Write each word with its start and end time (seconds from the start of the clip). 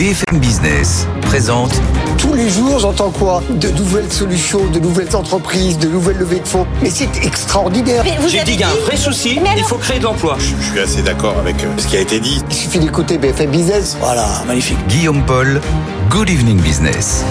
BFM 0.00 0.38
Business 0.38 1.06
présente. 1.20 1.78
Tous 2.16 2.32
les 2.32 2.48
jours, 2.48 2.78
j'entends 2.78 3.10
quoi? 3.10 3.42
De 3.50 3.68
nouvelles 3.68 4.10
solutions, 4.10 4.64
de 4.68 4.78
nouvelles 4.78 5.14
entreprises, 5.14 5.78
de 5.78 5.88
nouvelles 5.88 6.16
levées 6.16 6.40
de 6.40 6.48
fonds. 6.48 6.66
Mais 6.80 6.88
c'est 6.88 7.22
extraordinaire. 7.22 8.02
J'ai 8.26 8.42
dit 8.44 8.52
qu'il 8.52 8.60
y 8.60 8.64
a 8.64 8.70
un 8.70 8.86
vrai 8.86 8.96
souci, 8.96 9.38
il 9.58 9.62
faut 9.62 9.76
créer 9.76 9.98
de 9.98 10.04
l'emploi. 10.04 10.38
Je 10.38 10.70
suis 10.70 10.80
assez 10.80 11.02
d'accord 11.02 11.36
avec 11.38 11.62
euh, 11.62 11.68
ce 11.76 11.86
qui 11.86 11.98
a 11.98 12.00
été 12.00 12.18
dit. 12.18 12.42
Il 12.48 12.56
suffit 12.56 12.78
d'écouter 12.78 13.18
BFM 13.18 13.50
Business. 13.50 13.98
Voilà, 14.00 14.26
magnifique. 14.46 14.78
Guillaume 14.88 15.22
Paul, 15.26 15.60
Good 16.08 16.30
Evening 16.30 16.62
Business. 16.62 17.22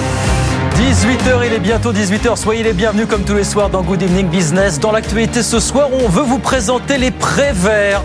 18h, 0.77 1.47
il 1.47 1.53
est 1.53 1.59
bientôt 1.59 1.91
18h. 1.91 2.35
Soyez 2.35 2.61
les 2.61 2.73
bienvenus 2.73 3.07
comme 3.09 3.23
tous 3.23 3.33
les 3.33 3.45
soirs 3.45 3.71
dans 3.71 3.81
Good 3.81 4.03
Evening 4.03 4.27
Business. 4.27 4.79
Dans 4.79 4.91
l'actualité 4.91 5.41
ce 5.41 5.59
soir, 5.59 5.89
on 5.91 6.07
veut 6.07 6.21
vous 6.21 6.37
présenter 6.37 6.99
les 6.99 7.09
prêts 7.09 7.51
verts. 7.51 8.03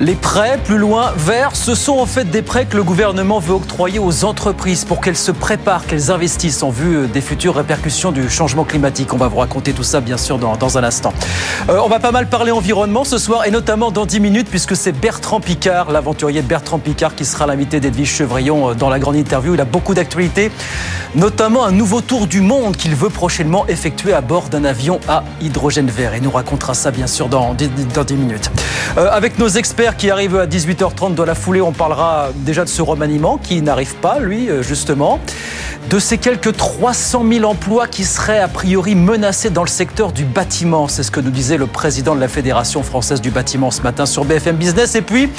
Les 0.00 0.14
prêts, 0.14 0.60
plus 0.62 0.78
loin, 0.78 1.12
verts, 1.16 1.56
ce 1.56 1.74
sont 1.74 1.98
en 1.98 2.06
fait 2.06 2.30
des 2.30 2.42
prêts 2.42 2.66
que 2.66 2.76
le 2.76 2.84
gouvernement 2.84 3.40
veut 3.40 3.54
octroyer 3.54 3.98
aux 3.98 4.24
entreprises 4.24 4.84
pour 4.84 5.00
qu'elles 5.00 5.16
se 5.16 5.32
préparent, 5.32 5.86
qu'elles 5.86 6.12
investissent 6.12 6.62
en 6.62 6.70
vue 6.70 7.08
des 7.08 7.20
futures 7.20 7.56
répercussions 7.56 8.12
du 8.12 8.30
changement 8.30 8.62
climatique. 8.62 9.12
On 9.12 9.16
va 9.16 9.26
vous 9.26 9.38
raconter 9.38 9.72
tout 9.72 9.82
ça, 9.82 10.00
bien 10.00 10.16
sûr, 10.16 10.38
dans, 10.38 10.56
dans 10.56 10.78
un 10.78 10.84
instant. 10.84 11.12
Euh, 11.68 11.80
on 11.84 11.88
va 11.88 11.98
pas 11.98 12.12
mal 12.12 12.28
parler 12.28 12.52
environnement 12.52 13.02
ce 13.02 13.18
soir, 13.18 13.44
et 13.44 13.50
notamment 13.50 13.90
dans 13.90 14.06
10 14.06 14.20
minutes, 14.20 14.48
puisque 14.48 14.76
c'est 14.76 14.92
Bertrand 14.92 15.40
Picard, 15.40 15.90
l'aventurier 15.90 16.42
Bertrand 16.42 16.78
Picard, 16.78 17.16
qui 17.16 17.24
sera 17.24 17.48
l'invité 17.48 17.80
d'Edwige 17.80 18.14
Chevrillon 18.14 18.70
euh, 18.70 18.74
dans 18.74 18.90
la 18.90 19.00
grande 19.00 19.16
interview. 19.16 19.54
Il 19.54 19.60
a 19.60 19.64
beaucoup 19.64 19.94
d'actualités, 19.94 20.52
notamment 21.16 21.64
un 21.64 21.72
nouveau 21.72 22.02
tour 22.02 22.28
du 22.28 22.40
monde 22.40 22.76
qu'il 22.76 22.94
veut 22.94 23.10
prochainement 23.10 23.66
effectuer 23.66 24.12
à 24.12 24.20
bord 24.20 24.48
d'un 24.48 24.64
avion 24.64 25.00
à 25.08 25.24
hydrogène 25.40 25.90
vert. 25.90 26.14
Et 26.14 26.20
nous 26.20 26.30
racontera 26.30 26.74
ça, 26.74 26.92
bien 26.92 27.08
sûr, 27.08 27.28
dans, 27.28 27.56
dans 27.94 28.04
10 28.04 28.14
minutes. 28.14 28.52
Euh, 28.96 29.10
avec 29.10 29.40
nos 29.40 29.48
experts, 29.48 29.87
qui 29.96 30.10
arrive 30.10 30.36
à 30.36 30.46
18h30 30.46 31.14
dans 31.14 31.24
la 31.24 31.34
foulée. 31.34 31.60
On 31.60 31.72
parlera 31.72 32.30
déjà 32.34 32.64
de 32.64 32.68
ce 32.68 32.82
remaniement 32.82 33.38
qui 33.38 33.62
n'arrive 33.62 33.94
pas, 33.96 34.18
lui, 34.18 34.50
euh, 34.50 34.62
justement. 34.62 35.20
De 35.88 35.98
ces 35.98 36.18
quelques 36.18 36.56
300 36.56 37.24
000 37.30 37.44
emplois 37.44 37.86
qui 37.86 38.04
seraient 38.04 38.40
a 38.40 38.48
priori 38.48 38.94
menacés 38.94 39.50
dans 39.50 39.62
le 39.62 39.68
secteur 39.68 40.12
du 40.12 40.24
bâtiment. 40.24 40.88
C'est 40.88 41.02
ce 41.02 41.10
que 41.10 41.20
nous 41.20 41.30
disait 41.30 41.56
le 41.56 41.66
président 41.66 42.14
de 42.14 42.20
la 42.20 42.28
Fédération 42.28 42.82
française 42.82 43.20
du 43.20 43.30
bâtiment 43.30 43.70
ce 43.70 43.80
matin 43.82 44.04
sur 44.04 44.24
BFM 44.24 44.56
Business. 44.56 44.94
Et 44.94 45.02
puis, 45.02 45.30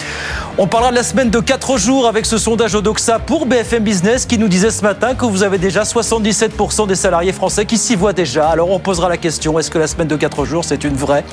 on 0.57 0.67
parlera 0.67 0.91
de 0.91 0.95
la 0.95 1.03
semaine 1.03 1.29
de 1.29 1.39
4 1.39 1.77
jours 1.77 2.07
avec 2.07 2.25
ce 2.25 2.37
sondage 2.37 2.73
Odoxa 2.73 3.19
pour 3.19 3.45
BFM 3.45 3.83
Business 3.83 4.25
qui 4.25 4.37
nous 4.37 4.47
disait 4.47 4.71
ce 4.71 4.81
matin 4.81 5.13
que 5.13 5.25
vous 5.25 5.43
avez 5.43 5.57
déjà 5.57 5.83
77% 5.83 6.87
des 6.87 6.95
salariés 6.95 7.33
français 7.33 7.65
qui 7.65 7.77
s'y 7.77 7.95
voient 7.95 8.13
déjà. 8.13 8.49
Alors 8.49 8.71
on 8.71 8.79
posera 8.79 9.09
la 9.09 9.17
question, 9.17 9.59
est-ce 9.59 9.69
que 9.69 9.77
la 9.77 9.87
semaine 9.87 10.07
de 10.07 10.15
4 10.15 10.45
jours, 10.45 10.65
c'est 10.65 10.83
une 10.83 10.95
vraie 10.95 11.23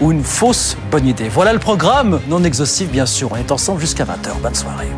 ou 0.00 0.12
une 0.12 0.24
fausse 0.24 0.76
bonne 0.90 1.06
idée. 1.06 1.28
Voilà 1.28 1.52
le 1.52 1.58
programme, 1.58 2.20
non 2.28 2.44
exhaustif 2.44 2.90
bien 2.90 3.06
sûr. 3.06 3.30
On 3.32 3.36
est 3.36 3.50
ensemble 3.50 3.80
jusqu'à 3.80 4.04
20h. 4.04 4.40
Bonne 4.42 4.54
soirée. 4.54 4.88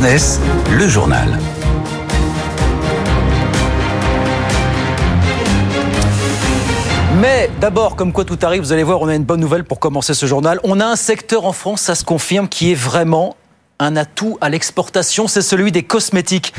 Le 0.00 0.86
journal? 0.86 1.38
Mais 7.20 7.50
d'abord, 7.60 7.96
comme 7.96 8.12
quoi 8.12 8.24
tout 8.24 8.38
arrive, 8.42 8.62
vous 8.62 8.72
allez 8.72 8.84
voir, 8.84 9.00
on 9.00 9.08
a 9.08 9.16
une 9.16 9.24
bonne 9.24 9.40
nouvelle 9.40 9.64
pour 9.64 9.80
commencer 9.80 10.14
ce 10.14 10.26
journal. 10.26 10.60
On 10.62 10.78
a 10.78 10.86
un 10.86 10.94
secteur 10.94 11.46
en 11.46 11.52
France, 11.52 11.80
ça 11.80 11.96
se 11.96 12.04
confirme, 12.04 12.48
qui 12.48 12.70
est 12.70 12.76
vraiment 12.76 13.34
un 13.80 13.96
atout 13.96 14.38
à 14.40 14.48
l'exportation, 14.48 15.26
c'est 15.26 15.42
celui 15.42 15.72
des 15.72 15.82
cosmétiques. 15.82 16.54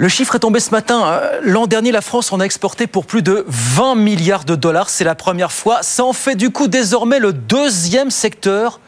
Le 0.00 0.06
chiffre 0.08 0.36
est 0.36 0.38
tombé 0.38 0.60
ce 0.60 0.70
matin. 0.70 1.04
Euh, 1.06 1.40
l'an 1.42 1.66
dernier, 1.66 1.90
la 1.90 2.02
France 2.02 2.32
en 2.32 2.38
a 2.38 2.44
exporté 2.44 2.86
pour 2.86 3.04
plus 3.04 3.20
de 3.20 3.44
20 3.48 3.96
milliards 3.96 4.44
de 4.44 4.54
dollars. 4.54 4.90
C'est 4.90 5.02
la 5.02 5.16
première 5.16 5.50
fois. 5.50 5.82
Ça 5.82 6.04
en 6.04 6.12
fait 6.12 6.36
du 6.36 6.50
coup 6.50 6.68
désormais 6.68 7.18
le 7.18 7.32
deuxième 7.32 8.12
secteur 8.12 8.78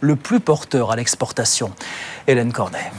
le 0.00 0.16
plus 0.16 0.40
porteur 0.40 0.90
à 0.90 0.96
l'exportation. 0.96 1.70
Hélène 2.26 2.52
Cornet. 2.52 2.90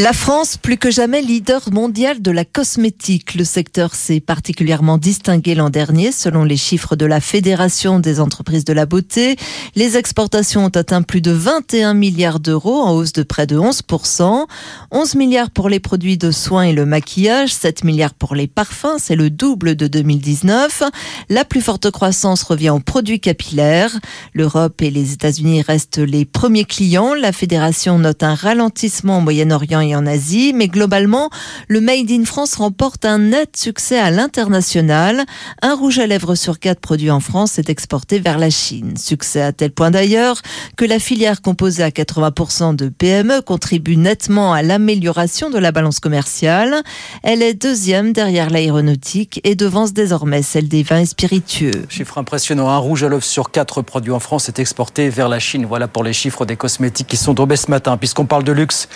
La 0.00 0.12
France, 0.12 0.56
plus 0.56 0.76
que 0.76 0.92
jamais 0.92 1.22
leader 1.22 1.72
mondial 1.72 2.22
de 2.22 2.30
la 2.30 2.44
cosmétique. 2.44 3.34
Le 3.34 3.42
secteur 3.42 3.96
s'est 3.96 4.20
particulièrement 4.20 4.96
distingué 4.96 5.56
l'an 5.56 5.70
dernier 5.70 6.12
selon 6.12 6.44
les 6.44 6.56
chiffres 6.56 6.94
de 6.94 7.04
la 7.04 7.20
Fédération 7.20 7.98
des 7.98 8.20
entreprises 8.20 8.64
de 8.64 8.72
la 8.72 8.86
beauté. 8.86 9.34
Les 9.74 9.96
exportations 9.96 10.66
ont 10.66 10.68
atteint 10.68 11.02
plus 11.02 11.20
de 11.20 11.32
21 11.32 11.94
milliards 11.94 12.38
d'euros 12.38 12.80
en 12.80 12.92
hausse 12.92 13.12
de 13.12 13.24
près 13.24 13.48
de 13.48 13.58
11%. 13.58 14.46
11 14.92 15.14
milliards 15.16 15.50
pour 15.50 15.68
les 15.68 15.80
produits 15.80 16.16
de 16.16 16.30
soins 16.30 16.62
et 16.62 16.72
le 16.72 16.86
maquillage, 16.86 17.52
7 17.52 17.82
milliards 17.82 18.14
pour 18.14 18.36
les 18.36 18.46
parfums, 18.46 18.98
c'est 18.98 19.16
le 19.16 19.30
double 19.30 19.74
de 19.74 19.88
2019. 19.88 20.84
La 21.28 21.44
plus 21.44 21.60
forte 21.60 21.90
croissance 21.90 22.44
revient 22.44 22.70
aux 22.70 22.78
produits 22.78 23.18
capillaires. 23.18 23.98
L'Europe 24.32 24.80
et 24.80 24.92
les 24.92 25.12
États-Unis 25.12 25.62
restent 25.62 25.98
les 25.98 26.24
premiers 26.24 26.66
clients. 26.66 27.14
La 27.14 27.32
Fédération 27.32 27.98
note 27.98 28.22
un 28.22 28.36
ralentissement 28.36 29.18
au 29.18 29.22
Moyen-Orient 29.22 29.87
en 29.94 30.06
Asie, 30.06 30.52
mais 30.54 30.68
globalement, 30.68 31.30
le 31.68 31.80
Made 31.80 32.10
in 32.10 32.24
France 32.24 32.54
remporte 32.56 33.04
un 33.04 33.18
net 33.18 33.56
succès 33.56 33.98
à 33.98 34.10
l'international. 34.10 35.24
Un 35.62 35.74
rouge 35.74 35.98
à 35.98 36.06
lèvres 36.06 36.34
sur 36.34 36.58
quatre 36.58 36.80
produits 36.80 37.10
en 37.10 37.20
France 37.20 37.58
est 37.58 37.70
exporté 37.70 38.18
vers 38.18 38.38
la 38.38 38.50
Chine. 38.50 38.96
Succès 38.96 39.42
à 39.42 39.52
tel 39.52 39.70
point 39.72 39.90
d'ailleurs 39.90 40.40
que 40.76 40.84
la 40.84 40.98
filière 40.98 41.42
composée 41.42 41.82
à 41.82 41.90
80% 41.90 42.76
de 42.76 42.88
PME 42.88 43.42
contribue 43.42 43.96
nettement 43.96 44.52
à 44.52 44.62
l'amélioration 44.62 45.50
de 45.50 45.58
la 45.58 45.72
balance 45.72 46.00
commerciale. 46.00 46.82
Elle 47.22 47.42
est 47.42 47.54
deuxième 47.54 48.12
derrière 48.12 48.50
l'aéronautique 48.50 49.40
et 49.44 49.54
devance 49.54 49.92
désormais 49.92 50.42
celle 50.42 50.68
des 50.68 50.82
vins 50.82 51.00
et 51.00 51.06
spiritueux. 51.06 51.86
Chiffre 51.88 52.18
impressionnant, 52.18 52.68
un 52.68 52.78
rouge 52.78 53.04
à 53.04 53.08
lèvres 53.08 53.22
sur 53.22 53.50
quatre 53.50 53.82
produits 53.82 54.12
en 54.12 54.20
France 54.20 54.48
est 54.48 54.58
exporté 54.58 55.08
vers 55.08 55.28
la 55.28 55.38
Chine. 55.38 55.66
Voilà 55.66 55.88
pour 55.88 56.04
les 56.04 56.12
chiffres 56.12 56.44
des 56.44 56.56
cosmétiques 56.56 57.08
qui 57.08 57.16
sont 57.16 57.34
tombés 57.34 57.56
ce 57.56 57.70
matin. 57.70 57.96
Puisqu'on 57.96 58.26
parle 58.26 58.44
de 58.44 58.52
luxe, 58.52 58.88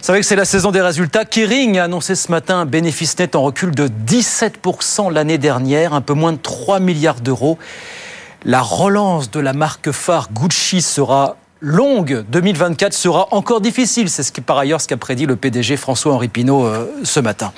c'est 0.00 0.12
vrai 0.12 0.20
que 0.20 0.26
c'est 0.26 0.36
la 0.36 0.46
saison 0.46 0.70
des 0.70 0.80
résultats. 0.80 1.26
Kering 1.26 1.78
a 1.78 1.84
annoncé 1.84 2.14
ce 2.14 2.30
matin 2.30 2.60
un 2.60 2.66
bénéfice 2.66 3.18
net 3.18 3.36
en 3.36 3.42
recul 3.42 3.74
de 3.74 3.86
17% 3.86 5.12
l'année 5.12 5.36
dernière, 5.36 5.92
un 5.92 6.00
peu 6.00 6.14
moins 6.14 6.32
de 6.32 6.38
3 6.38 6.80
milliards 6.80 7.20
d'euros. 7.20 7.58
La 8.46 8.62
relance 8.62 9.30
de 9.30 9.40
la 9.40 9.52
marque 9.52 9.90
phare 9.90 10.30
Gucci 10.32 10.80
sera 10.80 11.36
longue. 11.60 12.24
2024 12.30 12.94
sera 12.94 13.28
encore 13.32 13.60
difficile. 13.60 14.08
C'est 14.08 14.22
ce 14.22 14.32
par 14.40 14.56
ailleurs, 14.56 14.80
ce 14.80 14.88
qu'a 14.88 14.96
prédit 14.96 15.26
le 15.26 15.36
PDG 15.36 15.76
François-Henri 15.76 16.28
Pinault 16.28 16.64
euh, 16.64 16.86
ce 17.04 17.20
matin. 17.20 17.52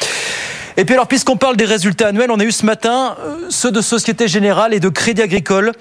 Et 0.77 0.85
puis 0.85 0.95
alors, 0.95 1.07
puisqu'on 1.07 1.37
parle 1.37 1.57
des 1.57 1.65
résultats 1.65 2.09
annuels, 2.09 2.33
on 2.33 2.41
a 2.41 2.45
eu 2.45 2.51
ce 2.51 2.67
matin 2.67 3.17
euh, 3.21 3.47
ceux 3.51 3.71
de 3.71 3.81
Société 3.81 4.27
Générale 4.27 4.75
et 4.75 4.81
de 4.81 4.89
Crédit 4.89 5.23
Agricole. 5.23 5.73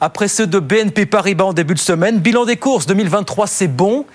Après 0.00 0.28
ceux 0.28 0.46
de 0.46 0.60
BNP 0.60 1.04
Paribas 1.04 1.44
en 1.44 1.52
début 1.52 1.74
de 1.74 1.78
semaine, 1.78 2.20
bilan 2.20 2.46
des 2.46 2.56
courses 2.56 2.86
2023, 2.86 3.46
c'est 3.46 3.68
bon. 3.68 4.06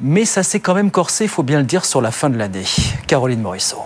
Mais 0.00 0.24
ça 0.24 0.44
s'est 0.44 0.60
quand 0.60 0.74
même 0.74 0.92
corsé, 0.92 1.24
il 1.24 1.30
faut 1.30 1.42
bien 1.42 1.58
le 1.58 1.64
dire, 1.64 1.84
sur 1.84 2.00
la 2.00 2.12
fin 2.12 2.30
de 2.30 2.36
l'année. 2.36 2.64
Caroline 3.08 3.40
Morisseau. 3.40 3.82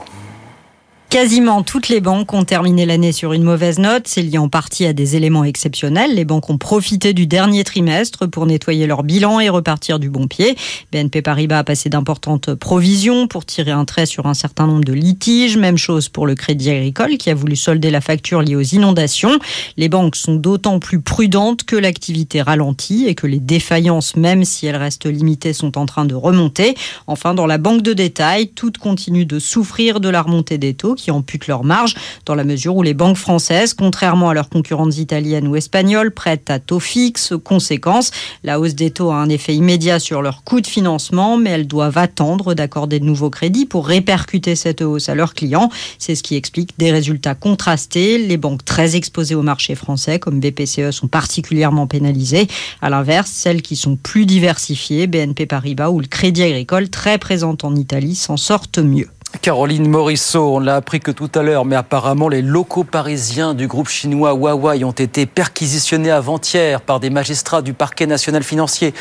Quasiment 1.12 1.62
toutes 1.62 1.90
les 1.90 2.00
banques 2.00 2.32
ont 2.32 2.44
terminé 2.44 2.86
l'année 2.86 3.12
sur 3.12 3.34
une 3.34 3.42
mauvaise 3.42 3.78
note. 3.78 4.04
C'est 4.08 4.22
lié 4.22 4.38
en 4.38 4.48
partie 4.48 4.86
à 4.86 4.94
des 4.94 5.14
éléments 5.14 5.44
exceptionnels. 5.44 6.14
Les 6.14 6.24
banques 6.24 6.48
ont 6.48 6.56
profité 6.56 7.12
du 7.12 7.26
dernier 7.26 7.64
trimestre 7.64 8.26
pour 8.26 8.46
nettoyer 8.46 8.86
leur 8.86 9.02
bilan 9.02 9.38
et 9.38 9.50
repartir 9.50 9.98
du 9.98 10.08
bon 10.08 10.26
pied. 10.26 10.56
BNP 10.90 11.20
Paribas 11.20 11.58
a 11.58 11.64
passé 11.64 11.90
d'importantes 11.90 12.54
provisions 12.54 13.28
pour 13.28 13.44
tirer 13.44 13.72
un 13.72 13.84
trait 13.84 14.06
sur 14.06 14.24
un 14.24 14.32
certain 14.32 14.66
nombre 14.66 14.84
de 14.84 14.94
litiges. 14.94 15.58
Même 15.58 15.76
chose 15.76 16.08
pour 16.08 16.26
le 16.26 16.34
Crédit 16.34 16.70
Agricole 16.70 17.18
qui 17.18 17.28
a 17.28 17.34
voulu 17.34 17.56
solder 17.56 17.90
la 17.90 18.00
facture 18.00 18.40
liée 18.40 18.56
aux 18.56 18.62
inondations. 18.62 19.38
Les 19.76 19.90
banques 19.90 20.16
sont 20.16 20.36
d'autant 20.36 20.78
plus 20.78 21.02
prudentes 21.02 21.64
que 21.64 21.76
l'activité 21.76 22.40
ralentit 22.40 23.04
et 23.06 23.14
que 23.14 23.26
les 23.26 23.38
défaillances, 23.38 24.16
même 24.16 24.46
si 24.46 24.66
elles 24.66 24.76
restent 24.76 25.04
limitées, 25.04 25.52
sont 25.52 25.76
en 25.76 25.84
train 25.84 26.06
de 26.06 26.14
remonter. 26.14 26.74
Enfin, 27.06 27.34
dans 27.34 27.46
la 27.46 27.58
banque 27.58 27.82
de 27.82 27.92
détail, 27.92 28.48
toutes 28.48 28.78
continuent 28.78 29.26
de 29.26 29.38
souffrir 29.38 30.00
de 30.00 30.08
la 30.08 30.22
remontée 30.22 30.56
des 30.56 30.72
taux 30.72 30.96
qui 31.02 31.10
amputent 31.10 31.48
leur 31.48 31.64
marge, 31.64 31.94
dans 32.26 32.34
la 32.34 32.44
mesure 32.44 32.76
où 32.76 32.82
les 32.82 32.94
banques 32.94 33.16
françaises, 33.16 33.74
contrairement 33.74 34.30
à 34.30 34.34
leurs 34.34 34.48
concurrentes 34.48 34.96
italiennes 34.98 35.48
ou 35.48 35.56
espagnoles, 35.56 36.12
prêtent 36.12 36.50
à 36.50 36.58
taux 36.58 36.80
fixe. 36.80 37.34
Conséquence, 37.42 38.12
la 38.44 38.60
hausse 38.60 38.74
des 38.74 38.90
taux 38.90 39.10
a 39.10 39.16
un 39.16 39.28
effet 39.28 39.54
immédiat 39.54 39.98
sur 39.98 40.22
leur 40.22 40.44
coût 40.44 40.60
de 40.60 40.66
financement, 40.66 41.36
mais 41.36 41.50
elles 41.50 41.66
doivent 41.66 41.98
attendre 41.98 42.54
d'accorder 42.54 43.00
de 43.00 43.04
nouveaux 43.04 43.30
crédits 43.30 43.66
pour 43.66 43.86
répercuter 43.86 44.54
cette 44.54 44.80
hausse 44.80 45.08
à 45.08 45.14
leurs 45.14 45.34
clients. 45.34 45.70
C'est 45.98 46.14
ce 46.14 46.22
qui 46.22 46.36
explique 46.36 46.78
des 46.78 46.92
résultats 46.92 47.34
contrastés. 47.34 48.18
Les 48.18 48.36
banques 48.36 48.64
très 48.64 48.94
exposées 48.94 49.34
au 49.34 49.42
marché 49.42 49.74
français, 49.74 50.18
comme 50.18 50.38
BPCE, 50.38 50.92
sont 50.92 51.08
particulièrement 51.08 51.86
pénalisées. 51.86 52.46
À 52.80 52.90
l'inverse, 52.90 53.30
celles 53.30 53.62
qui 53.62 53.74
sont 53.76 53.96
plus 53.96 54.26
diversifiées, 54.26 55.06
BNP 55.08 55.46
Paribas 55.46 55.90
ou 55.90 56.00
le 56.00 56.06
Crédit 56.06 56.44
Agricole, 56.44 56.88
très 56.88 57.18
présentes 57.18 57.64
en 57.64 57.74
Italie, 57.74 58.14
s'en 58.14 58.36
sortent 58.36 58.78
mieux. 58.78 59.08
Caroline 59.40 59.88
Morisseau, 59.88 60.56
on 60.56 60.60
l'a 60.60 60.76
appris 60.76 61.00
que 61.00 61.10
tout 61.10 61.30
à 61.34 61.42
l'heure, 61.42 61.64
mais 61.64 61.74
apparemment 61.74 62.28
les 62.28 62.42
locaux 62.42 62.84
parisiens 62.84 63.54
du 63.54 63.66
groupe 63.66 63.88
chinois 63.88 64.34
Huawei 64.34 64.84
ont 64.84 64.92
été 64.92 65.26
perquisitionnés 65.26 66.10
avant-hier 66.10 66.80
par 66.80 67.00
des 67.00 67.10
magistrats 67.10 67.62
du 67.62 67.72
parquet 67.72 68.06
national 68.06 68.42
financier 68.42 68.94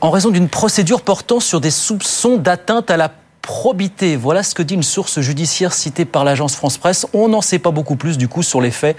en 0.00 0.10
raison 0.10 0.30
d'une 0.30 0.48
procédure 0.48 1.00
portant 1.00 1.40
sur 1.40 1.60
des 1.60 1.70
soupçons 1.70 2.36
d'atteinte 2.36 2.90
à 2.90 2.96
la 2.96 3.10
probité. 3.40 4.16
Voilà 4.16 4.42
ce 4.42 4.54
que 4.54 4.62
dit 4.62 4.74
une 4.74 4.82
source 4.82 5.20
judiciaire 5.20 5.72
citée 5.72 6.04
par 6.04 6.24
l'agence 6.24 6.54
France 6.54 6.78
Presse. 6.78 7.06
On 7.12 7.28
n'en 7.28 7.40
sait 7.40 7.58
pas 7.58 7.70
beaucoup 7.70 7.96
plus 7.96 8.18
du 8.18 8.28
coup 8.28 8.42
sur 8.42 8.60
les 8.60 8.70
faits 8.70 8.96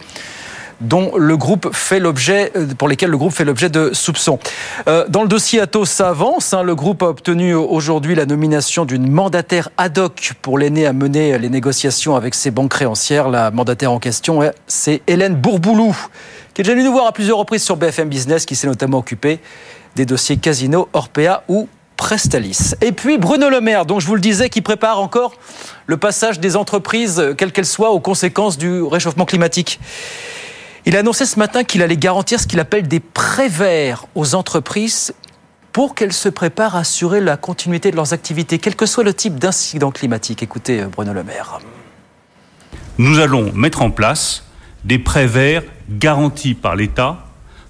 dont 0.82 1.14
le 1.18 1.38
groupe 1.38 1.70
fait 1.74 2.00
l'objet, 2.00 2.52
euh, 2.56 2.68
pour 2.78 2.88
lesquels 2.88 3.10
le 3.10 3.18
groupe 3.18 3.34
fait 3.34 3.46
l'objet 3.46 3.70
de 3.70 3.92
soupçons. 3.94 4.40
Euh, 4.88 5.06
dans 5.10 5.22
le 5.22 5.28
dossier 5.28 5.60
Atos, 5.60 5.90
ça 5.90 6.10
avance. 6.10 6.54
Hein. 6.54 6.64
le 6.64 6.76
groupe 6.76 7.04
a 7.04 7.08
obtenu 7.08 7.54
aujourd'hui 7.54 8.16
la 8.16 8.26
nomination 8.26 8.86
d'une 8.86 9.10
mandataire 9.10 9.70
ad 9.78 9.98
hoc 9.98 10.34
pour 10.42 10.58
l'aider 10.58 10.86
à 10.86 10.94
mener 10.94 11.38
les 11.38 11.50
négociations 11.50 12.16
avec 12.16 12.36
ses 12.36 12.52
banques 12.52 12.72
créancières. 12.72 13.30
La 13.30 13.52
mandataire 13.52 13.92
en 13.92 14.00
question, 14.00 14.42
c'est 14.68 15.02
Hélène 15.08 15.36
Bourboulou, 15.36 15.96
qui 16.54 16.62
est 16.62 16.64
déjà 16.64 16.74
venue 16.74 16.86
nous 16.86 16.94
voir 16.94 17.08
à 17.08 17.12
plusieurs 17.12 17.38
reprises 17.38 17.64
sur 17.64 17.78
BFM 17.78 18.10
Business, 18.10 18.46
qui 18.46 18.56
s'est 18.56 18.68
notamment 18.68 19.00
occupée 19.00 19.40
des 19.96 20.06
dossiers 20.06 20.38
Casino, 20.38 20.90
Orpea 20.94 21.44
ou 21.48 21.68
Prestalis. 21.98 22.74
Et 22.82 22.92
puis 22.92 23.18
Bruno 23.18 23.50
Le 23.50 23.62
Maire, 23.62 23.86
dont 23.86 24.00
je 24.00 24.08
vous 24.08 24.16
le 24.16 24.22
disais, 24.22 24.50
qui 24.50 24.62
prépare 24.62 25.00
encore 25.00 25.36
le 25.86 25.98
passage 25.98 26.40
des 26.40 26.56
entreprises, 26.56 27.34
quelles 27.38 27.52
qu'elles 27.52 27.66
soient, 27.66 27.92
aux 27.92 28.00
conséquences 28.00 28.58
du 28.58 28.82
réchauffement 28.82 29.26
climatique. 29.26 29.80
Il 30.86 30.98
a 30.98 31.00
annoncé 31.00 31.26
ce 31.26 31.40
matin 31.40 31.64
qu'il 31.64 31.82
allait 31.82 31.98
garantir 31.98 32.40
ce 32.40 32.48
qu'il 32.48 32.60
appelle 32.60 32.88
des 32.88 33.00
prêts 33.00 33.48
verts 33.48 34.06
aux 34.16 34.36
entreprises 34.36 35.14
pour 35.72 35.96
qu'elles 35.96 36.14
se 36.14 36.28
préparent 36.28 36.76
à 36.76 36.80
assurer 36.80 37.22
la 37.22 37.38
continuité 37.38 37.90
de 37.90 37.96
leurs 37.96 38.12
activités, 38.12 38.60
quel 38.60 38.76
que 38.76 38.86
soit 38.86 39.04
le 39.04 39.14
type 39.14 39.40
d'incident 39.40 39.92
climatique. 39.92 40.44
Écoutez, 40.44 40.82
euh, 40.82 40.88
Bruno 40.88 41.14
Le 41.14 41.24
Maire. 41.24 41.60
Nous 42.98 43.20
allons 43.20 43.52
mettre 43.54 43.82
en 43.82 43.92
place 43.92 44.44
des 44.84 45.00
prêts 45.00 45.26
verts 45.26 45.64
garantis 45.90 46.54
par 46.54 46.76
l'État 46.76 47.26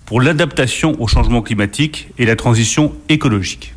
pour 0.06 0.19
l'adaptation 0.19 1.00
au 1.00 1.07
changement 1.07 1.42
climatique 1.42 2.09
et 2.18 2.25
la 2.25 2.36
transition 2.36 2.94
écologique. 3.09 3.75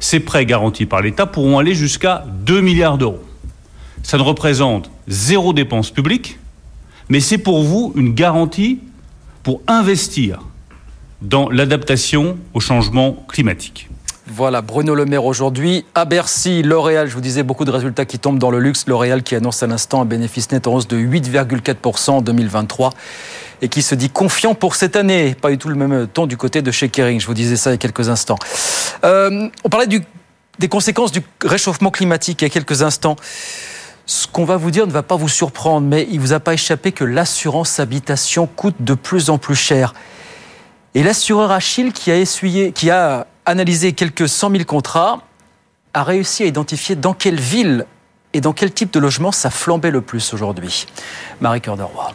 Ces 0.00 0.20
prêts 0.20 0.44
garantis 0.44 0.84
par 0.84 1.00
l'État 1.00 1.26
pourront 1.26 1.58
aller 1.58 1.74
jusqu'à 1.74 2.24
2 2.26 2.60
milliards 2.60 2.98
d'euros. 2.98 3.22
Ça 4.02 4.18
ne 4.18 4.22
représente 4.22 4.90
zéro 5.06 5.52
dépense 5.52 5.90
publique, 5.90 6.38
mais 7.08 7.20
c'est 7.20 7.38
pour 7.38 7.62
vous 7.62 7.92
une 7.96 8.14
garantie 8.14 8.80
pour 9.42 9.60
investir 9.66 10.40
dans 11.20 11.48
l'adaptation 11.48 12.38
au 12.54 12.60
changement 12.60 13.24
climatique. 13.28 13.88
Voilà, 14.26 14.62
Bruno 14.62 14.94
Le 14.94 15.04
Maire 15.04 15.24
aujourd'hui 15.24 15.84
à 15.94 16.04
Bercy. 16.04 16.62
L'Oréal, 16.62 17.08
je 17.08 17.14
vous 17.14 17.20
disais, 17.20 17.42
beaucoup 17.42 17.64
de 17.64 17.70
résultats 17.70 18.04
qui 18.04 18.18
tombent 18.18 18.38
dans 18.38 18.50
le 18.50 18.60
luxe. 18.60 18.86
L'Oréal 18.86 19.22
qui 19.22 19.34
annonce 19.34 19.62
à 19.62 19.66
l'instant 19.66 20.00
un 20.00 20.04
bénéfice 20.04 20.50
net 20.52 20.66
en 20.66 20.74
hausse 20.74 20.86
de 20.86 20.96
8,4% 20.96 22.10
en 22.10 22.20
2023 22.22 22.92
et 23.62 23.68
qui 23.68 23.82
se 23.82 23.94
dit 23.94 24.10
confiant 24.10 24.54
pour 24.54 24.76
cette 24.76 24.96
année. 24.96 25.34
Pas 25.34 25.50
du 25.50 25.58
tout 25.58 25.68
le 25.68 25.74
même 25.74 26.06
ton 26.06 26.26
du 26.26 26.36
côté 26.36 26.62
de 26.62 26.70
chez 26.70 26.88
Kering. 26.88 27.20
Je 27.20 27.26
vous 27.26 27.34
disais 27.34 27.56
ça 27.56 27.70
il 27.70 27.72
y 27.72 27.74
a 27.74 27.78
quelques 27.78 28.08
instants. 28.08 28.38
Euh, 29.04 29.48
on 29.64 29.68
parlait 29.68 29.88
des 30.58 30.68
conséquences 30.68 31.12
du 31.12 31.20
réchauffement 31.44 31.90
climatique 31.90 32.42
il 32.42 32.44
y 32.44 32.46
a 32.46 32.50
quelques 32.50 32.82
instants. 32.82 33.16
Ce 34.06 34.26
qu'on 34.26 34.44
va 34.44 34.56
vous 34.56 34.70
dire 34.70 34.86
ne 34.86 34.92
va 34.92 35.02
pas 35.02 35.16
vous 35.16 35.28
surprendre, 35.28 35.86
mais 35.86 36.06
il 36.10 36.16
ne 36.16 36.20
vous 36.20 36.32
a 36.32 36.40
pas 36.40 36.54
échappé 36.54 36.92
que 36.92 37.04
l'assurance 37.04 37.78
habitation 37.80 38.46
coûte 38.46 38.76
de 38.80 38.94
plus 38.94 39.30
en 39.30 39.38
plus 39.38 39.54
cher. 39.54 39.94
Et 40.94 41.02
l'assureur 41.02 41.50
Achille, 41.50 41.92
qui 41.92 42.10
a, 42.10 42.16
essuyé, 42.16 42.72
qui 42.72 42.90
a 42.90 43.26
analysé 43.46 43.92
quelques 43.92 44.28
100 44.28 44.50
000 44.50 44.64
contrats, 44.64 45.22
a 45.94 46.02
réussi 46.02 46.42
à 46.42 46.46
identifier 46.46 46.96
dans 46.96 47.14
quelle 47.14 47.40
ville 47.40 47.86
et 48.32 48.40
dans 48.40 48.52
quel 48.52 48.72
type 48.72 48.92
de 48.92 48.98
logement 48.98 49.32
ça 49.32 49.50
flambait 49.50 49.90
le 49.90 50.00
plus 50.00 50.32
aujourd'hui. 50.34 50.86
Marie 51.40 51.60
Cœur 51.60 51.76
de 51.76 51.82
Roi. 51.82 52.12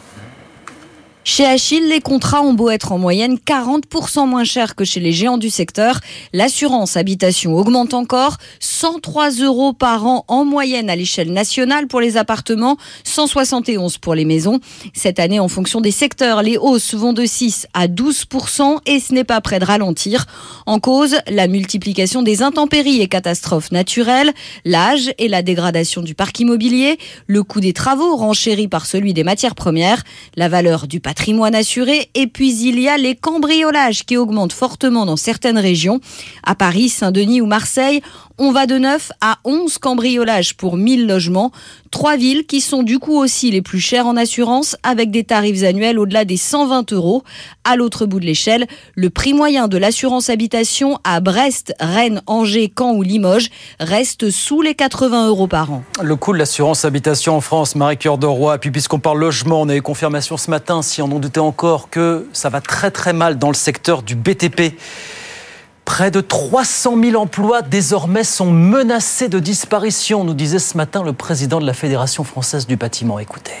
Chez 1.30 1.44
Achille, 1.44 1.86
les 1.90 2.00
contrats 2.00 2.40
ont 2.40 2.54
beau 2.54 2.70
être 2.70 2.90
en 2.90 2.96
moyenne 2.96 3.36
40% 3.36 4.26
moins 4.26 4.44
chers 4.44 4.74
que 4.74 4.86
chez 4.86 4.98
les 4.98 5.12
géants 5.12 5.36
du 5.36 5.50
secteur. 5.50 6.00
L'assurance 6.32 6.96
habitation 6.96 7.54
augmente 7.54 7.92
encore, 7.92 8.38
103 8.60 9.32
euros 9.42 9.74
par 9.74 10.06
an 10.06 10.24
en 10.26 10.46
moyenne 10.46 10.88
à 10.88 10.96
l'échelle 10.96 11.30
nationale 11.30 11.86
pour 11.86 12.00
les 12.00 12.16
appartements, 12.16 12.78
171 13.04 13.98
pour 13.98 14.14
les 14.14 14.24
maisons. 14.24 14.60
Cette 14.94 15.18
année, 15.18 15.38
en 15.38 15.48
fonction 15.48 15.82
des 15.82 15.90
secteurs, 15.90 16.42
les 16.42 16.56
hausses 16.56 16.94
vont 16.94 17.12
de 17.12 17.26
6 17.26 17.66
à 17.74 17.88
12% 17.88 18.78
et 18.86 18.98
ce 18.98 19.12
n'est 19.12 19.22
pas 19.22 19.42
près 19.42 19.58
de 19.58 19.66
ralentir. 19.66 20.24
En 20.64 20.80
cause, 20.80 21.18
la 21.30 21.46
multiplication 21.46 22.22
des 22.22 22.40
intempéries 22.40 23.02
et 23.02 23.06
catastrophes 23.06 23.70
naturelles, 23.70 24.32
l'âge 24.64 25.12
et 25.18 25.28
la 25.28 25.42
dégradation 25.42 26.00
du 26.00 26.14
parc 26.14 26.40
immobilier, 26.40 26.96
le 27.26 27.42
coût 27.42 27.60
des 27.60 27.74
travaux 27.74 28.16
renchéri 28.16 28.66
par 28.66 28.86
celui 28.86 29.12
des 29.12 29.24
matières 29.24 29.54
premières, 29.54 30.04
la 30.34 30.48
valeur 30.48 30.86
du 30.86 31.00
patrimoine 31.00 31.17
patrimoine 31.18 31.56
assuré. 31.56 32.10
Et 32.14 32.28
puis 32.28 32.54
il 32.62 32.78
y 32.78 32.88
a 32.88 32.96
les 32.96 33.16
cambriolages 33.16 34.04
qui 34.04 34.16
augmentent 34.16 34.52
fortement 34.52 35.04
dans 35.04 35.16
certaines 35.16 35.58
régions. 35.58 35.98
À 36.44 36.54
Paris, 36.54 36.88
Saint-Denis 36.88 37.40
ou 37.40 37.46
Marseille, 37.46 38.02
on 38.38 38.52
va 38.52 38.66
de 38.66 38.78
9 38.78 39.12
à 39.20 39.38
11 39.44 39.78
cambriolages 39.78 40.56
pour 40.56 40.76
1000 40.76 41.06
logements. 41.06 41.50
Trois 41.90 42.16
villes 42.16 42.46
qui 42.46 42.60
sont 42.60 42.82
du 42.82 42.98
coup 42.98 43.16
aussi 43.16 43.50
les 43.50 43.62
plus 43.62 43.80
chères 43.80 44.06
en 44.06 44.16
assurance 44.16 44.76
avec 44.82 45.10
des 45.10 45.24
tarifs 45.24 45.62
annuels 45.64 45.98
au-delà 45.98 46.24
des 46.24 46.36
120 46.36 46.92
euros. 46.92 47.24
À 47.64 47.76
l'autre 47.76 48.06
bout 48.06 48.20
de 48.20 48.26
l'échelle, 48.26 48.66
le 48.94 49.10
prix 49.10 49.32
moyen 49.32 49.68
de 49.68 49.76
l'assurance 49.76 50.30
habitation 50.30 50.98
à 51.04 51.20
Brest, 51.20 51.74
Rennes, 51.80 52.22
Angers, 52.26 52.72
Caen 52.76 52.94
ou 52.94 53.02
Limoges 53.02 53.50
reste 53.80 54.30
sous 54.30 54.62
les 54.62 54.74
80 54.74 55.28
euros 55.28 55.48
par 55.48 55.72
an. 55.72 55.82
Le 56.02 56.14
coût 56.14 56.32
de 56.32 56.38
l'assurance 56.38 56.84
habitation 56.84 57.36
en 57.36 57.40
France, 57.40 57.74
Marie-Cœur 57.74 58.18
de 58.18 58.26
Roy. 58.26 58.58
Puis 58.58 58.70
puisqu'on 58.70 59.00
parle 59.00 59.18
logement, 59.18 59.62
on 59.62 59.68
a 59.68 59.74
eu 59.74 59.82
confirmation 59.82 60.36
ce 60.36 60.50
matin, 60.50 60.82
si 60.82 61.02
on 61.02 61.06
en 61.06 61.18
doutait 61.18 61.40
encore, 61.40 61.90
que 61.90 62.26
ça 62.32 62.50
va 62.50 62.60
très 62.60 62.90
très 62.90 63.12
mal 63.12 63.38
dans 63.38 63.48
le 63.48 63.54
secteur 63.54 64.02
du 64.02 64.14
BTP. 64.14 64.74
Près 65.88 66.10
de 66.10 66.20
300 66.20 67.02
000 67.02 67.16
emplois 67.16 67.62
désormais 67.62 68.22
sont 68.22 68.50
menacés 68.50 69.30
de 69.30 69.38
disparition, 69.38 70.22
nous 70.22 70.34
disait 70.34 70.58
ce 70.58 70.76
matin 70.76 71.02
le 71.02 71.14
président 71.14 71.60
de 71.60 71.66
la 71.66 71.72
Fédération 71.72 72.24
française 72.24 72.66
du 72.66 72.76
bâtiment. 72.76 73.18
Écoutez. 73.18 73.54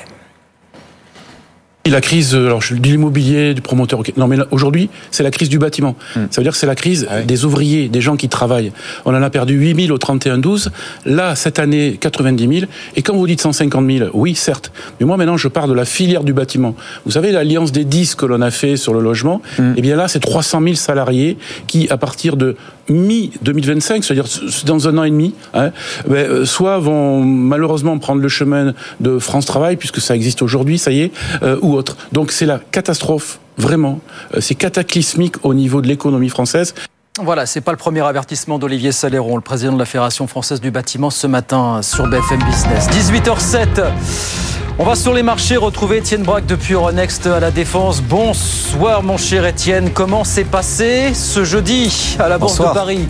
La 1.90 2.00
crise, 2.00 2.34
euh, 2.34 2.46
alors 2.46 2.60
je 2.60 2.74
dis 2.74 2.90
l'immobilier, 2.90 3.54
du 3.54 3.62
promoteur. 3.62 4.02
Non, 4.16 4.26
mais 4.26 4.36
aujourd'hui, 4.50 4.90
c'est 5.10 5.22
la 5.22 5.30
crise 5.30 5.48
du 5.48 5.58
bâtiment. 5.58 5.96
Hmm. 6.14 6.26
Ça 6.30 6.40
veut 6.40 6.42
dire 6.42 6.52
que 6.52 6.58
c'est 6.58 6.66
la 6.66 6.74
crise 6.74 7.06
ah 7.10 7.22
des 7.22 7.44
ouvriers, 7.44 7.88
des 7.88 8.00
gens 8.00 8.16
qui 8.16 8.28
travaillent. 8.28 8.72
On 9.04 9.14
en 9.14 9.22
a 9.22 9.30
perdu 9.30 9.54
8 9.54 9.86
000 9.86 9.94
au 9.94 9.98
31-12. 9.98 10.68
Là, 11.06 11.34
cette 11.34 11.58
année, 11.58 11.96
90 11.98 12.60
000. 12.60 12.70
Et 12.96 13.02
quand 13.02 13.16
vous 13.16 13.26
dites 13.26 13.40
150 13.40 13.90
000, 13.90 14.10
oui, 14.12 14.34
certes. 14.34 14.70
Mais 15.00 15.06
moi, 15.06 15.16
maintenant, 15.16 15.36
je 15.36 15.48
parle 15.48 15.70
de 15.70 15.74
la 15.74 15.84
filière 15.84 16.24
du 16.24 16.32
bâtiment. 16.32 16.74
Vous 17.06 17.12
savez, 17.12 17.32
l'alliance 17.32 17.72
des 17.72 17.84
10 17.84 18.14
que 18.16 18.26
l'on 18.26 18.42
a 18.42 18.50
fait 18.50 18.76
sur 18.76 18.92
le 18.92 19.00
logement, 19.00 19.40
hmm. 19.58 19.74
eh 19.76 19.80
bien 19.80 19.96
là, 19.96 20.08
c'est 20.08 20.20
300 20.20 20.60
000 20.62 20.74
salariés 20.74 21.38
qui, 21.66 21.88
à 21.88 21.96
partir 21.96 22.36
de 22.36 22.56
mi-2025, 22.88 24.02
c'est-à-dire 24.02 24.26
dans 24.66 24.88
un 24.88 24.98
an 24.98 25.04
et 25.04 25.10
demi, 25.10 25.34
hein, 25.54 25.70
ben, 26.06 26.16
euh, 26.16 26.44
soit 26.44 26.78
vont 26.78 27.22
malheureusement 27.22 27.98
prendre 27.98 28.20
le 28.20 28.28
chemin 28.28 28.74
de 29.00 29.18
France 29.18 29.46
Travail, 29.46 29.76
puisque 29.76 30.00
ça 30.00 30.14
existe 30.14 30.42
aujourd'hui, 30.42 30.78
ça 30.78 30.90
y 30.90 31.02
est, 31.02 31.12
euh, 31.42 31.58
ou 31.62 31.74
autre. 31.74 31.96
Donc 32.12 32.32
c'est 32.32 32.46
la 32.46 32.58
catastrophe, 32.58 33.38
vraiment. 33.56 34.00
Euh, 34.34 34.40
c'est 34.40 34.54
cataclysmique 34.54 35.36
au 35.44 35.54
niveau 35.54 35.80
de 35.80 35.88
l'économie 35.88 36.28
française. 36.28 36.74
Voilà, 37.20 37.46
c'est 37.46 37.60
pas 37.60 37.72
le 37.72 37.78
premier 37.78 38.00
avertissement 38.00 38.58
d'Olivier 38.58 38.92
Saléron, 38.92 39.34
le 39.34 39.42
président 39.42 39.72
de 39.72 39.78
la 39.78 39.86
Fédération 39.86 40.28
française 40.28 40.60
du 40.60 40.70
bâtiment, 40.70 41.10
ce 41.10 41.26
matin 41.26 41.82
sur 41.82 42.06
BFM 42.06 42.38
Business. 42.44 42.86
18h07. 42.90 44.47
On 44.80 44.84
va 44.84 44.94
sur 44.94 45.12
les 45.12 45.24
marchés 45.24 45.56
retrouver 45.56 45.96
Étienne 45.96 46.22
Braque 46.22 46.46
depuis 46.46 46.74
Euronext 46.74 47.26
à 47.26 47.40
la 47.40 47.50
Défense. 47.50 48.00
Bonsoir 48.00 49.02
mon 49.02 49.16
cher 49.16 49.44
Étienne, 49.44 49.90
comment 49.92 50.22
s'est 50.22 50.44
passé 50.44 51.14
ce 51.14 51.42
jeudi 51.42 52.16
à 52.20 52.28
la 52.28 52.38
Bourse 52.38 52.60
de 52.60 52.62
Paris? 52.62 53.08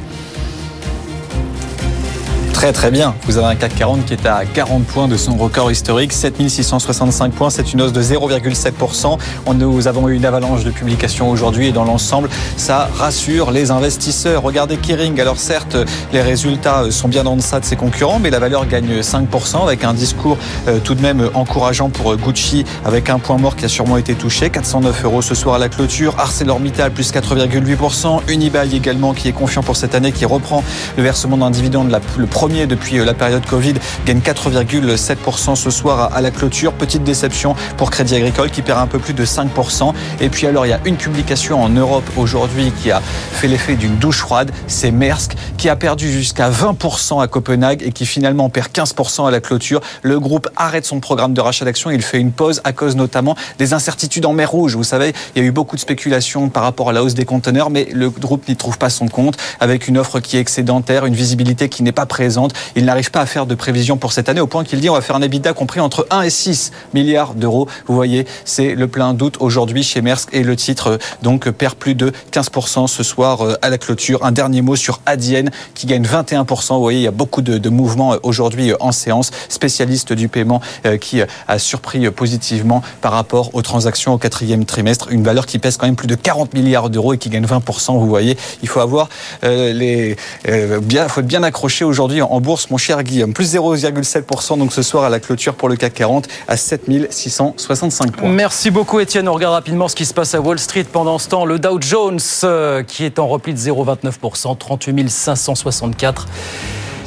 Très 2.59 2.73
très 2.73 2.91
bien. 2.91 3.15
Vous 3.23 3.39
avez 3.39 3.47
un 3.47 3.55
CAC 3.55 3.77
40 3.77 4.05
qui 4.05 4.15
est 4.15 4.27
à 4.27 4.45
40 4.45 4.85
points 4.85 5.07
de 5.07 5.17
son 5.17 5.37
record 5.37 5.71
historique, 5.71 6.13
7665 6.13 7.31
points, 7.31 7.51
c'est 7.51 7.73
une 7.73 7.81
hausse 7.81 7.93
de 7.93 8.03
0,7%. 8.03 9.17
Nous 9.55 9.87
avons 9.87 10.09
eu 10.09 10.17
une 10.17 10.25
avalanche 10.25 10.65
de 10.65 10.73
publications 10.73 11.31
aujourd'hui 11.31 11.69
et 11.69 11.73
dans 11.73 11.85
l'ensemble, 11.85 12.29
ça 12.57 12.91
rassure 12.99 13.53
les 13.53 13.71
investisseurs. 13.71 14.43
Regardez 14.43 14.77
Kering, 14.77 15.21
alors 15.21 15.39
certes, 15.39 15.77
les 16.13 16.21
résultats 16.21 16.91
sont 16.91 17.07
bien 17.07 17.27
en 17.27 17.37
deçà 17.37 17.61
de 17.61 17.65
ses 17.65 17.77
concurrents, 17.77 18.19
mais 18.19 18.31
la 18.31 18.41
valeur 18.41 18.67
gagne 18.67 19.03
5% 19.03 19.63
avec 19.63 19.85
un 19.85 19.95
discours 19.95 20.37
euh, 20.67 20.81
tout 20.83 20.97
de 20.97 21.01
même 21.01 21.31
encourageant 21.35 21.91
pour 21.91 22.17
Gucci 22.17 22.65
avec 22.85 23.09
un 23.09 23.21
point 23.21 23.39
mort 23.39 23.55
qui 23.55 23.67
a 23.67 23.69
sûrement 23.69 23.99
été 23.99 24.17
touché, 24.17 24.51
409 24.51 25.05
euros 25.05 25.23
ce 25.23 25.37
soir 25.37 25.55
à 25.55 25.59
la 25.61 25.69
clôture, 25.69 26.17
ArcelorMittal 26.19 26.91
plus 26.91 27.13
4,8%, 27.13 28.23
Unibail 28.29 28.75
également 28.75 29.15
qui 29.15 29.29
est 29.29 29.33
confiant 29.33 29.63
pour 29.63 29.77
cette 29.77 29.95
année, 29.95 30.11
qui 30.11 30.25
reprend 30.25 30.65
le 30.97 31.05
versement 31.05 31.37
d'un 31.37 31.53
dividende 31.53 31.97
le 32.17 32.27
premier 32.49 32.67
depuis 32.67 32.99
euh, 32.99 33.05
la 33.05 33.13
période 33.13 33.45
Covid, 33.45 33.75
gagne 34.07 34.21
4,7% 34.21 35.55
ce 35.55 35.69
soir 35.69 36.15
à 36.15 36.23
la 36.23 36.31
clôture. 36.31 36.73
Petite 36.73 37.05
déception 37.05 37.55
pour 37.77 37.91
Crédit 37.91 38.15
Agricole 38.15 38.51
qui 38.51 38.63
perd 38.63 38.79
un 38.79 38.87
peu 38.87 38.99
plus 38.99 39.13
de 39.13 39.23
5%. 39.27 39.93
Et 40.23 40.31
puis 40.31 40.47
alors 40.47 40.65
il 40.65 40.71
y 40.71 40.73
a 40.73 40.81
une 40.87 40.97
publication 40.97 41.63
en 41.63 41.69
Europe 41.69 42.05
aujourd'hui 42.17 42.73
qui 42.81 42.91
a 42.91 43.03
fait 43.03 43.49
l'effet 43.49 43.75
d'une 43.75 43.97
douche 43.97 44.21
froide, 44.21 44.51
c'est 44.67 44.91
Maersk 44.91 45.35
qui 45.59 45.69
a 45.69 45.77
perdu 45.77 46.11
jusqu'à 46.11 46.49
20% 46.49 47.23
à 47.23 47.27
Copenhague 47.27 47.83
et 47.83 47.93
qui 47.93 48.07
finalement 48.07 48.49
perd 48.49 48.69
15% 48.69 49.29
à 49.29 49.31
la 49.31 49.41
clôture. 49.41 49.83
Le 50.01 50.19
groupe 50.19 50.49
arrête 50.57 50.87
son 50.87 51.01
programme 51.01 51.35
de 51.35 51.43
rachat 51.43 51.67
d'actions, 51.67 51.91
il 51.91 52.01
fait 52.01 52.19
une 52.19 52.33
pause 52.33 52.63
à 52.65 52.73
cause 52.73 52.97
notamment 52.97 53.37
des 53.59 53.75
incertitudes 53.75 54.25
en 54.25 54.33
mer 54.33 54.51
Rouge. 54.51 54.75
Vous 54.75 54.85
savez, 54.85 55.13
il 55.37 55.43
y 55.43 55.45
a 55.45 55.47
eu 55.47 55.53
beaucoup 55.53 55.77
de 55.77 55.83
spéculations 55.83 56.49
par 56.49 56.63
rapport 56.63 56.89
à 56.89 56.95
la 56.95 57.03
hausse 57.03 57.13
des 57.13 57.27
conteneurs, 57.27 57.69
mais 57.69 57.89
le 57.93 58.09
groupe 58.09 58.49
n'y 58.49 58.57
trouve 58.57 58.79
pas 58.79 58.89
son 58.89 59.09
compte 59.09 59.37
avec 59.61 59.87
une 59.87 59.99
offre 59.99 60.21
qui 60.21 60.39
est 60.39 60.41
excédentaire, 60.41 61.05
une 61.05 61.15
visibilité 61.15 61.69
qui 61.69 61.83
n'est 61.83 61.93
pas 61.93 62.07
présente 62.07 62.38
Il 62.77 62.85
n'arrive 62.85 63.11
pas 63.11 63.21
à 63.21 63.27
faire 63.27 63.47
de 63.47 63.55
prévision 63.55 63.97
pour 63.97 64.13
cette 64.13 64.29
année 64.29 64.41
au 64.41 64.47
point 64.47 64.65
qu'il 64.65 64.81
dit 64.81 64.91
on 64.91 64.95
va 64.95 65.01
faire 65.01 65.17
un 65.17 65.23
EBITDA 65.23 65.53
compris 65.53 65.81
entre 65.81 66.07
1 66.11 66.23
et 66.23 66.31
6 66.31 66.73
milliards 66.95 67.35
d'euros. 67.35 67.69
Vous 67.87 67.95
voyez, 67.95 68.27
c'est 68.45 68.75
le 68.75 68.89
plein 68.89 69.15
doute 69.15 69.37
aujourd'hui 69.41 69.83
chez 69.83 70.01
Maersk 70.01 70.29
et 70.33 70.43
le 70.43 70.57
titre 70.57 70.99
donc 71.23 71.51
perd 71.51 71.75
plus 71.75 71.95
de 71.95 72.13
15% 72.33 72.87
ce 72.87 73.03
soir 73.03 73.41
à 73.63 73.69
la 73.69 73.79
clôture. 73.79 74.25
Un 74.25 74.33
dernier 74.33 74.63
mot 74.63 74.77
sur 74.77 75.01
Adyen 75.07 75.51
qui 75.75 75.87
gagne 75.87 76.05
21%. 76.05 76.75
Vous 76.75 76.81
voyez, 76.81 77.01
il 77.01 77.05
y 77.05 77.09
a 77.09 77.13
beaucoup 77.13 77.43
de, 77.43 77.69
mouvements 77.69 78.17
aujourd'hui 78.23 78.73
en 78.81 78.93
séance. 78.93 79.31
Spécialiste 79.49 80.13
du 80.13 80.29
paiement 80.29 80.61
qui 81.01 81.21
a 81.23 81.59
surpris 81.59 82.11
positivement 82.11 82.83
par 83.01 83.13
rapport 83.13 83.55
aux 83.55 83.63
transactions 83.63 84.15
au 84.15 84.19
quatrième 84.19 84.65
trimestre. 84.65 85.09
Une 85.11 85.23
valeur 85.23 85.47
qui 85.47 85.59
pèse 85.59 85.77
quand 85.77 85.87
même 85.87 85.97
plus 85.97 86.07
de 86.07 86.15
40 86.15 86.55
milliards 86.55 86.91
d'euros 86.91 87.15
et 87.15 87.19
qui 87.19 87.29
gagne 87.29 87.45
20%. 87.45 87.99
Vous 87.99 88.07
voyez, 88.07 88.37
il 88.63 88.69
faut 88.69 88.81
avoir 88.81 89.09
euh, 89.45 89.73
les 89.73 90.17
euh, 90.49 90.81
faut 91.09 91.21
être 91.21 91.27
bien 91.27 91.43
accroché 91.43 91.85
aujourd'hui 91.85 92.23
en 92.29 92.41
bourse, 92.41 92.71
mon 92.71 92.77
cher 92.77 93.03
Guillaume. 93.03 93.33
Plus 93.33 93.55
0,7% 93.55 94.59
donc 94.59 94.73
ce 94.73 94.83
soir 94.83 95.05
à 95.05 95.09
la 95.09 95.21
clôture 95.21 95.55
pour 95.55 95.69
le 95.69 95.77
CAC 95.77 95.95
40 95.95 96.29
à 96.47 96.57
7665 96.57 98.13
points. 98.13 98.29
Merci 98.29 98.71
beaucoup 98.71 99.01
Étienne. 99.01 99.29
On 99.29 99.35
regarde 99.35 99.55
rapidement 99.55 99.89
ce 99.89 99.97
qui 99.97 100.05
se 100.05 100.15
passe 100.15 100.35
à 100.35 100.41
Wall 100.41 100.59
Street 100.59 100.87
pendant 100.91 101.19
ce 101.19 101.29
temps. 101.29 101.45
Le 101.45 101.59
Dow 101.59 101.79
Jones 101.81 102.21
euh, 102.45 102.83
qui 102.83 103.05
est 103.05 103.19
en 103.19 103.29
repli 103.29 103.55
de 103.55 103.59
0,29%, 103.59 104.57
38 104.57 105.09
564. 105.09 106.27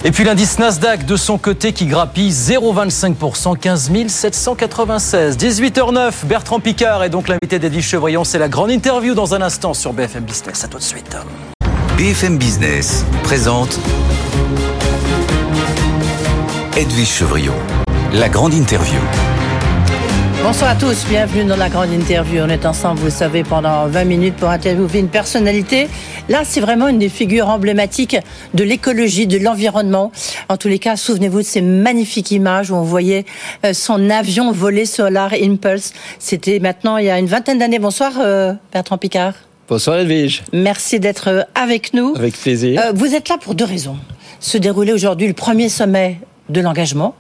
Et 0.04 0.12
puis 0.12 0.24
l'indice 0.24 0.58
Nasdaq 0.58 1.06
de 1.06 1.16
son 1.16 1.38
côté 1.38 1.74
qui 1.74 1.86
grappille 1.86 2.32
0,25%, 2.32 3.58
15 3.58 3.92
796. 4.08 5.38
18h09, 5.38 6.26
Bertrand 6.26 6.60
Picard 6.60 7.04
est 7.04 7.10
donc 7.10 7.28
l'invité 7.28 7.60
d'Edwige 7.60 7.88
Chevrillon. 7.88 8.24
C'est 8.24 8.40
la 8.40 8.50
grande 8.50 8.72
interview 8.72 9.14
dans 9.14 9.36
un 9.36 9.42
instant 9.44 9.76
sur 9.76 9.94
BFM 9.94 10.24
Business. 10.24 10.64
À 10.64 10.68
tout 10.68 10.80
de 10.80 10.84
suite. 10.84 11.16
BFM 11.98 12.40
Business 12.40 13.06
présente 13.22 13.80
Edwige 16.82 17.10
Chevrillon, 17.10 17.54
la 18.12 18.28
grande 18.28 18.56
interview. 18.56 19.00
Bonsoir 20.42 20.72
à 20.72 20.76
tous, 20.76 21.06
bienvenue 21.08 21.44
dans 21.44 21.56
la 21.56 21.70
grande 21.70 21.92
interview. 21.92 22.42
On 22.44 22.50
est 22.50 22.66
ensemble, 22.66 23.02
vous 23.02 23.12
savez, 23.12 23.44
pendant 23.44 23.86
20 23.86 24.04
minutes 24.06 24.36
pour 24.36 24.50
interviewer 24.50 24.98
une 24.98 25.08
personnalité. 25.08 25.90
Là, 26.28 26.42
c'est 26.44 26.60
vraiment 26.60 26.88
une 26.88 26.98
des 26.98 27.10
figures 27.10 27.50
emblématiques 27.50 28.18
de 28.56 28.64
l'écologie, 28.64 29.28
de 29.28 29.38
l'environnement. 29.38 30.12
En 30.50 30.58
tous 30.58 30.70
les 30.70 30.80
cas, 30.80 30.96
souvenez-vous 30.96 31.42
de 31.42 31.46
ces 31.46 31.62
magnifiques 31.62 32.32
images 32.32 32.72
où 32.72 32.76
on 32.76 32.82
voyait 32.82 33.26
euh, 33.64 33.74
son 33.74 34.10
avion 34.10 34.52
voler 34.52 34.88
Solar 34.88 35.34
Impulse. 35.34 35.94
C'était 36.18 36.58
maintenant 36.58 36.98
il 36.98 37.06
y 37.06 37.12
a 37.12 37.20
une 37.20 37.28
vingtaine 37.28 37.60
d'années. 37.60 37.78
Bonsoir 37.78 38.14
euh, 38.20 38.54
Bertrand 38.74 38.98
Picard. 38.98 39.36
Bonsoir 39.70 40.00
Edwige. 40.00 40.42
Merci 40.52 41.00
d'être 41.00 41.28
euh, 41.28 41.42
avec 41.54 41.94
nous. 41.94 42.16
Avec 42.16 42.36
plaisir. 42.36 42.82
vous 42.96 43.14
êtes 43.14 43.30
là 43.30 43.38
pour 43.40 43.54
deux 43.54 43.66
raisons. 43.66 43.98
Se 44.40 44.58
dérouler 44.58 44.94
aujourd'hui 44.94 45.28
le 45.28 45.34
premier 45.34 45.70
sommet 45.70 46.18
de 46.50 46.62
l'engagement 46.62 47.16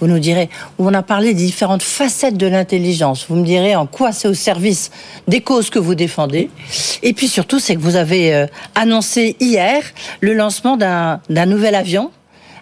vous 0.00 0.06
nous 0.06 0.18
direz, 0.18 0.50
où 0.78 0.86
on 0.86 0.94
a 0.94 1.02
parlé 1.02 1.32
des 1.32 1.44
différentes 1.44 1.82
facettes 1.82 2.36
de 2.36 2.46
l'intelligence. 2.46 3.26
Vous 3.28 3.36
me 3.36 3.44
direz 3.44 3.76
en 3.76 3.86
quoi 3.86 4.12
c'est 4.12 4.28
au 4.28 4.34
service 4.34 4.90
des 5.26 5.40
causes 5.40 5.70
que 5.70 5.78
vous 5.78 5.94
défendez. 5.94 6.50
Et 7.02 7.12
puis 7.12 7.28
surtout, 7.28 7.58
c'est 7.58 7.76
que 7.76 7.80
vous 7.80 7.96
avez 7.96 8.34
euh, 8.34 8.46
annoncé 8.74 9.36
hier 9.40 9.82
le 10.20 10.34
lancement 10.34 10.76
d'un 10.76 11.46
nouvel 11.46 11.74
avion. 11.74 12.10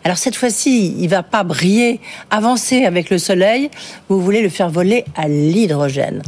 Alors 0.05 0.19
cette 0.19 0.37
fois-ci, 0.37 0.95
il 0.99 1.09
va 1.09 1.23
pas 1.23 1.45
briller, 1.45 1.99
avancer 2.31 2.85
avec 2.85 3.09
le 3.09 3.17
soleil. 3.19 3.71
Vous 4.09 4.21
voulez 4.21 4.43
le 4.43 4.51
faire 4.51 4.69
voler 4.69 5.05
à 5.17 5.29
l'hydrogène. 5.29 6.23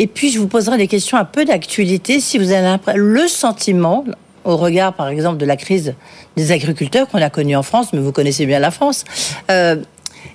Et 0.00 0.08
puis 0.08 0.32
je 0.32 0.40
vous 0.40 0.48
poserai 0.48 0.76
des 0.76 0.88
questions 0.88 1.16
un 1.16 1.24
peu 1.24 1.44
d'actualité 1.44 2.18
si 2.18 2.36
vous 2.36 2.50
avez 2.50 2.76
le 2.96 3.28
sentiment, 3.28 4.04
au 4.44 4.56
regard 4.56 4.92
par 4.94 5.08
exemple 5.08 5.38
de 5.38 5.46
la 5.46 5.56
crise 5.56 5.94
des 6.36 6.52
agriculteurs 6.52 7.08
qu'on 7.08 7.22
a 7.22 7.30
connue 7.30 7.56
en 7.56 7.62
France, 7.62 7.92
mais 7.92 8.00
vous 8.00 8.12
connaissez 8.12 8.46
bien 8.46 8.58
la 8.58 8.70
France, 8.70 9.04
euh, 9.50 9.76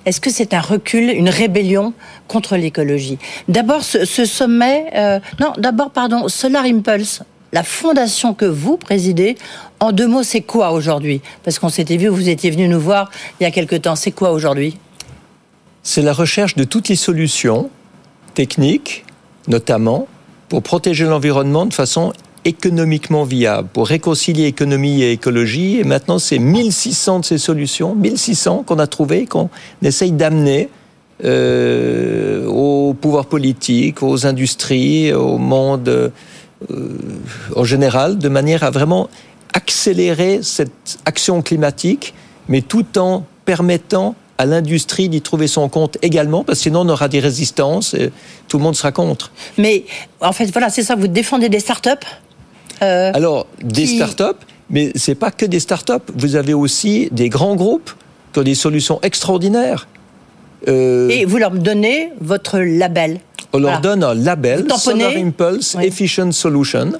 est-ce 0.04 0.20
que 0.20 0.30
c'est 0.30 0.54
un 0.54 0.60
recul, 0.60 1.10
une 1.10 1.28
rébellion 1.28 1.92
contre 2.28 2.56
l'écologie? 2.56 3.18
D'abord, 3.48 3.82
ce, 3.82 4.24
sommet, 4.24 4.86
euh, 4.94 5.20
non, 5.40 5.52
d'abord, 5.58 5.90
pardon, 5.90 6.28
Solar 6.28 6.64
Impulse, 6.64 7.22
la 7.52 7.62
fondation 7.62 8.34
que 8.34 8.44
vous 8.44 8.76
présidez, 8.76 9.36
en 9.80 9.92
deux 9.92 10.06
mots, 10.06 10.22
c'est 10.22 10.42
quoi 10.42 10.72
aujourd'hui? 10.72 11.20
Parce 11.42 11.58
qu'on 11.58 11.68
s'était 11.68 11.96
vu, 11.96 12.08
vous 12.08 12.28
étiez 12.28 12.50
venu 12.50 12.68
nous 12.68 12.80
voir 12.80 13.10
il 13.40 13.44
y 13.44 13.46
a 13.46 13.50
quelque 13.50 13.76
temps. 13.76 13.96
C'est 13.96 14.12
quoi 14.12 14.32
aujourd'hui? 14.32 14.78
C'est 15.82 16.02
la 16.02 16.12
recherche 16.12 16.56
de 16.56 16.64
toutes 16.64 16.88
les 16.88 16.96
solutions 16.96 17.70
techniques, 18.34 19.04
notamment, 19.46 20.06
pour 20.48 20.62
protéger 20.62 21.04
l'environnement 21.04 21.66
de 21.66 21.74
façon 21.74 22.12
économiquement 22.48 23.24
viable, 23.24 23.68
pour 23.72 23.86
réconcilier 23.86 24.46
économie 24.46 25.02
et 25.02 25.12
écologie. 25.12 25.78
Et 25.78 25.84
maintenant, 25.84 26.18
c'est 26.18 26.38
1600 26.38 27.20
de 27.20 27.24
ces 27.24 27.38
solutions, 27.38 27.94
1600 27.94 28.64
qu'on 28.66 28.78
a 28.78 28.86
trouvées, 28.86 29.26
qu'on 29.26 29.50
essaye 29.82 30.12
d'amener 30.12 30.68
euh, 31.24 32.46
au 32.46 32.94
pouvoir 32.94 33.26
politique, 33.26 34.02
aux 34.02 34.26
industries, 34.26 35.12
au 35.12 35.38
monde 35.38 35.88
euh, 35.88 36.10
en 37.54 37.64
général, 37.64 38.18
de 38.18 38.28
manière 38.28 38.64
à 38.64 38.70
vraiment 38.70 39.08
accélérer 39.52 40.40
cette 40.42 40.98
action 41.04 41.42
climatique, 41.42 42.14
mais 42.48 42.62
tout 42.62 42.98
en 42.98 43.24
permettant 43.44 44.14
à 44.38 44.46
l'industrie 44.46 45.08
d'y 45.08 45.20
trouver 45.20 45.48
son 45.48 45.68
compte 45.68 45.98
également, 46.02 46.44
parce 46.44 46.60
que 46.60 46.64
sinon 46.64 46.80
on 46.80 46.88
aura 46.88 47.08
des 47.08 47.20
résistances, 47.20 47.94
et 47.94 48.12
tout 48.46 48.58
le 48.58 48.62
monde 48.62 48.76
sera 48.76 48.92
contre. 48.92 49.32
Mais 49.56 49.84
en 50.20 50.32
fait, 50.32 50.46
voilà, 50.46 50.70
c'est 50.70 50.84
ça, 50.84 50.94
vous 50.94 51.08
défendez 51.08 51.48
des 51.48 51.60
start-up 51.60 52.04
euh, 52.82 53.12
Alors, 53.14 53.46
des 53.62 53.86
start-up, 53.86 54.36
mais 54.70 54.92
c'est 54.94 55.14
pas 55.14 55.30
que 55.30 55.46
des 55.46 55.60
start-up. 55.60 56.02
Vous 56.14 56.36
avez 56.36 56.54
aussi 56.54 57.08
des 57.12 57.28
grands 57.28 57.56
groupes 57.56 57.90
qui 58.32 58.40
ont 58.40 58.42
des 58.42 58.54
solutions 58.54 59.00
extraordinaires. 59.02 59.88
Euh, 60.66 61.08
Et 61.08 61.24
vous 61.24 61.38
leur 61.38 61.52
donnez 61.52 62.12
votre 62.20 62.58
label. 62.58 63.20
On 63.52 63.60
leur 63.60 63.80
donne 63.80 64.04
un 64.04 64.14
label, 64.14 64.66
Solar 64.76 65.12
Impulse 65.16 65.76
Efficient 65.80 66.32
Solution. 66.32 66.92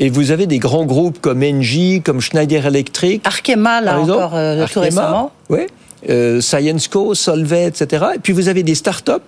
Et 0.00 0.08
vous 0.08 0.32
avez 0.32 0.46
des 0.46 0.58
grands 0.58 0.86
groupes 0.86 1.20
comme 1.20 1.42
Engie, 1.42 2.02
comme 2.02 2.20
Schneider 2.20 2.66
Electric. 2.66 3.24
Arkema, 3.24 3.80
là 3.80 4.00
encore, 4.00 4.34
euh, 4.34 4.66
tout 4.72 4.80
récemment. 4.80 5.30
Oui. 5.48 5.60
ScienceCo, 6.40 7.14
Solvay, 7.14 7.66
etc. 7.66 8.06
Et 8.16 8.18
puis 8.18 8.32
vous 8.32 8.48
avez 8.48 8.62
des 8.62 8.74
start-up 8.74 9.22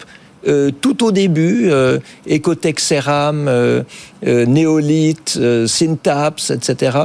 euh, 0.47 0.71
tout 0.81 1.05
au 1.05 1.13
début, 1.13 1.69
euh, 1.71 1.99
Ecotech 2.31 2.79
Ceram, 2.81 3.49
euh, 3.49 3.83
euh 4.27 4.47
Neolith, 4.47 5.39
Syntaps, 5.67 6.51
etc., 6.51 6.99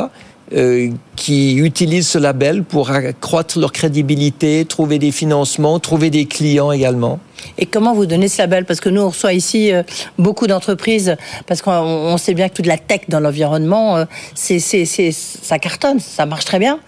qui 1.15 1.55
utilisent 1.55 2.09
ce 2.09 2.17
label 2.17 2.65
pour 2.65 2.91
accroître 2.91 3.57
leur 3.57 3.71
crédibilité, 3.71 4.65
trouver 4.65 4.99
des 4.99 5.13
financements, 5.13 5.79
trouver 5.79 6.09
des 6.09 6.25
clients 6.25 6.73
également. 6.73 7.21
Et 7.57 7.65
comment 7.65 7.93
vous 7.93 8.05
donnez 8.05 8.27
ce 8.27 8.39
label? 8.39 8.65
Parce 8.65 8.81
que 8.81 8.89
nous, 8.89 8.99
on 9.01 9.07
reçoit 9.11 9.31
ici 9.31 9.71
beaucoup 10.17 10.47
d'entreprises, 10.47 11.15
parce 11.47 11.61
qu'on 11.61 12.17
sait 12.17 12.33
bien 12.33 12.49
que 12.49 12.55
toute 12.55 12.65
la 12.65 12.77
tech 12.77 13.03
dans 13.07 13.21
l'environnement, 13.21 14.03
ça 14.35 15.59
cartonne, 15.59 16.01
ça 16.01 16.25
marche 16.25 16.43
très 16.43 16.59
bien. 16.59 16.81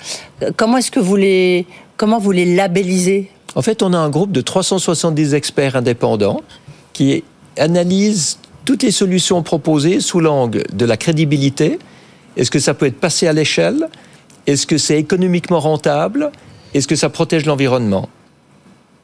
Comment 0.57 0.75
est-ce 0.79 0.91
que 0.91 0.99
vous 0.99 1.15
les, 1.15 1.65
comment 1.95 2.19
vous 2.19 2.31
les 2.31 2.55
labellisez? 2.55 3.31
En 3.55 3.61
fait, 3.61 3.83
on 3.83 3.93
a 3.93 3.97
un 3.97 4.09
groupe 4.09 4.31
de 4.31 4.41
370 4.41 5.33
experts 5.33 5.75
indépendants 5.75 6.41
qui 6.93 7.23
analysent 7.57 8.39
toutes 8.65 8.83
les 8.83 8.91
solutions 8.91 9.43
proposées 9.43 9.99
sous 9.99 10.19
l'angle 10.19 10.63
de 10.73 10.85
la 10.85 10.97
crédibilité. 10.97 11.79
Est-ce 12.37 12.49
que 12.49 12.59
ça 12.59 12.73
peut 12.73 12.85
être 12.85 12.99
passé 12.99 13.27
à 13.27 13.33
l'échelle? 13.33 13.89
Est-ce 14.47 14.65
que 14.65 14.77
c'est 14.77 14.97
économiquement 14.97 15.59
rentable? 15.59 16.31
Est-ce 16.73 16.87
que 16.87 16.95
ça 16.95 17.09
protège 17.09 17.45
l'environnement? 17.45 18.09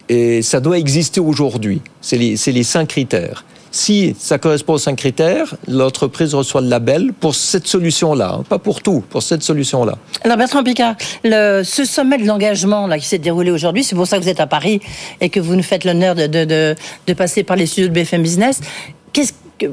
Et 0.08 0.42
ça 0.42 0.60
doit 0.60 0.80
exister 0.80 1.20
aujourd'hui. 1.20 1.82
C'est 2.02 2.18
les, 2.18 2.36
les 2.36 2.64
cinq 2.64 2.88
critères. 2.88 3.46
Si 3.72 4.16
ça 4.18 4.40
correspond 4.40 4.74
aux 4.74 4.80
cinq 4.80 4.96
critères, 4.96 5.56
l'entreprise 5.68 6.34
reçoit 6.34 6.62
le 6.62 6.68
label 6.68 7.14
pour 7.14 7.36
cette 7.36 7.68
solution-là, 7.68 8.38
hein, 8.40 8.44
pas 8.48 8.58
pour 8.58 8.82
tout, 8.82 9.04
pour 9.10 9.22
cette 9.22 9.44
solution-là. 9.44 9.98
Alors 10.24 10.38
Bertrand 10.38 10.64
Picard, 10.64 10.96
le, 11.24 11.62
ce 11.64 11.86
sommet 11.86 12.18
de 12.18 12.26
l'engagement 12.26 12.88
là 12.88 12.98
qui 12.98 13.06
s'est 13.06 13.20
déroulé 13.20 13.52
aujourd'hui, 13.52 13.84
c'est 13.84 13.96
pour 13.96 14.08
ça 14.08 14.18
que 14.18 14.24
vous 14.24 14.30
êtes 14.30 14.40
à 14.40 14.48
Paris 14.48 14.82
et 15.22 15.30
que 15.30 15.40
vous 15.40 15.56
nous 15.56 15.64
faites 15.64 15.86
l'honneur 15.86 16.16
de, 16.16 16.26
de, 16.26 16.46
de, 16.46 16.76
de, 17.06 17.14
passer 17.14 17.44
par 17.44 17.58
les 17.58 17.68
studios 17.68 17.90
de 17.90 17.94
BFM 17.94 18.24
Business. 18.24 18.60
Qu'est-ce 19.14 19.34
que, 19.60 19.68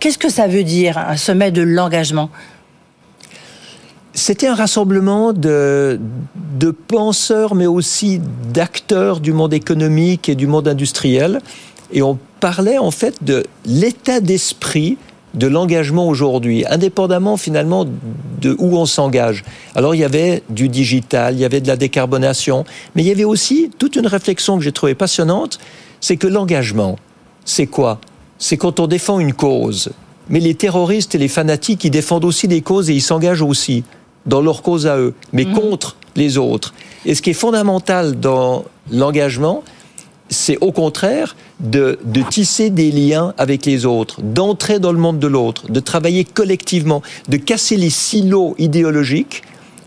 qu'est-ce 0.00 0.18
que 0.18 0.30
ça 0.30 0.46
veut 0.46 0.64
dire 0.64 0.96
un 0.96 1.16
sommet 1.16 1.50
de 1.50 1.62
l'engagement? 1.62 2.30
C'était 4.14 4.46
un 4.46 4.54
rassemblement 4.54 5.34
de, 5.34 6.00
de, 6.58 6.70
penseurs, 6.70 7.54
mais 7.54 7.66
aussi 7.66 8.18
d'acteurs 8.50 9.20
du 9.20 9.34
monde 9.34 9.52
économique 9.52 10.30
et 10.30 10.34
du 10.34 10.46
monde 10.46 10.68
industriel. 10.68 11.40
Et 11.92 12.02
on 12.02 12.18
parlait 12.40 12.78
en 12.78 12.90
fait 12.90 13.22
de 13.22 13.44
l'état 13.64 14.20
d'esprit 14.20 14.98
de 15.34 15.46
l'engagement 15.46 16.08
aujourd'hui, 16.08 16.64
indépendamment 16.68 17.36
finalement 17.36 17.86
de 18.40 18.56
où 18.58 18.76
on 18.76 18.86
s'engage. 18.86 19.44
Alors 19.74 19.94
il 19.94 19.98
y 19.98 20.04
avait 20.04 20.42
du 20.48 20.68
digital, 20.68 21.34
il 21.34 21.40
y 21.40 21.44
avait 21.44 21.60
de 21.60 21.68
la 21.68 21.76
décarbonation, 21.76 22.64
mais 22.94 23.02
il 23.02 23.08
y 23.08 23.10
avait 23.10 23.24
aussi 23.24 23.70
toute 23.78 23.96
une 23.96 24.06
réflexion 24.06 24.56
que 24.56 24.64
j'ai 24.64 24.72
trouvée 24.72 24.94
passionnante, 24.94 25.58
c'est 26.00 26.16
que 26.16 26.26
l'engagement, 26.26 26.96
c'est 27.44 27.66
quoi? 27.66 28.00
C'est 28.38 28.56
quand 28.56 28.80
on 28.80 28.86
défend 28.86 29.20
une 29.20 29.34
cause. 29.34 29.90
Mais 30.28 30.40
les 30.40 30.54
terroristes 30.54 31.14
et 31.14 31.18
les 31.18 31.28
fanatiques, 31.28 31.84
ils 31.84 31.90
défendent 31.90 32.24
aussi 32.24 32.48
des 32.48 32.62
causes 32.62 32.90
et 32.90 32.94
ils 32.94 33.02
s'engagent 33.02 33.42
aussi 33.42 33.84
dans 34.24 34.40
leur 34.40 34.62
cause 34.62 34.86
à 34.86 34.96
eux, 34.98 35.14
mais 35.32 35.44
mmh. 35.44 35.52
contre 35.52 35.96
les 36.16 36.38
autres. 36.38 36.74
Et 37.04 37.14
ce 37.14 37.22
qui 37.22 37.30
est 37.30 37.34
fondamental 37.34 38.18
dans 38.18 38.64
l'engagement, 38.90 39.62
c'est 40.28 40.58
au 40.60 40.72
contraire 40.72 41.36
de, 41.60 41.98
de, 42.04 42.22
tisser 42.22 42.70
des 42.70 42.90
liens 42.90 43.34
avec 43.38 43.64
les 43.64 43.86
autres, 43.86 44.22
d'entrer 44.22 44.78
dans 44.78 44.92
le 44.92 44.98
monde 44.98 45.18
de 45.18 45.26
l'autre, 45.26 45.70
de 45.70 45.80
travailler 45.80 46.24
collectivement, 46.24 47.02
de 47.28 47.36
casser 47.36 47.76
les 47.76 47.90
silos 47.90 48.54
idéologiques 48.58 49.42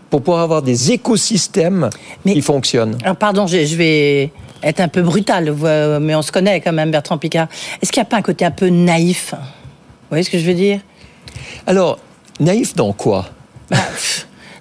pour 0.08 0.22
pouvoir 0.22 0.42
avoir 0.42 0.62
des 0.62 0.92
écosystèmes 0.92 1.90
qui 2.26 2.42
fonctionnent. 2.42 2.98
Alors 3.04 3.16
pardon, 3.16 3.46
je, 3.46 3.64
je 3.64 3.76
vais 3.76 4.32
être 4.62 4.80
un 4.80 4.88
peu 4.88 5.02
brutal, 5.02 5.54
mais 6.00 6.14
on 6.14 6.22
se 6.22 6.32
connaît 6.32 6.60
quand 6.60 6.72
même, 6.72 6.90
Bertrand 6.90 7.18
Picard. 7.18 7.48
Est-ce 7.80 7.92
qu'il 7.92 8.00
n'y 8.00 8.06
a 8.06 8.10
pas 8.10 8.16
un 8.16 8.22
côté 8.22 8.44
un 8.44 8.50
peu 8.50 8.68
naïf? 8.68 9.34
Vous 9.34 10.08
voyez 10.10 10.24
ce 10.24 10.30
que 10.30 10.38
je 10.38 10.44
veux 10.44 10.54
dire? 10.54 10.80
Alors, 11.66 11.98
naïf 12.40 12.74
dans 12.74 12.92
quoi? 12.92 13.26
Bah, 13.70 13.78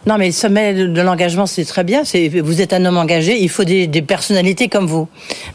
Non, 0.05 0.17
mais 0.17 0.27
le 0.27 0.31
sommet 0.31 0.73
de 0.73 1.01
l'engagement, 1.01 1.45
c'est 1.45 1.65
très 1.65 1.83
bien. 1.83 2.03
Vous 2.41 2.61
êtes 2.61 2.73
un 2.73 2.85
homme 2.85 2.97
engagé, 2.97 3.41
il 3.41 3.49
faut 3.49 3.65
des, 3.65 3.85
des, 3.85 4.01
personnalités 4.01 4.69
comme 4.69 4.87
vous. 4.87 5.07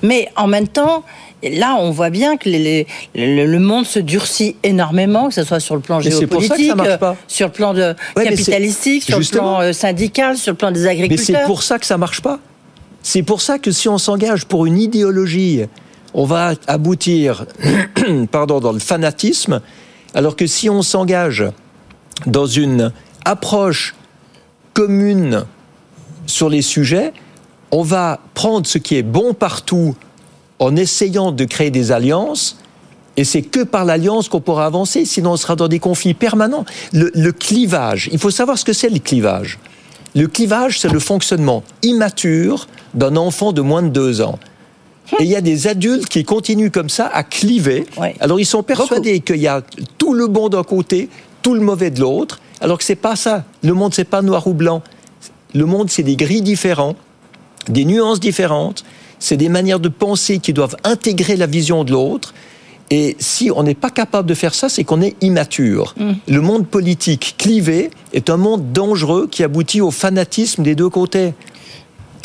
Mais 0.02 0.28
en 0.36 0.46
même 0.46 0.68
temps, 0.68 1.02
là, 1.42 1.76
on 1.78 1.90
voit 1.90 2.10
bien 2.10 2.36
que 2.36 2.48
les, 2.48 2.86
les, 3.14 3.46
le 3.46 3.58
monde 3.58 3.86
se 3.86 3.98
durcit 3.98 4.56
énormément, 4.62 5.28
que 5.28 5.34
ce 5.34 5.44
soit 5.44 5.60
sur 5.60 5.74
le 5.74 5.80
plan 5.80 6.00
géopolitique, 6.00 6.72
sur 7.26 7.46
le 7.46 7.52
plan 7.52 7.72
de 7.72 7.94
ouais, 8.16 8.24
capitalistique, 8.24 9.04
sur 9.04 9.18
justement. 9.18 9.42
le 9.42 9.48
plan 9.56 9.60
euh, 9.62 9.72
syndical, 9.72 10.36
sur 10.36 10.52
le 10.52 10.56
plan 10.58 10.70
des 10.70 10.86
agriculteurs. 10.86 11.26
Mais 11.28 11.40
c'est 11.40 11.46
pour 11.46 11.62
ça 11.62 11.78
que 11.78 11.86
ça 11.86 11.96
marche 11.96 12.20
pas. 12.20 12.38
C'est 13.02 13.22
pour 13.22 13.40
ça 13.40 13.58
que 13.58 13.70
si 13.70 13.88
on 13.88 13.98
s'engage 13.98 14.44
pour 14.46 14.66
une 14.66 14.78
idéologie, 14.78 15.62
on 16.12 16.24
va 16.24 16.52
aboutir, 16.66 17.46
pardon, 18.30 18.60
dans 18.60 18.72
le 18.72 18.78
fanatisme, 18.78 19.60
alors 20.14 20.36
que 20.36 20.46
si 20.46 20.70
on 20.70 20.82
s'engage 20.82 21.44
dans 22.26 22.46
une 22.46 22.92
approche 23.24 23.94
commune 24.74 25.44
sur 26.26 26.48
les 26.48 26.62
sujets, 26.62 27.12
on 27.70 27.82
va 27.82 28.20
prendre 28.34 28.66
ce 28.66 28.78
qui 28.78 28.96
est 28.96 29.02
bon 29.02 29.32
partout 29.34 29.96
en 30.58 30.76
essayant 30.76 31.32
de 31.32 31.44
créer 31.44 31.70
des 31.70 31.92
alliances. 31.92 32.58
Et 33.16 33.24
c'est 33.24 33.42
que 33.42 33.62
par 33.62 33.84
l'alliance 33.84 34.28
qu'on 34.28 34.40
pourra 34.40 34.66
avancer, 34.66 35.04
sinon 35.04 35.32
on 35.32 35.36
sera 35.36 35.56
dans 35.56 35.68
des 35.68 35.78
conflits 35.78 36.14
permanents. 36.14 36.64
Le, 36.92 37.10
le 37.14 37.32
clivage, 37.32 38.08
il 38.12 38.18
faut 38.18 38.30
savoir 38.30 38.58
ce 38.58 38.64
que 38.64 38.72
c'est 38.72 38.90
le 38.90 38.98
clivage. 38.98 39.58
Le 40.14 40.28
clivage, 40.28 40.80
c'est 40.80 40.88
le 40.88 41.00
fonctionnement 41.00 41.64
immature 41.82 42.68
d'un 42.94 43.16
enfant 43.16 43.52
de 43.52 43.60
moins 43.60 43.82
de 43.82 43.88
deux 43.88 44.20
ans. 44.20 44.38
Et 45.18 45.24
il 45.24 45.28
y 45.28 45.36
a 45.36 45.40
des 45.40 45.66
adultes 45.66 46.08
qui 46.08 46.24
continuent 46.24 46.70
comme 46.70 46.88
ça 46.88 47.06
à 47.06 47.22
cliver. 47.22 47.86
Ouais. 47.98 48.14
Alors 48.20 48.40
ils 48.40 48.46
sont 48.46 48.62
persuadés 48.62 49.20
qu'il 49.20 49.36
y 49.36 49.48
a 49.48 49.62
tout 49.98 50.14
le 50.14 50.26
bon 50.26 50.48
d'un 50.48 50.62
côté, 50.62 51.08
tout 51.42 51.54
le 51.54 51.60
mauvais 51.60 51.90
de 51.90 52.00
l'autre, 52.00 52.40
alors 52.60 52.78
que 52.78 52.84
c'est 52.84 52.94
pas 52.94 53.16
ça. 53.16 53.44
Le 53.62 53.74
monde 53.74 53.94
c'est 53.94 54.04
pas 54.04 54.22
noir 54.22 54.46
ou 54.46 54.54
blanc. 54.54 54.82
Le 55.54 55.66
monde 55.66 55.90
c'est 55.90 56.02
des 56.02 56.16
gris 56.16 56.42
différents, 56.42 56.96
des 57.68 57.84
nuances 57.84 58.20
différentes, 58.20 58.84
c'est 59.18 59.36
des 59.36 59.48
manières 59.48 59.80
de 59.80 59.88
penser 59.88 60.38
qui 60.38 60.52
doivent 60.52 60.76
intégrer 60.84 61.36
la 61.36 61.46
vision 61.46 61.84
de 61.84 61.92
l'autre. 61.92 62.34
Et 62.90 63.16
si 63.18 63.50
on 63.50 63.62
n'est 63.62 63.74
pas 63.74 63.90
capable 63.90 64.28
de 64.28 64.34
faire 64.34 64.54
ça, 64.54 64.68
c'est 64.68 64.84
qu'on 64.84 65.00
est 65.00 65.16
immature. 65.22 65.94
Mm. 65.96 66.12
Le 66.28 66.40
monde 66.42 66.66
politique 66.66 67.34
clivé 67.38 67.90
est 68.12 68.28
un 68.28 68.36
monde 68.36 68.72
dangereux 68.72 69.26
qui 69.30 69.42
aboutit 69.42 69.80
au 69.80 69.90
fanatisme 69.90 70.62
des 70.62 70.74
deux 70.74 70.90
côtés. 70.90 71.32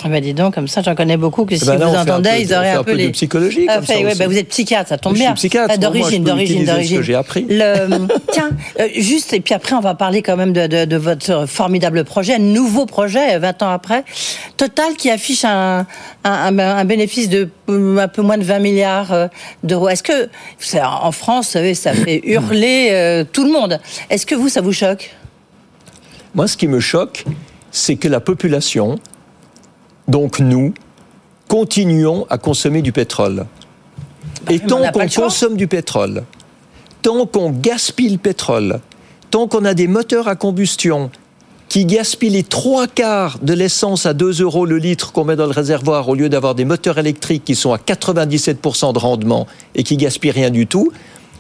Ah 0.02 0.08
ben 0.08 0.22
dis 0.24 0.34
donc, 0.34 0.56
comme 0.56 0.70
ça, 0.70 0.82
j'en 0.82 0.96
connais 0.96 1.18
beaucoup 1.18 1.44
que 1.44 1.58
si 1.58 1.66
ben 1.66 1.78
là, 1.78 1.88
vous 1.88 1.96
entendez, 1.96 2.30
peu 2.30 2.36
ils 2.40 2.54
auraient 2.54 2.70
un 2.72 2.78
peu 2.78 2.84
peu 2.86 2.92
de 2.94 2.98
les. 2.98 3.10
psychologie, 3.12 3.66
Ah, 3.68 3.76
comme 3.76 3.86
ça 3.86 3.94
fait, 3.96 4.00
ouais, 4.06 4.12
aussi. 4.12 4.20
ben 4.20 4.30
vous 4.30 4.38
êtes 4.38 4.48
psychiatre, 4.48 4.88
ça 4.88 4.98
tombe 4.98 5.14
bien. 5.14 5.34
psychiatre, 5.34 5.74
Ah, 5.74 5.78
d'origine, 5.78 6.24
d'origine, 6.24 6.64
d'origine. 6.64 6.98
que 6.98 7.04
j'ai 7.04 7.16
appris. 7.16 7.46
Le- 7.50 8.08
Tiens, 8.32 8.52
euh, 8.80 8.88
juste, 8.96 9.34
et 9.34 9.42
puis 9.42 9.54
après, 9.54 9.76
on 9.76 9.82
va 9.82 9.96
parler 9.96 10.22
quand 10.22 10.38
même 10.38 10.54
de, 10.54 10.68
de- 10.68 10.86
de 10.86 10.96
votre 10.96 11.46
formidable 11.48 12.06
projet, 12.06 12.36
un 12.36 12.40
nouveau 12.40 12.86
projet, 12.86 13.36
euh, 13.36 13.40
20 13.40 13.62
ans 13.64 13.72
après. 13.72 14.06
Total 14.56 14.94
qui 14.98 15.10
affiche 15.10 15.44
un, 15.44 15.86
un, 16.24 16.58
un- 16.60 16.78
un 16.78 16.86
bénéfice 16.86 17.28
de 17.28 17.50
euh, 17.70 17.98
un 17.98 18.08
peu 18.08 18.22
moins 18.22 18.38
de 18.38 18.44
20 18.46 18.60
milliards 18.60 19.12
euh, 19.12 19.28
d'euros. 19.64 19.90
Est-ce 19.90 20.04
que, 20.04 20.30
en 20.82 21.12
France, 21.12 21.48
vous 21.48 21.52
savez, 21.52 21.74
ça 21.76 21.94
fait 21.94 22.22
hurler 22.24 22.88
euh, 22.92 23.26
tout 23.30 23.44
le 23.44 23.52
monde. 23.52 23.82
Est-ce 24.10 24.26
que 24.26 24.36
vous, 24.36 24.48
ça 24.48 24.62
vous 24.62 24.72
choque? 24.72 25.12
Moi, 26.36 26.48
ce 26.48 26.56
qui 26.56 26.68
me 26.68 26.80
choque, 26.80 27.26
c'est 27.72 27.98
que 27.98 28.08
la 28.08 28.22
population, 28.22 28.98
donc 30.10 30.40
nous, 30.40 30.74
continuons 31.48 32.26
à 32.30 32.38
consommer 32.38 32.82
du 32.82 32.92
pétrole. 32.92 33.46
Et 34.50 34.58
mais 34.58 34.64
on 34.66 34.68
tant 34.68 34.92
qu'on 34.92 35.08
consomme 35.08 35.56
du 35.56 35.68
pétrole, 35.68 36.24
tant 37.02 37.26
qu'on 37.26 37.52
gaspille 37.52 38.10
le 38.10 38.18
pétrole, 38.18 38.80
tant 39.32 39.48
qu'on 39.48 39.66
a 39.66 39.74
des 39.74 39.88
moteurs 39.88 40.28
à 40.28 40.36
combustion 40.36 41.12
qui 41.68 41.86
gaspillent 41.86 42.32
les 42.32 42.44
trois 42.44 42.88
quarts 42.88 43.38
de 43.44 43.54
l'essence 43.54 44.08
à 44.08 44.14
2 44.14 44.42
euros 44.42 44.66
le 44.66 44.78
litre 44.78 45.12
qu'on 45.12 45.24
met 45.24 45.36
dans 45.36 45.46
le 45.46 45.52
réservoir 45.52 46.10
au 46.10 46.16
lieu 46.16 46.28
d'avoir 46.28 46.56
des 46.56 46.66
moteurs 46.66 46.98
électriques 46.98 47.46
qui 47.46 47.54
sont 47.54 47.72
à 47.74 47.78
97% 47.78 48.94
de 48.94 49.00
rendement 49.00 49.46
et 49.76 49.84
qui 49.84 49.96
gaspillent 49.96 50.32
rien 50.32 50.50
du 50.50 50.66
tout, 50.66 50.92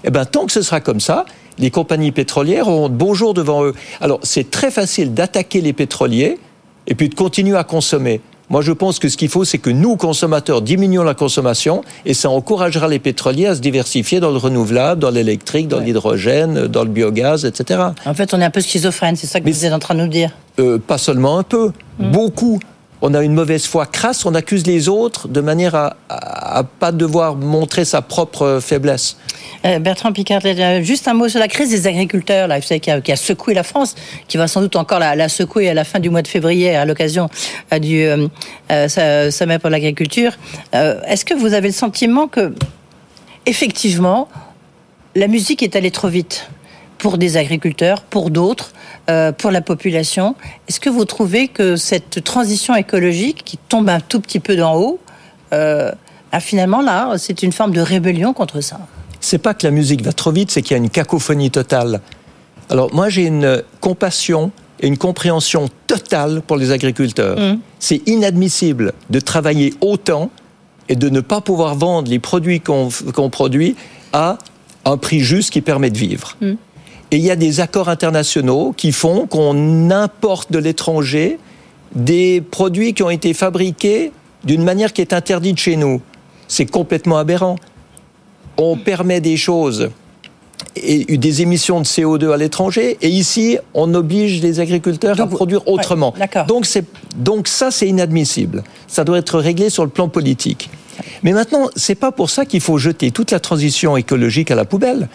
eh 0.03 0.12
ben, 0.12 0.25
tant 0.25 0.45
que 0.45 0.51
ce 0.51 0.62
sera 0.62 0.82
comme 0.82 0.99
ça, 0.99 1.25
les 1.58 1.71
compagnies 1.71 2.12
pétrolières 2.12 2.67
auront 2.67 2.89
de 2.89 2.93
beaux 2.93 3.15
jours 3.15 3.34
devant 3.34 3.65
eux. 3.65 3.73
Alors, 3.99 4.19
c'est 4.21 4.51
très 4.51 4.69
facile 4.69 5.15
d'attaquer 5.15 5.62
les 5.62 5.73
pétroliers 5.73 6.38
et 6.86 6.93
puis 6.93 7.10
de 7.10 7.15
continuer 7.15 7.58
à 7.58 7.63
consommer. 7.63 8.21
Moi, 8.49 8.62
je 8.62 8.71
pense 8.71 8.97
que 8.97 9.09
ce 9.09 9.17
qu'il 9.17 9.29
faut, 9.29 9.45
c'est 9.45 9.59
que 9.59 9.69
nous, 9.69 9.95
consommateurs, 9.95 10.63
diminuons 10.63 11.03
la 11.03 11.13
consommation 11.13 11.83
et 12.05 12.15
ça 12.15 12.31
encouragera 12.31 12.88
les 12.88 12.97
pétroliers 12.97 13.45
à 13.45 13.55
se 13.55 13.62
diversifier 13.62 14.19
dans 14.19 14.31
le 14.31 14.38
renouvelable, 14.38 14.99
dans 14.99 15.12
l'électrique, 15.12 15.67
dans 15.67 15.79
l'hydrogène, 15.79 16.65
dans 16.67 16.83
le 16.83 16.89
biogaz, 16.89 17.45
etc. 17.45 17.81
En 18.05 18.13
fait, 18.15 18.33
on 18.33 18.41
est 18.41 18.45
un 18.45 18.49
peu 18.49 18.62
schizophrène, 18.62 19.15
c'est 19.15 19.27
ça 19.27 19.39
que 19.39 19.47
vous 19.47 19.65
êtes 19.65 19.73
en 19.73 19.79
train 19.79 19.93
de 19.93 20.01
nous 20.01 20.07
dire. 20.07 20.31
Euh, 20.59 20.79
pas 20.79 20.97
seulement 20.97 21.38
un 21.38 21.43
peu, 21.43 21.71
beaucoup. 21.99 22.59
On 23.01 23.13
a 23.13 23.23
une 23.23 23.33
mauvaise 23.33 23.65
foi 23.65 23.85
crasse, 23.85 24.25
on 24.25 24.35
accuse 24.35 24.67
les 24.67 24.89
autres 24.89 25.27
de 25.27 25.39
manière 25.39 25.73
à, 25.73 25.95
à, 26.09 26.63
pas 26.63 26.91
devoir 26.91 27.35
montrer 27.35 27.85
sa 27.85 28.01
propre 28.01 28.59
faiblesse. 28.62 29.15
Euh, 29.65 29.79
Bertrand 29.79 30.12
Picard, 30.12 30.41
euh, 30.45 30.81
juste 30.81 31.07
un 31.07 31.13
mot 31.13 31.29
sur 31.29 31.39
la 31.39 31.47
crise 31.47 31.69
des 31.69 31.88
agriculteurs, 31.88 32.47
là, 32.47 32.59
qui, 32.59 32.91
a, 32.91 33.01
qui 33.01 33.12
a 33.12 33.15
secoué 33.15 33.53
la 33.53 33.63
France, 33.63 33.95
qui 34.27 34.38
va 34.38 34.47
sans 34.47 34.62
doute 34.62 34.75
encore 34.75 34.99
la, 34.99 35.29
secouer 35.29 35.69
à 35.69 35.73
la 35.73 35.83
fin 35.83 35.99
du 35.99 36.09
mois 36.09 36.21
de 36.21 36.27
février 36.27 36.75
à 36.75 36.85
l'occasion 36.85 37.29
euh, 37.73 37.79
du 37.79 39.31
sommet 39.31 39.59
pour 39.59 39.69
l'agriculture. 39.69 40.33
Est-ce 40.73 41.25
que 41.25 41.33
vous 41.33 41.53
avez 41.53 41.67
le 41.67 41.73
sentiment 41.73 42.27
que, 42.27 42.53
effectivement, 43.45 44.27
la 45.15 45.27
musique 45.27 45.63
est 45.63 45.75
allée 45.75 45.91
trop 45.91 46.07
vite? 46.07 46.49
Pour 46.99 47.17
des 47.17 47.38
agriculteurs, 47.38 48.03
pour 48.03 48.29
d'autres, 48.29 48.71
euh, 49.09 49.31
pour 49.31 49.49
la 49.49 49.62
population 49.62 50.35
Est-ce 50.67 50.79
que 50.79 50.89
vous 50.89 51.05
trouvez 51.05 51.47
que 51.47 51.75
cette 51.75 52.23
transition 52.23 52.75
écologique 52.75 53.43
qui 53.43 53.57
tombe 53.57 53.89
un 53.89 53.99
tout 53.99 54.19
petit 54.19 54.39
peu 54.39 54.55
d'en 54.55 54.75
haut, 54.75 54.99
euh, 55.53 55.91
ah, 56.31 56.39
finalement, 56.39 56.81
là, 56.81 57.15
c'est 57.17 57.41
une 57.41 57.51
forme 57.51 57.71
de 57.71 57.81
rébellion 57.81 58.33
contre 58.33 58.62
ça 58.62 58.79
c'est 59.19 59.38
pas 59.38 59.53
que 59.53 59.65
la 59.65 59.71
musique 59.71 60.01
va 60.01 60.13
trop 60.13 60.31
vite, 60.31 60.51
c'est 60.51 60.62
qu'il 60.62 60.71
y 60.71 60.79
a 60.79 60.83
une 60.83 60.89
cacophonie 60.89 61.51
totale. 61.51 62.01
Alors 62.69 62.93
moi 62.93 63.09
j'ai 63.09 63.25
une 63.25 63.63
compassion 63.81 64.51
et 64.79 64.88
une 64.88 64.97
compréhension 64.97 65.69
totale 65.88 66.41
pour 66.45 66.57
les 66.57 66.71
agriculteurs. 66.71 67.38
Mm. 67.38 67.59
C'est 67.79 68.07
inadmissible 68.07 68.93
de 69.09 69.19
travailler 69.19 69.73
autant 69.81 70.29
et 70.88 70.95
de 70.95 71.09
ne 71.09 71.19
pas 71.19 71.41
pouvoir 71.41 71.75
vendre 71.75 72.09
les 72.09 72.19
produits 72.19 72.62
qu'on 72.62 73.29
produit 73.29 73.75
à 74.13 74.38
un 74.85 74.97
prix 74.97 75.19
juste 75.19 75.51
qui 75.51 75.62
permet 75.62 75.89
de 75.89 75.97
vivre. 75.97 76.38
Mm. 76.41 76.53
Et 77.11 77.17
il 77.17 77.23
y 77.23 77.31
a 77.31 77.35
des 77.35 77.59
accords 77.59 77.89
internationaux 77.89 78.73
qui 78.75 78.91
font 78.91 79.25
qu'on 79.25 79.89
importe 79.89 80.51
de 80.51 80.59
l'étranger 80.59 81.39
des 81.95 82.41
produits 82.41 82.93
qui 82.93 83.01
ont 83.01 83.09
été 83.09 83.33
fabriqués 83.33 84.11
d'une 84.43 84.63
manière 84.63 84.93
qui 84.93 85.01
est 85.01 85.13
interdite 85.13 85.57
chez 85.57 85.75
nous. 85.75 86.01
C'est 86.47 86.67
complètement 86.67 87.17
aberrant 87.17 87.55
on 88.59 88.75
permet 88.77 89.21
des 89.21 89.37
choses 89.37 89.89
et 90.75 91.17
des 91.17 91.41
émissions 91.41 91.79
de 91.79 91.85
CO2 91.85 92.31
à 92.31 92.37
l'étranger, 92.37 92.97
et 93.01 93.09
ici, 93.09 93.57
on 93.73 93.93
oblige 93.93 94.41
les 94.41 94.59
agriculteurs 94.59 95.15
Donc, 95.15 95.31
à 95.31 95.35
produire 95.35 95.67
autrement. 95.67 96.13
donc, 96.47 96.65
c'est, 96.65 96.85
donc 97.15 97.47
ça, 97.47 97.71
c'est 97.71 97.87
inadmissible. 97.87 98.63
Ça 98.87 99.03
doit 99.03 99.17
être 99.17 99.39
réglé 99.39 99.69
sur 99.69 99.83
le 99.83 99.89
plan 99.89 100.09
politique. 100.09 100.69
Mais 101.23 101.31
maintenant, 101.31 101.69
c'est 101.75 101.95
pas 101.95 102.11
pour 102.11 102.29
ça 102.29 102.45
qu'il 102.45 102.61
faut 102.61 102.77
jeter 102.77 103.11
toute 103.11 103.31
la 103.31 103.39
transition 103.39 103.95
écologique 103.97 104.51
à 104.51 104.55
la 104.55 104.65
poubelle. 104.65 105.07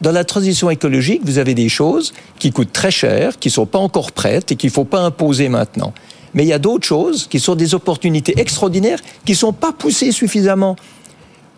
Dans 0.00 0.12
la 0.12 0.24
transition 0.24 0.68
écologique, 0.70 1.22
vous 1.24 1.38
avez 1.38 1.54
des 1.54 1.68
choses 1.68 2.12
qui 2.38 2.52
coûtent 2.52 2.72
très 2.72 2.90
cher, 2.90 3.38
qui 3.38 3.50
sont 3.50 3.66
pas 3.66 3.78
encore 3.78 4.12
prêtes 4.12 4.52
et 4.52 4.56
qu'il 4.56 4.70
faut 4.70 4.84
pas 4.84 5.00
imposer 5.00 5.48
maintenant. 5.48 5.94
Mais 6.34 6.44
il 6.44 6.48
y 6.48 6.52
a 6.52 6.58
d'autres 6.58 6.86
choses 6.86 7.26
qui 7.26 7.40
sont 7.40 7.54
des 7.54 7.74
opportunités 7.74 8.38
extraordinaires 8.38 9.00
qui 9.24 9.34
sont 9.34 9.52
pas 9.52 9.72
poussées 9.72 10.12
suffisamment 10.12 10.76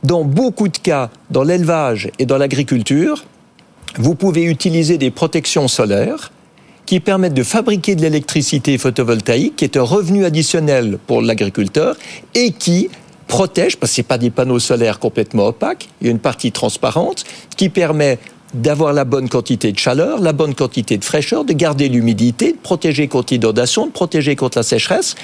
dans 0.05 0.25
beaucoup 0.25 0.69
de 0.69 0.79
cas, 0.79 1.11
dans 1.31 1.43
l'élevage 1.43 2.11
et 2.19 2.27
dans 2.27 2.39
l'agriculture, 2.39 3.25
vous 3.97 4.15
pouvez 4.15 4.45
utiliser 4.45 4.99
des 4.99 5.11
protections 5.11 5.67
solaires 5.67 6.31
qui 6.87 7.01
permettent 7.01 7.35
de 7.35 7.43
fabriquer 7.43 7.97
de 7.97 8.03
l'électricité 8.03 8.79
photovoltaïque, 8.79 9.57
qui 9.57 9.65
est 9.65 9.77
un 9.77 9.83
revenu 9.83 10.25
additionnel 10.25 10.99
pour 11.07 11.21
l'agriculteur 11.21 11.97
et 12.35 12.53
qui 12.53 12.89
protège, 13.29 13.77
parce 13.77 13.93
que 13.93 13.97
ce 13.97 14.03
pas 14.03 14.19
des 14.19 14.31
panneaux 14.31 14.59
solaires 14.59 14.99
complètement 14.99 15.47
opaques, 15.47 15.89
il 16.01 16.07
y 16.07 16.09
a 16.09 16.11
une 16.11 16.19
partie 16.19 16.51
transparente 16.51 17.25
qui 17.57 17.69
permet 17.69 18.19
d'avoir 18.55 18.93
la 18.93 19.05
bonne 19.05 19.29
quantité 19.29 19.71
de 19.73 19.79
chaleur, 19.79 20.21
la 20.21 20.33
bonne 20.33 20.55
quantité 20.55 20.97
de 20.97 21.05
fraîcheur, 21.05 21.45
de 21.45 21.53
garder 21.53 21.89
l'humidité, 21.89 22.53
de 22.53 22.59
protéger 22.59 23.07
contre 23.07 23.35
l'inondation, 23.35 23.87
de 23.87 23.93
protéger 23.93 24.37
contre 24.37 24.59
la 24.59 24.63
sécheresse. 24.63 25.15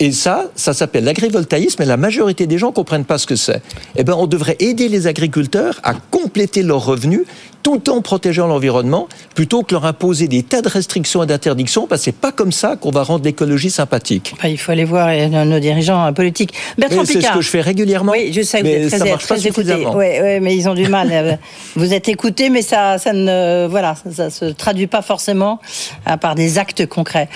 Et 0.00 0.12
ça, 0.12 0.46
ça 0.56 0.74
s'appelle 0.74 1.04
l'agrivoltaïsme 1.04 1.82
et 1.82 1.86
la 1.86 1.96
majorité 1.96 2.46
des 2.46 2.58
gens 2.58 2.72
comprennent 2.72 3.04
pas 3.04 3.18
ce 3.18 3.26
que 3.26 3.36
c'est. 3.36 3.62
Eh 3.96 4.02
ben, 4.02 4.14
on 4.14 4.26
devrait 4.26 4.56
aider 4.58 4.88
les 4.88 5.06
agriculteurs 5.06 5.78
à 5.82 5.94
compléter 5.94 6.62
leurs 6.62 6.84
revenus 6.84 7.22
tout 7.62 7.88
en 7.90 8.02
protégeant 8.02 8.46
l'environnement 8.46 9.08
plutôt 9.34 9.62
que 9.62 9.74
leur 9.74 9.86
imposer 9.86 10.28
des 10.28 10.42
tas 10.42 10.60
de 10.60 10.68
restrictions 10.68 11.22
et 11.22 11.26
d'interdictions 11.26 11.86
parce 11.86 12.02
que 12.02 12.04
c'est 12.06 12.12
pas 12.16 12.30
comme 12.30 12.52
ça 12.52 12.76
qu'on 12.76 12.90
va 12.90 13.02
rendre 13.02 13.24
l'écologie 13.24 13.70
sympathique. 13.70 14.34
il 14.44 14.58
faut 14.58 14.70
aller 14.70 14.84
voir 14.84 15.08
euh, 15.10 15.44
nos 15.44 15.58
dirigeants 15.58 16.12
politiques. 16.12 16.52
Bertrand 16.76 17.04
C'est 17.04 17.22
ce 17.22 17.32
que 17.32 17.40
je 17.40 17.48
fais 17.48 17.62
régulièrement. 17.62 18.12
Oui, 18.12 18.32
je 18.32 18.42
sais, 18.42 18.58
vous 18.58 18.64
mais 18.64 18.82
êtes 18.82 18.88
très, 18.88 18.98
ça 18.98 19.04
marche 19.06 19.26
pas 19.26 19.42
écouté. 19.42 19.86
Oui, 19.94 20.06
oui, 20.22 20.40
mais 20.40 20.54
ils 20.54 20.68
ont 20.68 20.74
du 20.74 20.86
mal. 20.88 21.08
Euh, 21.10 21.36
vous 21.76 21.94
êtes 21.94 22.08
écouté, 22.08 22.50
mais 22.50 22.62
ça, 22.62 22.98
ça 22.98 23.12
ne, 23.14 23.66
voilà, 23.66 23.94
ça, 24.12 24.28
se 24.28 24.44
traduit 24.44 24.86
pas 24.86 25.02
forcément 25.02 25.58
à 26.04 26.18
part 26.18 26.34
des 26.34 26.58
actes 26.58 26.86
concrets. 26.86 27.30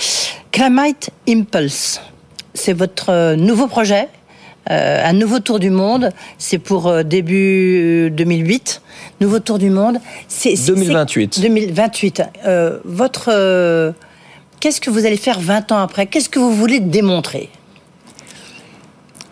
Climate 0.52 1.10
Impulse 1.26 2.00
c'est 2.58 2.72
votre 2.72 3.10
euh, 3.10 3.36
nouveau 3.36 3.68
projet, 3.68 4.08
euh, 4.70 5.02
un 5.02 5.12
nouveau 5.12 5.38
tour 5.38 5.58
du 5.58 5.70
monde. 5.70 6.10
C'est 6.36 6.58
pour 6.58 6.88
euh, 6.88 7.02
début 7.02 8.10
2008. 8.10 8.82
Nouveau 9.20 9.38
tour 9.38 9.58
du 9.58 9.70
monde. 9.70 9.98
C'est 10.26 10.54
2028. 10.66 11.40
2028. 11.40 12.22
votre 12.84 13.94
qu'est-ce 14.60 14.80
que 14.80 14.90
vous 14.90 15.06
allez 15.06 15.16
faire 15.16 15.40
20 15.40 15.72
ans 15.72 15.78
après? 15.78 16.06
Qu'est-ce 16.06 16.28
que 16.28 16.38
vous 16.38 16.52
voulez 16.52 16.80
démontrer? 16.80 17.48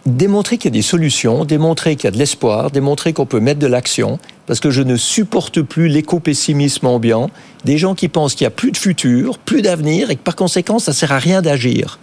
Démontrer 0.06 0.56
qu'il 0.56 0.66
y 0.66 0.74
a 0.74 0.78
des 0.78 0.82
solutions, 0.82 1.44
démontrer 1.44 1.96
qu'il 1.96 2.04
y 2.04 2.06
a 2.06 2.10
de 2.12 2.18
l'espoir, 2.18 2.70
démontrer 2.70 3.12
qu'on 3.12 3.26
peut 3.26 3.40
mettre 3.40 3.58
de 3.58 3.66
l'action, 3.66 4.20
parce 4.46 4.60
que 4.60 4.70
je 4.70 4.82
ne 4.82 4.94
supporte 4.94 5.62
plus 5.62 5.88
l'éco-pessimisme 5.88 6.86
ambiant, 6.86 7.28
des 7.64 7.76
gens 7.76 7.96
qui 7.96 8.06
pensent 8.06 8.36
qu'il 8.36 8.44
n'y 8.44 8.52
a 8.52 8.52
plus 8.52 8.70
de 8.70 8.76
futur, 8.76 9.38
plus 9.38 9.62
d'avenir, 9.62 10.10
et 10.10 10.16
que 10.16 10.22
par 10.22 10.36
conséquent, 10.36 10.78
ça 10.78 10.92
ne 10.92 10.96
sert 10.96 11.10
à 11.10 11.18
rien 11.18 11.42
d'agir. 11.42 11.98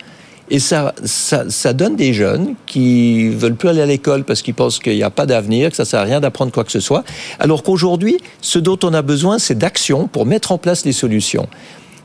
Et 0.54 0.60
ça, 0.60 0.94
ça, 1.04 1.74
donne 1.74 1.96
des 1.96 2.14
jeunes 2.14 2.54
qui 2.68 3.28
veulent 3.30 3.56
plus 3.56 3.70
aller 3.70 3.82
à 3.82 3.88
l'école 3.88 4.24
parce 4.24 4.44
qu'ils 4.44 4.54
pensent 4.54 4.78
qu'il 4.78 4.96
n'y 4.96 5.02
a 5.02 5.10
pas 5.10 5.26
d'avenir, 5.26 5.72
que 5.72 5.76
ça 5.76 5.84
sert 5.84 6.00
à 6.00 6.04
rien 6.04 6.20
d'apprendre 6.20 6.52
quoi 6.52 6.64
que 6.64 6.72
ce 6.72 6.80
soit. 6.80 7.04
Alors 7.40 7.64
qu'aujourd'hui, 7.64 8.20
ce 8.40 8.60
dont 8.60 8.78
on 8.84 8.94
a 8.94 9.02
besoin, 9.02 9.40
c'est 9.40 9.58
d'action 9.58 10.08
pour 10.08 10.28
mettre 10.28 10.52
en 10.52 10.60
place 10.60 10.86
les 10.86 10.92
solutions. 10.92 11.48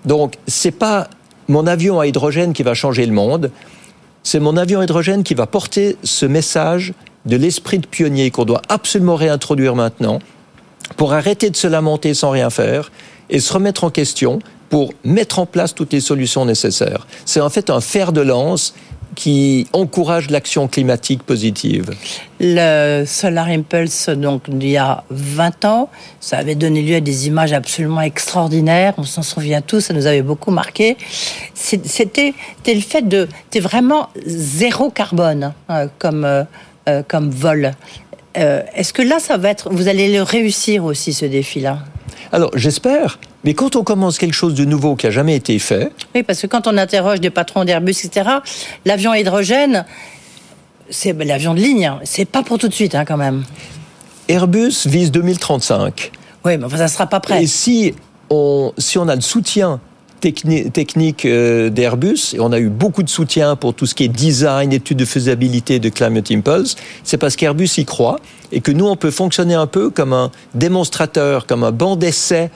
Donc, 0.07 0.37
c'est 0.47 0.71
pas 0.71 1.11
mon 1.49 1.67
avion 1.67 2.01
à 2.01 2.07
hydrogène 2.07 2.55
qui 2.55 2.63
va 2.63 2.73
changer 2.73 3.05
le 3.05 3.13
monde. 3.13 3.51
C'est 4.23 4.41
mon 4.41 4.57
avion 4.57 4.81
à 4.81 4.85
hydrogène 4.85 5.25
qui 5.25 5.35
va 5.35 5.47
porter 5.47 5.99
ce 6.03 6.25
message 6.25 6.95
de 7.27 7.37
l'esprit 7.37 7.81
de 7.81 7.87
pionnier 7.87 8.31
qu'on 8.31 8.47
doit 8.47 8.63
absolument 8.71 9.17
réintroduire 9.17 9.75
maintenant 9.75 10.21
pour 10.97 11.13
arrêter 11.13 11.51
de 11.51 11.57
se 11.57 11.67
lamenter 11.67 12.15
sans 12.15 12.31
rien 12.31 12.49
faire 12.49 12.93
et 13.29 13.41
se 13.41 13.53
remettre 13.53 13.85
en 13.85 13.91
question 13.91 14.39
pour 14.71 14.93
mettre 15.05 15.39
en 15.39 15.47
place 15.47 15.75
toutes 15.75 15.93
les 15.93 16.01
solutions 16.01 16.45
nécessaires. 16.45 17.07
C'est 17.25 17.41
en 17.41 17.51
fait 17.51 17.71
un 17.71 17.81
fer 17.81 18.13
de 18.13 18.21
lance 18.21 18.75
qui 19.15 19.67
encourage 19.73 20.31
l'action 20.31 20.69
climatique 20.69 21.25
positive. 21.25 21.91
Le 22.39 23.05
Solar 23.05 23.49
Impulse, 23.49 24.11
donc 24.11 24.43
il 24.49 24.69
y 24.69 24.77
a 24.77 25.03
20 25.11 25.65
ans, 25.65 25.89
ça 26.21 26.39
avait 26.39 26.55
donné 26.55 26.83
lieu 26.83 26.97
à 26.97 27.01
des 27.01 27.27
images 27.27 27.53
absolument 27.53 28.03
extraordinaires. 28.03 28.95
On 28.97 29.03
s'en 29.03 29.23
souvient 29.23 29.61
tous, 29.61 29.81
ça 29.81 29.95
nous 29.95 30.07
avait 30.07 30.23
beaucoup 30.23 30.53
marqué. 30.53 30.97
C'était 31.55 32.35
le 32.67 32.81
fait 32.81 33.09
de, 33.09 33.27
c'était 33.45 33.61
vraiment 33.61 34.09
zéro 34.25 34.91
carbone 34.91 35.53
hein, 35.69 35.89
comme 35.99 36.25
euh, 36.89 37.03
comme 37.07 37.31
vol. 37.31 37.73
Euh, 38.39 38.63
est-ce 38.75 38.93
que 38.93 39.03
là, 39.03 39.19
ça 39.19 39.37
va 39.37 39.51
être, 39.51 39.69
vous 39.71 39.89
allez 39.89 40.13
le 40.13 40.23
réussir 40.23 40.85
aussi 40.85 41.13
ce 41.13 41.27
défi-là? 41.27 41.81
Alors 42.33 42.51
j'espère, 42.55 43.19
mais 43.45 43.55
quand 43.55 43.77
on 43.77 43.85
commence 43.85 44.19
quelque 44.19 44.35
chose 44.35 44.55
de 44.55 44.65
nouveau 44.65 44.97
qui 44.97 45.07
n'a 45.07 45.13
jamais 45.13 45.37
été 45.37 45.59
fait... 45.59 45.93
Oui, 46.15 46.23
parce 46.23 46.41
que 46.41 46.47
quand 46.47 46.67
on 46.67 46.77
interroge 46.77 47.21
des 47.21 47.31
patrons 47.31 47.65
d'Airbus, 47.65 47.93
etc., 48.05 48.29
l'avion 48.85 49.15
hydrogène, 49.15 49.85
c'est 50.91 51.13
l'avion 51.13 51.55
de 51.55 51.61
ligne, 51.61 51.93
c'est 52.05 52.25
pas 52.25 52.43
pour 52.43 52.59
tout 52.59 52.69
de 52.69 52.75
suite 52.75 52.95
hein, 52.95 53.05
quand 53.05 53.17
même. 53.17 53.45
Airbus 54.29 54.87
vise 54.87 55.11
2035. 55.11 56.13
Oui, 56.45 56.59
mais 56.59 56.69
ça 56.71 56.85
ne 56.85 56.89
sera 56.89 57.07
pas 57.07 57.21
prêt. 57.21 57.43
Et 57.43 57.47
si 57.47 57.95
on, 58.31 58.73
si 58.79 58.99
on 58.99 59.09
a 59.09 59.15
le 59.15 59.21
soutien 59.21 59.81
technique 60.21 61.25
euh, 61.25 61.71
d'Airbus, 61.71 62.35
et 62.35 62.41
on 62.41 62.53
a 62.53 62.59
eu 62.59 62.69
beaucoup 62.69 63.03
de 63.03 63.09
soutien 63.09 63.57
pour 63.57 63.75
tout 63.75 63.87
ce 63.87 63.95
qui 63.95 64.05
est 64.05 64.09
design, 64.09 64.73
études 64.73 64.99
de 64.99 65.05
faisabilité 65.05 65.79
de 65.79 65.89
Climate 65.89 66.31
Impulse, 66.31 66.77
c'est 67.05 67.19
parce 67.19 67.37
qu'Airbus 67.37 67.71
y 67.79 67.85
croit 67.85 68.19
et 68.53 68.61
que 68.61 68.73
nous, 68.73 68.87
on 68.87 68.97
peut 68.97 69.11
fonctionner 69.11 69.55
un 69.55 69.67
peu 69.67 69.91
comme 69.91 70.13
un 70.13 70.31
démonstrateur, 70.55 71.47
comme 71.47 71.65
un 71.65 71.73
banc 71.73 71.97
d'essai. 71.97 72.51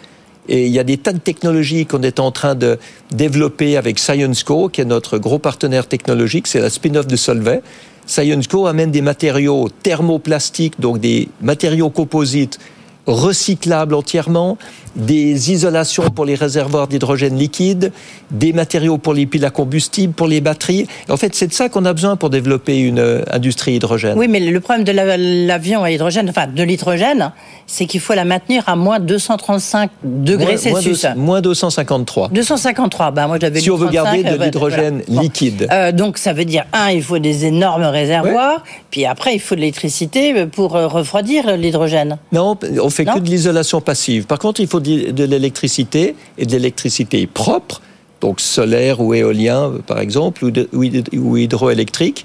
Et 0.48 0.66
il 0.66 0.72
y 0.72 0.78
a 0.78 0.84
des 0.84 0.96
tas 0.96 1.12
de 1.12 1.18
technologies 1.18 1.86
qu'on 1.86 2.02
est 2.02 2.18
en 2.18 2.32
train 2.32 2.54
de 2.54 2.78
développer 3.12 3.76
avec 3.76 3.98
ScienceCo, 3.98 4.68
qui 4.68 4.80
est 4.80 4.86
notre 4.86 5.18
gros 5.18 5.38
partenaire 5.38 5.86
technologique, 5.86 6.46
c'est 6.46 6.60
la 6.60 6.70
spin-off 6.70 7.06
de 7.06 7.16
Solvay. 7.16 7.62
ScienceCo 8.06 8.66
amène 8.66 8.90
des 8.90 9.02
matériaux 9.02 9.68
thermoplastiques, 9.82 10.80
donc 10.80 10.98
des 10.98 11.28
matériaux 11.40 11.90
composites 11.90 12.58
recyclables 13.06 13.94
entièrement, 13.94 14.58
des 14.96 15.52
isolations 15.52 16.10
pour 16.10 16.24
les 16.24 16.34
réservoirs 16.34 16.88
d'hydrogène 16.88 17.38
liquide, 17.38 17.92
des 18.30 18.52
matériaux 18.52 18.98
pour 18.98 19.14
les 19.14 19.26
piles 19.26 19.44
à 19.44 19.50
combustible, 19.50 20.12
pour 20.12 20.26
les 20.26 20.40
batteries. 20.40 20.86
En 21.08 21.16
fait, 21.16 21.34
c'est 21.34 21.46
de 21.46 21.52
ça 21.52 21.68
qu'on 21.68 21.84
a 21.84 21.92
besoin 21.92 22.16
pour 22.16 22.30
développer 22.30 22.78
une 22.78 22.98
euh, 22.98 23.22
industrie 23.30 23.74
hydrogène. 23.74 24.18
Oui, 24.18 24.28
mais 24.28 24.40
le 24.40 24.60
problème 24.60 24.84
de 24.84 24.92
l'avion 24.92 25.82
à 25.82 25.90
hydrogène, 25.90 26.28
enfin 26.28 26.46
de 26.46 26.62
l'hydrogène, 26.62 27.32
c'est 27.66 27.86
qu'il 27.86 28.00
faut 28.00 28.14
la 28.14 28.24
maintenir 28.24 28.64
à 28.66 28.76
moins 28.76 29.00
235 29.00 29.90
degrés 30.04 30.56
Celsius. 30.56 31.06
Moins, 31.16 31.40
253. 31.40 32.28
253, 32.32 33.10
ben 33.12 33.26
moi 33.26 33.38
j'avais 33.40 33.60
Si 33.60 33.70
on 33.70 33.76
veut 33.76 33.88
garder 33.88 34.22
de 34.22 34.28
euh, 34.28 34.36
l'hydrogène 34.36 35.02
liquide. 35.08 35.68
Euh, 35.70 35.92
donc 35.92 36.18
ça 36.18 36.32
veut 36.32 36.44
dire, 36.44 36.64
un, 36.72 36.90
il 36.90 37.02
faut 37.02 37.18
des 37.18 37.46
énormes 37.46 37.84
réservoirs, 37.84 38.62
puis 38.90 39.06
après 39.06 39.34
il 39.34 39.40
faut 39.40 39.54
de 39.54 39.60
l'électricité 39.60 40.46
pour 40.46 40.72
refroidir 40.72 41.56
l'hydrogène. 41.56 42.18
Non, 42.32 42.58
on 42.82 42.90
fait 42.90 43.04
que 43.04 43.18
de 43.18 43.28
l'isolation 43.28 43.80
passive. 43.80 44.26
Par 44.26 44.38
contre, 44.38 44.60
il 44.60 44.66
faut 44.66 44.80
de 44.82 45.24
l'électricité 45.24 46.14
et 46.38 46.46
de 46.46 46.52
l'électricité 46.52 47.26
propre, 47.26 47.80
donc 48.20 48.40
solaire 48.40 49.00
ou 49.00 49.14
éolien 49.14 49.72
par 49.86 50.00
exemple, 50.00 50.44
ou, 50.72 51.36
hydroélectrique, 51.36 52.24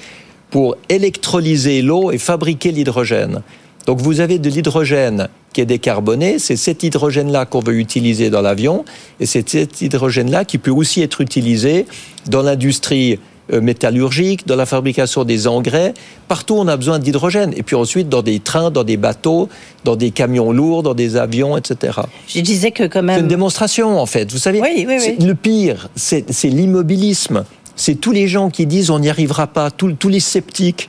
pour 0.49 0.77
électrolyser 0.89 1.81
l'eau 1.81 2.11
et 2.11 2.17
fabriquer 2.17 2.71
l'hydrogène. 2.71 3.41
Donc 3.85 4.01
vous 4.01 4.19
avez 4.19 4.37
de 4.37 4.49
l'hydrogène 4.49 5.29
qui 5.53 5.61
est 5.61 5.65
décarboné, 5.65 6.39
c'est 6.39 6.57
cet 6.57 6.83
hydrogène-là 6.83 7.45
qu'on 7.45 7.61
veut 7.61 7.79
utiliser 7.79 8.29
dans 8.29 8.41
l'avion, 8.41 8.85
et 9.19 9.25
c'est 9.25 9.47
cet 9.47 9.81
hydrogène-là 9.81 10.45
qui 10.45 10.57
peut 10.57 10.71
aussi 10.71 11.01
être 11.01 11.21
utilisé 11.21 11.85
dans 12.27 12.41
l'industrie 12.41 13.13
euh, 13.13 13.17
métallurgique, 13.51 14.45
dans 14.47 14.55
la 14.55 14.65
fabrication 14.65 15.23
des 15.23 15.47
engrais. 15.47 15.93
Partout, 16.27 16.55
on 16.57 16.67
a 16.67 16.75
besoin 16.77 16.99
d'hydrogène. 16.99 17.53
Et 17.55 17.63
puis 17.63 17.75
ensuite, 17.75 18.09
dans 18.09 18.21
des 18.21 18.39
trains, 18.39 18.71
dans 18.71 18.83
des 18.83 18.97
bateaux, 18.97 19.49
dans 19.83 19.95
des 19.95 20.11
camions 20.11 20.51
lourds, 20.51 20.83
dans 20.83 20.93
des 20.93 21.15
avions, 21.15 21.57
etc. 21.57 21.99
Je 22.27 22.41
disais 22.41 22.71
que 22.71 22.83
quand 22.83 23.03
même... 23.03 23.15
C'est 23.15 23.21
une 23.21 23.27
démonstration, 23.27 23.99
en 23.99 24.05
fait. 24.05 24.31
Vous 24.31 24.37
savez, 24.37 24.61
oui, 24.61 24.85
oui, 24.87 24.97
oui. 24.99 25.25
le 25.25 25.35
pire, 25.35 25.89
c'est 25.95 26.25
l'immobilisme. 26.43 27.45
C'est 27.75 27.95
tous 27.95 28.11
les 28.11 28.27
gens 28.27 28.49
qui 28.49 28.65
disent 28.65 28.89
on 28.89 28.99
n'y 28.99 29.09
arrivera 29.09 29.47
pas, 29.47 29.69
tous, 29.71 29.93
tous 29.93 30.09
les 30.09 30.19
sceptiques, 30.19 30.87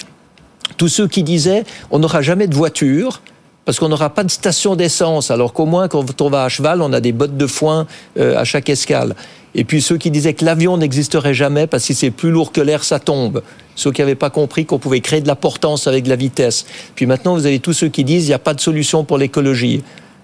tous 0.78 0.88
ceux 0.88 1.06
qui 1.06 1.22
disaient 1.22 1.64
on 1.90 1.98
n'aura 1.98 2.22
jamais 2.22 2.46
de 2.46 2.54
voiture, 2.54 3.20
parce 3.68 3.78
qu'on 3.78 3.90
n'aura 3.90 4.08
pas 4.08 4.24
de 4.24 4.30
station 4.30 4.76
d'essence, 4.76 5.30
alors 5.30 5.52
qu'au 5.52 5.66
moins 5.66 5.88
quand 5.88 6.22
on 6.22 6.30
va 6.30 6.44
à 6.44 6.48
cheval, 6.48 6.80
on 6.80 6.90
a 6.94 7.02
des 7.02 7.12
bottes 7.12 7.36
de 7.36 7.46
foin 7.46 7.86
euh, 8.18 8.34
à 8.34 8.44
chaque 8.44 8.70
escale. 8.70 9.14
Et 9.54 9.64
puis 9.64 9.82
ceux 9.82 9.98
qui 9.98 10.10
disaient 10.10 10.32
que 10.32 10.42
l'avion 10.42 10.78
n'existerait 10.78 11.34
jamais 11.34 11.66
parce 11.66 11.82
que 11.82 11.88
si 11.88 11.94
c'est 11.94 12.10
plus 12.10 12.30
lourd 12.30 12.50
que 12.50 12.62
l'air, 12.62 12.82
ça 12.82 12.98
tombe. 12.98 13.42
Ceux 13.74 13.92
qui 13.92 14.00
n'avaient 14.00 14.14
pas 14.14 14.30
compris 14.30 14.64
qu'on 14.64 14.78
pouvait 14.78 15.00
créer 15.00 15.20
de 15.20 15.26
la 15.26 15.36
portance 15.36 15.86
avec 15.86 16.06
la 16.06 16.16
vitesse. 16.16 16.64
Puis 16.94 17.04
maintenant, 17.04 17.34
vous 17.34 17.44
avez 17.44 17.58
tous 17.58 17.74
ceux 17.74 17.88
qui 17.88 18.04
disent 18.04 18.22
qu'il 18.22 18.30
n'y 18.30 18.34
a 18.36 18.38
pas 18.38 18.54
de 18.54 18.60
solution 18.62 19.04
pour 19.04 19.18
l'écologie. 19.18 19.82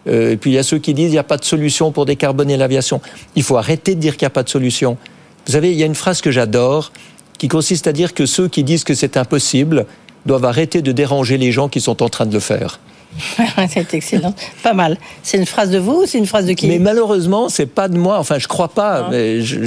Euh, 0.09 0.31
et 0.31 0.37
puis 0.39 0.53
il 0.53 0.55
y 0.55 0.59
a 0.59 0.63
ceux 0.63 0.79
qui 0.79 0.95
disent 0.95 1.09
qu'il 1.09 1.13
n'y 1.13 1.19
a 1.19 1.23
pas 1.23 1.37
de 1.37 1.45
solution 1.45 1.93
pour 1.93 2.07
décarboner 2.07 2.57
l'aviation. 2.57 3.03
Il 3.37 3.43
faut 3.43 3.59
arrêter 3.59 3.95
de 3.95 4.01
dire 4.01 4.17
qu'il 4.17 4.25
n'y 4.25 4.29
a 4.29 4.31
pas 4.31 4.43
de 4.43 4.49
solution. 4.49 4.97
Vous 5.45 5.53
savez, 5.53 5.71
il 5.71 5.77
y 5.77 5.83
a 5.83 5.87
une 5.87 5.95
phrase 5.95 6.23
que 6.23 6.31
j'adore 6.31 6.93
qui 7.37 7.49
consiste 7.49 7.89
à 7.89 7.93
dire 7.93 8.15
que 8.15 8.25
ceux 8.25 8.49
qui 8.49 8.65
disent 8.65 8.85
que 8.85 8.95
c'est 8.95 9.19
impossible 9.19 9.85
doivent 10.25 10.47
arrêter 10.47 10.81
de 10.81 10.93
déranger 10.93 11.37
les 11.37 11.53
gens 11.53 11.69
qui 11.69 11.83
sont 11.83 12.03
en 12.03 12.09
train 12.09 12.25
de 12.25 12.33
le 12.33 12.41
faire. 12.41 12.81
c'est 13.69 13.95
excellent, 13.95 14.35
pas 14.63 14.73
mal. 14.73 14.97
C'est 15.23 15.37
une 15.37 15.47
phrase 15.47 15.71
de 15.71 15.79
vous 15.79 16.03
ou 16.03 16.07
c'est 16.07 16.19
une 16.19 16.27
phrase 16.27 16.47
de 16.47 16.53
qui 16.53 16.67
Mais 16.67 16.79
malheureusement, 16.79 17.49
c'est 17.49 17.67
pas 17.67 17.89
de 17.89 17.97
moi. 17.97 18.19
Enfin, 18.19 18.39
je 18.39 18.49
crois 18.49 18.69
pas. 18.69 19.09
Mais 19.11 19.41
je, 19.43 19.59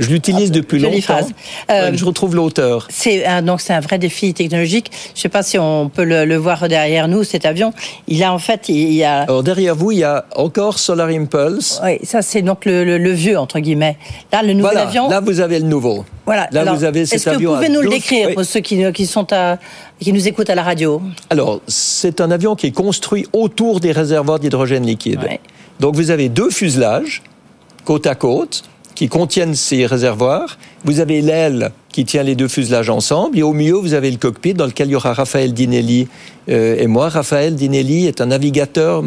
l'utilise 0.00 0.50
ah, 0.52 0.56
depuis 0.56 0.78
longtemps. 0.78 1.26
Euh, 1.70 1.90
je 1.94 2.04
retrouve 2.04 2.34
l'auteur. 2.34 2.86
C'est 2.90 3.24
donc 3.42 3.60
c'est 3.60 3.72
un 3.72 3.80
vrai 3.80 3.98
défi 3.98 4.34
technologique. 4.34 4.90
Je 5.14 5.20
sais 5.20 5.28
pas 5.28 5.42
si 5.42 5.58
on 5.58 5.88
peut 5.88 6.04
le, 6.04 6.36
voir 6.36 6.68
derrière 6.68 7.08
nous 7.08 7.24
cet 7.24 7.44
avion. 7.44 7.72
Il 8.06 8.22
a 8.22 8.32
en 8.32 8.38
fait, 8.38 8.68
il 8.68 8.92
y 8.94 9.04
a. 9.04 9.22
Alors 9.22 9.42
derrière 9.42 9.74
vous, 9.74 9.92
il 9.92 9.98
y 9.98 10.04
a 10.04 10.24
encore 10.36 10.78
Solar 10.78 11.08
Impulse. 11.08 11.80
Oui, 11.84 11.98
ça 12.04 12.22
c'est 12.22 12.42
donc 12.42 12.64
le, 12.64 13.12
vieux 13.12 13.38
entre 13.38 13.58
guillemets. 13.58 13.96
Là, 14.32 14.42
le 14.42 14.52
nouvel 14.52 14.78
avion. 14.78 15.08
Là, 15.08 15.20
vous 15.20 15.40
avez 15.40 15.58
le 15.58 15.66
nouveau. 15.66 16.04
Voilà. 16.28 16.46
Là, 16.52 16.74
vous 16.74 16.84
avez 16.84 17.06
cet 17.06 17.26
avion. 17.26 17.38
Est-ce 17.38 17.38
que 17.38 17.46
vous 17.46 17.54
pouvez 17.54 17.68
nous 17.70 17.80
le 17.80 17.88
décrire 17.88 18.34
pour 18.34 18.44
ceux 18.44 18.60
qui, 18.60 18.92
qui 18.92 19.06
sont 19.06 19.32
à 19.32 19.56
qui 19.98 20.12
nous 20.12 20.28
écoutent 20.28 20.50
à 20.50 20.54
la 20.54 20.62
radio? 20.62 21.00
Alors, 21.30 21.62
c'est 21.66 22.20
un 22.20 22.30
avion 22.30 22.54
qui 22.54 22.66
est 22.66 22.70
construit 22.70 23.26
autour 23.32 23.80
des 23.80 23.92
réservoirs 23.92 24.38
d'hydrogène 24.38 24.84
liquide. 24.84 25.20
Donc, 25.80 25.94
vous 25.94 26.10
avez 26.10 26.28
deux 26.28 26.50
fuselages, 26.50 27.22
côte 27.86 28.06
à 28.06 28.14
côte, 28.14 28.64
qui 28.94 29.08
contiennent 29.08 29.54
ces 29.54 29.86
réservoirs. 29.86 30.58
Vous 30.84 31.00
avez 31.00 31.22
l'aile 31.22 31.72
qui 31.98 32.04
tient 32.04 32.22
les 32.22 32.36
deux 32.36 32.46
fuselages 32.46 32.90
ensemble. 32.90 33.36
Et 33.40 33.42
au 33.42 33.52
milieu, 33.52 33.74
vous 33.74 33.92
avez 33.92 34.08
le 34.08 34.18
cockpit 34.18 34.54
dans 34.54 34.66
lequel 34.66 34.86
il 34.86 34.92
y 34.92 34.94
aura 34.94 35.14
Raphaël 35.14 35.52
Dinelli 35.52 36.06
euh, 36.48 36.76
et 36.78 36.86
moi. 36.86 37.08
Raphaël 37.08 37.56
Dinelli 37.56 38.06
est 38.06 38.20
un 38.20 38.26
navigateur, 38.26 39.02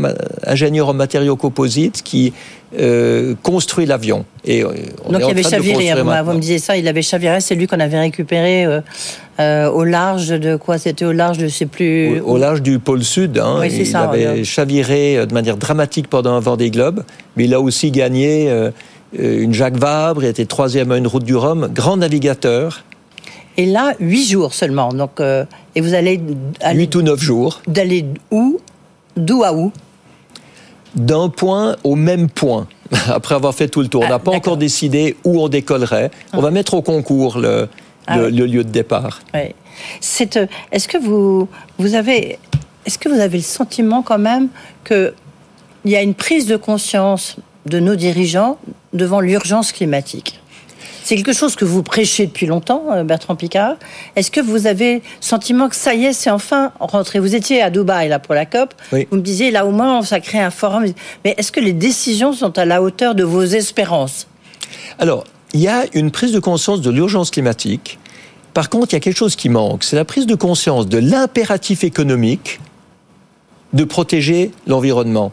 ingénieur 0.45 0.89
en 0.89 0.93
matériaux 0.93 1.37
composites 1.37 2.03
qui 2.03 2.33
euh, 2.77 3.33
construit 3.43 3.85
l'avion. 3.85 4.25
Et 4.43 4.61
euh, 4.61 4.73
Donc 5.09 5.21
il 5.21 5.31
avait 5.31 5.43
chaviré, 5.43 5.93
vous, 5.93 6.09
vous, 6.25 6.33
me 6.33 6.39
disiez 6.41 6.59
ça, 6.59 6.75
il 6.75 6.85
avait 6.85 7.01
chaviré, 7.01 7.39
c'est 7.39 7.55
lui 7.55 7.65
qu'on 7.65 7.79
avait 7.79 7.97
récupéré 7.99 8.67
au 9.39 9.83
large 9.85 10.27
de 10.27 10.57
quoi 10.57 10.77
C'était 10.77 11.05
au 11.05 11.13
large 11.13 11.37
de, 11.37 11.47
je 11.47 11.53
sais 11.53 11.67
plus... 11.67 12.19
Au, 12.19 12.37
large 12.37 12.61
du 12.61 12.77
pôle 12.79 13.05
sud. 13.05 13.37
Hein, 13.37 13.55
oui, 13.61 13.69
il 13.73 13.87
ça, 13.87 14.01
avait 14.01 14.43
chaviré 14.43 15.25
de 15.25 15.33
manière 15.33 15.55
dramatique 15.55 16.09
pendant 16.09 16.33
un 16.33 16.41
Vendée 16.41 16.69
Globe, 16.69 17.05
mais 17.37 17.45
il 17.45 17.53
a 17.53 17.61
aussi 17.61 17.89
gagné 17.89 18.51
une 19.17 19.53
Jacques 19.53 19.77
Vabre, 19.77 20.23
il 20.23 20.27
était 20.27 20.45
troisième 20.45 20.91
à 20.91 20.97
une 20.97 21.07
route 21.07 21.23
du 21.23 21.35
Rhum, 21.35 21.69
grand 21.73 21.97
navigateur. 21.97 22.83
Et 23.57 23.65
là, 23.65 23.93
huit 23.99 24.25
jours 24.25 24.53
seulement. 24.53 24.93
Donc, 24.93 25.19
euh, 25.19 25.45
et 25.75 25.81
vous 25.81 25.93
allez. 25.93 26.21
Huit 26.73 26.95
ou 26.95 27.01
neuf 27.01 27.21
jours. 27.21 27.61
D'aller 27.67 28.05
où? 28.31 28.59
D'où 29.17 29.43
à 29.43 29.53
où? 29.53 29.71
D'un 30.95 31.29
point 31.29 31.75
au 31.83 31.95
même 31.95 32.29
point. 32.29 32.67
Après 33.07 33.35
avoir 33.35 33.53
fait 33.53 33.67
tout 33.67 33.81
le 33.81 33.87
tour. 33.87 34.03
on 34.03 34.09
n'a 34.09 34.15
ah, 34.15 34.19
pas 34.19 34.31
encore 34.31 34.57
décidé 34.57 35.15
où 35.23 35.41
on 35.41 35.47
décollerait. 35.47 36.11
On 36.33 36.41
va 36.41 36.51
mettre 36.51 36.73
au 36.73 36.81
concours 36.81 37.37
le, 37.37 37.67
ah 38.07 38.17
le, 38.17 38.29
lieu 38.29 38.63
de 38.63 38.69
départ. 38.69 39.21
Oui. 39.33 39.53
Euh, 40.35 40.45
est-ce 40.71 40.87
que 40.87 40.97
vous, 40.97 41.47
vous 41.77 41.95
avez. 41.95 42.39
Est-ce 42.85 42.97
que 42.97 43.09
vous 43.09 43.19
avez 43.19 43.37
le 43.37 43.43
sentiment 43.43 44.01
quand 44.01 44.17
même 44.17 44.47
qu'il 44.85 45.13
y 45.85 45.95
a 45.95 46.01
une 46.01 46.15
prise 46.15 46.47
de 46.47 46.55
conscience 46.55 47.37
de 47.65 47.79
nos 47.79 47.95
dirigeants 47.95 48.57
devant 48.93 49.19
l'urgence 49.19 49.71
climatique 49.71 50.41
c'est 51.03 51.15
quelque 51.15 51.33
chose 51.33 51.55
que 51.55 51.65
vous 51.65 51.83
prêchez 51.83 52.25
depuis 52.25 52.45
longtemps, 52.45 52.85
euh, 52.91 53.03
Bertrand 53.03 53.35
Picard. 53.35 53.75
Est-ce 54.15 54.31
que 54.31 54.39
vous 54.39 54.67
avez 54.67 54.95
le 54.95 55.01
sentiment 55.19 55.69
que 55.69 55.75
ça 55.75 55.93
y 55.93 56.05
est, 56.05 56.13
c'est 56.13 56.29
enfin 56.29 56.71
rentré? 56.79 57.19
Vous 57.19 57.35
étiez 57.35 57.61
à 57.61 57.69
Dubaï 57.69 58.09
là 58.09 58.19
pour 58.19 58.35
la 58.35 58.45
COP. 58.45 58.73
Vous 58.91 59.17
me 59.17 59.21
disiez 59.21 59.51
là 59.51 59.65
au 59.65 59.71
moins 59.71 60.01
ça 60.03 60.19
crée 60.19 60.39
un 60.39 60.51
forum. 60.51 60.85
Mais 61.25 61.35
est-ce 61.37 61.51
que 61.51 61.59
les 61.59 61.73
décisions 61.73 62.33
sont 62.33 62.57
à 62.57 62.65
la 62.65 62.81
hauteur 62.81 63.15
de 63.15 63.23
vos 63.23 63.43
espérances? 63.43 64.27
Alors, 64.99 65.25
il 65.53 65.59
y 65.59 65.67
a 65.67 65.83
une 65.93 66.11
prise 66.11 66.31
de 66.31 66.39
conscience 66.39 66.81
de 66.81 66.89
l'urgence 66.89 67.31
climatique. 67.31 67.99
Par 68.53 68.69
contre, 68.69 68.93
il 68.93 68.93
y 68.93 68.97
a 68.97 68.99
quelque 68.99 69.17
chose 69.17 69.35
qui 69.35 69.49
manque. 69.49 69.83
C'est 69.83 69.95
la 69.95 70.05
prise 70.05 70.25
de 70.25 70.35
conscience 70.35 70.87
de 70.87 70.97
l'impératif 70.97 71.83
économique 71.83 72.59
de 73.73 73.83
protéger 73.83 74.51
l'environnement. 74.67 75.31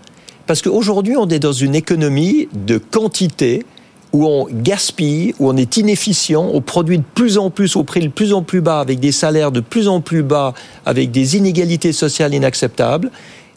Parce 0.49 0.63
qu'aujourd'hui, 0.63 1.15
on 1.19 1.29
est 1.29 1.39
dans 1.39 1.53
une 1.53 1.75
économie 1.75 2.49
de 2.55 2.79
quantité 2.79 3.67
où 4.15 4.27
on 4.27 4.49
gaspille, 4.51 5.35
où 5.39 5.51
on 5.51 5.57
est 5.59 5.77
inefficient, 5.77 6.51
on 6.55 6.63
produit 6.63 6.97
de 6.97 7.05
plus 7.15 7.37
en 7.37 7.51
plus 7.51 7.77
au 7.77 7.85
prix 7.85 8.01
de 8.01 8.09
plus 8.09 8.33
en 8.33 8.43
plus 8.43 8.63
bas, 8.63 8.81
avec 8.81 8.99
des 8.99 9.13
salaires 9.13 9.53
de 9.53 9.61
plus 9.61 9.89
en 9.89 10.01
plus 10.01 10.23
bas, 10.23 10.55
avec 10.87 11.11
des 11.11 11.37
inégalités 11.37 11.93
sociales 11.93 12.33
inacceptables. 12.33 13.11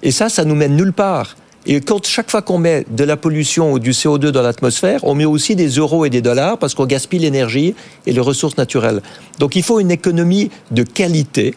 Et 0.04 0.12
ça, 0.12 0.28
ça 0.28 0.44
nous 0.44 0.54
mène 0.54 0.76
nulle 0.76 0.92
part. 0.92 1.38
Et 1.66 1.80
quand 1.80 2.06
chaque 2.06 2.30
fois 2.30 2.42
qu'on 2.42 2.58
met 2.58 2.86
de 2.90 3.06
la 3.06 3.16
pollution 3.16 3.72
ou 3.72 3.80
du 3.80 3.92
CO2 3.92 4.28
dans 4.28 4.42
l'atmosphère, 4.42 5.00
on 5.04 5.16
met 5.16 5.24
aussi 5.24 5.56
des 5.56 5.70
euros 5.70 6.04
et 6.04 6.10
des 6.10 6.22
dollars 6.22 6.58
parce 6.58 6.76
qu'on 6.76 6.88
gaspille 6.88 7.20
l'énergie 7.20 7.74
et 8.06 8.12
les 8.12 8.20
ressources 8.20 8.58
naturelles. 8.58 9.02
Donc 9.40 9.56
il 9.56 9.64
faut 9.64 9.80
une 9.80 9.92
économie 9.92 10.50
de 10.72 10.84
qualité 10.84 11.56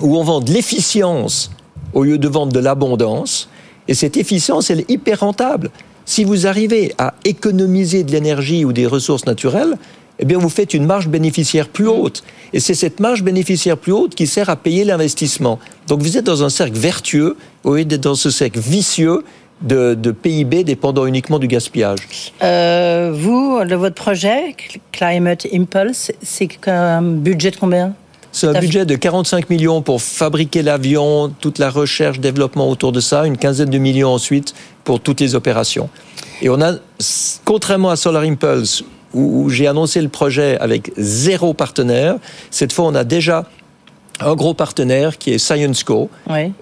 où 0.00 0.16
on 0.16 0.24
vend 0.24 0.40
de 0.40 0.50
l'efficience 0.50 1.50
au 1.92 2.04
lieu 2.04 2.16
de 2.16 2.28
vendre 2.28 2.52
de 2.52 2.60
l'abondance. 2.60 3.50
Et 3.88 3.94
cette 3.94 4.16
efficience, 4.16 4.70
elle 4.70 4.80
est 4.80 4.90
hyper 4.90 5.20
rentable. 5.20 5.70
Si 6.06 6.24
vous 6.24 6.46
arrivez 6.46 6.94
à 6.98 7.14
économiser 7.24 8.04
de 8.04 8.12
l'énergie 8.12 8.64
ou 8.64 8.72
des 8.72 8.86
ressources 8.86 9.26
naturelles, 9.26 9.76
eh 10.18 10.24
bien, 10.24 10.38
vous 10.38 10.48
faites 10.48 10.74
une 10.74 10.86
marge 10.86 11.08
bénéficiaire 11.08 11.68
plus 11.68 11.88
haute. 11.88 12.22
Et 12.52 12.60
c'est 12.60 12.74
cette 12.74 13.00
marge 13.00 13.22
bénéficiaire 13.22 13.76
plus 13.76 13.92
haute 13.92 14.14
qui 14.14 14.26
sert 14.26 14.48
à 14.48 14.56
payer 14.56 14.84
l'investissement. 14.84 15.58
Donc, 15.88 16.02
vous 16.02 16.16
êtes 16.16 16.24
dans 16.24 16.44
un 16.44 16.50
cercle 16.50 16.78
vertueux, 16.78 17.36
au 17.64 17.74
lieu 17.74 17.84
d'être 17.84 18.02
dans 18.02 18.14
ce 18.14 18.30
cercle 18.30 18.60
vicieux 18.60 19.24
de, 19.62 20.10
PIB 20.10 20.62
dépendant 20.64 21.06
uniquement 21.06 21.38
du 21.38 21.48
gaspillage. 21.48 22.32
Euh, 22.42 23.12
vous, 23.14 23.58
votre 23.76 23.94
projet, 23.94 24.54
Climate 24.92 25.46
Impulse, 25.52 26.12
c'est 26.22 26.48
un 26.68 27.02
budget 27.02 27.50
de 27.50 27.56
combien? 27.56 27.94
C'est 28.34 28.48
un 28.48 28.58
budget 28.58 28.84
de 28.84 28.96
45 28.96 29.48
millions 29.48 29.80
pour 29.80 30.02
fabriquer 30.02 30.62
l'avion, 30.62 31.32
toute 31.40 31.60
la 31.60 31.70
recherche, 31.70 32.18
développement 32.18 32.68
autour 32.68 32.90
de 32.90 32.98
ça, 32.98 33.26
une 33.26 33.38
quinzaine 33.38 33.70
de 33.70 33.78
millions 33.78 34.10
ensuite 34.10 34.54
pour 34.82 34.98
toutes 34.98 35.20
les 35.20 35.36
opérations. 35.36 35.88
Et 36.42 36.48
on 36.48 36.60
a, 36.60 36.72
contrairement 37.44 37.90
à 37.90 37.96
Solar 37.96 38.24
Impulse, 38.24 38.82
où, 39.14 39.48
j'ai 39.50 39.68
annoncé 39.68 40.02
le 40.02 40.08
projet 40.08 40.58
avec 40.58 40.90
zéro 40.96 41.54
partenaire, 41.54 42.16
cette 42.50 42.72
fois 42.72 42.86
on 42.86 42.96
a 42.96 43.04
déjà 43.04 43.44
un 44.20 44.34
gros 44.34 44.54
partenaire 44.54 45.18
qui 45.18 45.32
est 45.32 45.38
ScienceCo, 45.38 46.08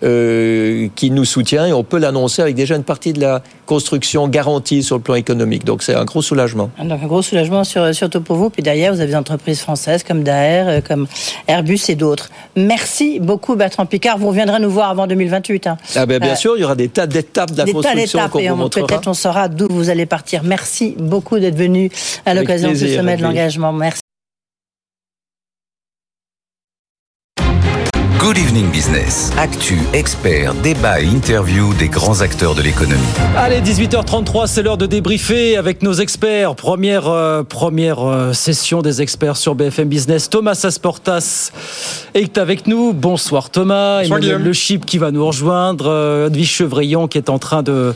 euh, 0.03 0.89
qui 0.95 1.11
nous 1.11 1.25
soutient 1.25 1.67
et 1.67 1.73
on 1.73 1.85
peut 1.85 1.99
l'annoncer 1.99 2.43
avec 2.43 2.55
déjà 2.55 2.77
une 2.77 2.83
partie 2.83 3.13
de 3.13 3.21
la 3.21 3.43
construction 3.67 4.29
garantie 4.29 4.83
sur 4.83 4.97
le 4.97 5.03
plan 5.03 5.15
économique. 5.15 5.65
Donc 5.65 5.83
c'est 5.83 5.95
un 5.95 6.05
gros 6.05 6.23
soulagement. 6.23 6.71
Donc 6.83 7.03
un 7.03 7.07
gros 7.07 7.23
soulagement 7.23 7.65
sur, 7.65 7.95
surtout 7.95 8.21
pour 8.21 8.37
vous. 8.37 8.51
Puis 8.51 8.63
derrière, 8.63 8.93
vous 8.93 9.01
avez 9.01 9.11
des 9.11 9.17
entreprises 9.17 9.61
françaises 9.61 10.03
comme 10.03 10.23
Daer, 10.23 10.69
euh, 10.69 10.81
comme 10.81 11.07
Airbus 11.47 11.81
et 11.89 11.95
d'autres. 11.95 12.31
Merci 12.57 13.21
beaucoup 13.21 13.55
Bertrand 13.55 13.87
Picard. 13.87 14.19
Vous 14.19 14.29
reviendrez 14.29 14.61
nous 14.61 14.71
voir 14.71 14.91
avant 14.91 15.07
2028. 15.07 15.67
Hein. 15.67 15.77
Ah 15.95 16.07
ben, 16.07 16.19
bien 16.19 16.33
euh, 16.33 16.37
sûr, 16.37 16.57
il 16.57 16.63
y 16.63 16.65
aura 16.65 16.75
des 16.75 16.89
tas 16.89 17.07
d'étapes 17.07 17.53
de 17.53 17.59
la 17.59 17.73
construction 17.73 18.29
qu'on 18.31 18.57
vous. 18.57 18.69
Peut-être 18.69 19.09
on 19.09 19.15
saura 19.15 19.49
d'où 19.49 19.69
vous 19.71 19.91
allez 19.91 20.07
partir. 20.07 20.43
Merci 20.43 20.97
beaucoup 20.99 21.39
d'être 21.39 21.57
venu 21.57 21.91
à 22.25 22.35
l'occasion 22.35 22.71
de 22.71 22.77
ce 22.77 22.89
sommet 22.89 23.17
de 23.17 23.23
l'engagement. 23.23 23.73
Merci. 23.73 24.02
Good 28.23 28.39
Evening 28.39 28.71
Business. 28.71 29.33
Actu, 29.37 29.81
expert, 29.93 30.55
débat 30.55 31.01
et 31.01 31.07
interview 31.07 31.75
des 31.75 31.89
grands 31.89 32.21
acteurs 32.21 32.55
de 32.55 32.63
l'économie. 32.63 33.03
Allez, 33.37 33.61
18h33, 33.61 34.47
c'est 34.47 34.63
l'heure 34.63 34.77
de 34.77 34.87
débriefer 34.87 35.57
avec 35.57 35.83
nos 35.83 35.95
experts. 35.95 36.55
Première, 36.55 37.09
euh, 37.09 37.43
première 37.43 38.09
euh, 38.09 38.33
session 38.33 38.81
des 38.81 39.03
experts 39.03 39.37
sur 39.37 39.57
BFM 39.57 39.89
Business. 39.89 40.31
Thomas 40.31 40.61
Asportas 40.63 41.51
est 42.15 42.39
avec 42.39 42.69
nous. 42.69 42.93
Bonsoir 42.93 43.51
Thomas. 43.51 44.03
Emmanuel 44.03 44.41
Le 44.41 44.53
Chip 44.53 44.87
qui 44.87 44.99
va 44.99 45.11
nous 45.11 45.27
rejoindre. 45.27 45.87
Euh, 45.89 46.29
Edwige 46.29 46.53
Chevrillon 46.53 47.09
qui 47.09 47.19
est 47.19 47.29
en 47.29 47.41
train 47.41 47.65
de 47.65 47.93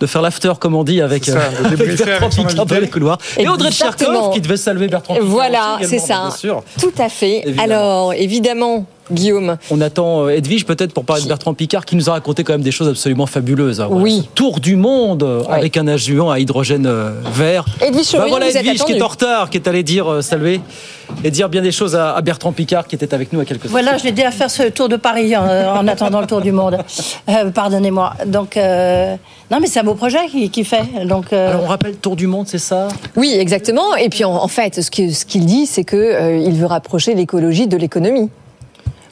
de 0.00 0.06
faire 0.06 0.22
l'after, 0.22 0.54
comme 0.58 0.74
on 0.74 0.82
dit, 0.82 1.02
avec, 1.02 1.26
ça, 1.26 1.38
avec 1.64 1.78
Bertrand 1.78 2.30
Picard 2.30 2.66
dans 2.66 2.80
les 2.80 2.88
couloirs. 2.88 3.18
Et 3.36 3.46
Audrey 3.46 3.70
Tcherkov 3.70 4.32
qui 4.32 4.40
devait 4.40 4.56
saluer 4.56 4.88
Bertrand 4.88 5.14
Picard. 5.14 5.28
Voilà, 5.28 5.78
c'est 5.84 5.98
ça. 5.98 6.30
Tout 6.80 6.94
à 6.98 7.08
fait. 7.08 7.44
Alors, 7.58 8.14
évidemment, 8.14 8.86
Guillaume. 9.12 9.56
On 9.70 9.80
attend 9.80 10.26
euh, 10.26 10.30
Edwige 10.30 10.64
peut-être 10.66 10.92
pour 10.92 11.04
parler 11.04 11.22
de 11.22 11.28
Bertrand 11.28 11.54
Picard 11.54 11.84
qui 11.84 11.96
nous 11.96 12.08
a 12.08 12.12
raconté 12.12 12.44
quand 12.44 12.52
même 12.52 12.62
des 12.62 12.70
choses 12.70 12.88
absolument 12.88 13.26
fabuleuses. 13.26 13.80
Hein. 13.80 13.88
Oui. 13.90 14.28
Tour 14.34 14.60
du 14.60 14.76
monde 14.76 15.44
avec 15.48 15.76
un 15.76 15.86
avion 15.86 16.30
à 16.30 16.38
hydrogène 16.38 16.86
euh, 16.86 17.12
vert. 17.32 17.64
Edwige 17.80 18.12
bah 18.12 18.26
voilà 18.28 18.48
Edwige 18.48 18.84
qui 18.84 18.92
est 18.92 19.02
en 19.02 19.08
retard, 19.08 19.50
qui 19.50 19.56
est 19.56 19.68
allée 19.68 19.82
dire 19.82 20.10
euh, 20.10 20.22
saluer 20.22 20.60
et 21.24 21.30
dire 21.30 21.48
bien 21.48 21.60
des 21.60 21.72
choses 21.72 21.96
à, 21.96 22.20
Bertrand 22.20 22.52
Picard 22.52 22.86
qui 22.86 22.94
était 22.94 23.12
avec 23.12 23.32
nous 23.32 23.40
à 23.40 23.44
quelques. 23.44 23.66
Voilà, 23.66 23.98
je 23.98 24.04
l'ai 24.04 24.12
dit 24.12 24.22
à 24.22 24.30
faire 24.30 24.50
ce 24.50 24.64
tour 24.64 24.88
de 24.88 24.96
Paris 24.96 25.36
en, 25.36 25.88
attendant 25.88 26.20
le 26.20 26.26
tour 26.26 26.40
du 26.40 26.52
monde. 26.52 26.78
Pardonnez-moi. 27.54 28.14
Donc 28.26 28.54
non, 28.56 29.58
mais 29.60 29.66
c'est 29.66 29.80
un 29.80 29.84
beau 29.84 29.94
projet 29.94 30.28
qu'il 30.52 30.64
fait. 30.64 30.84
Donc 31.06 31.32
Alors 31.32 31.64
on 31.64 31.66
rappelle 31.66 31.96
tour 31.96 32.14
du 32.14 32.28
monde, 32.28 32.46
c'est 32.46 32.58
ça? 32.58 32.86
Oui, 33.16 33.34
exactement. 33.36 33.96
Et 33.96 34.08
puis 34.08 34.22
en, 34.22 34.46
fait, 34.46 34.80
ce 34.80 34.90
qu'il 34.90 35.46
dit, 35.46 35.66
c'est 35.66 35.82
que 35.82 36.46
il 36.46 36.54
veut 36.54 36.66
rapprocher 36.66 37.14
l'écologie 37.14 37.66
de 37.66 37.76
l'économie. 37.76 38.30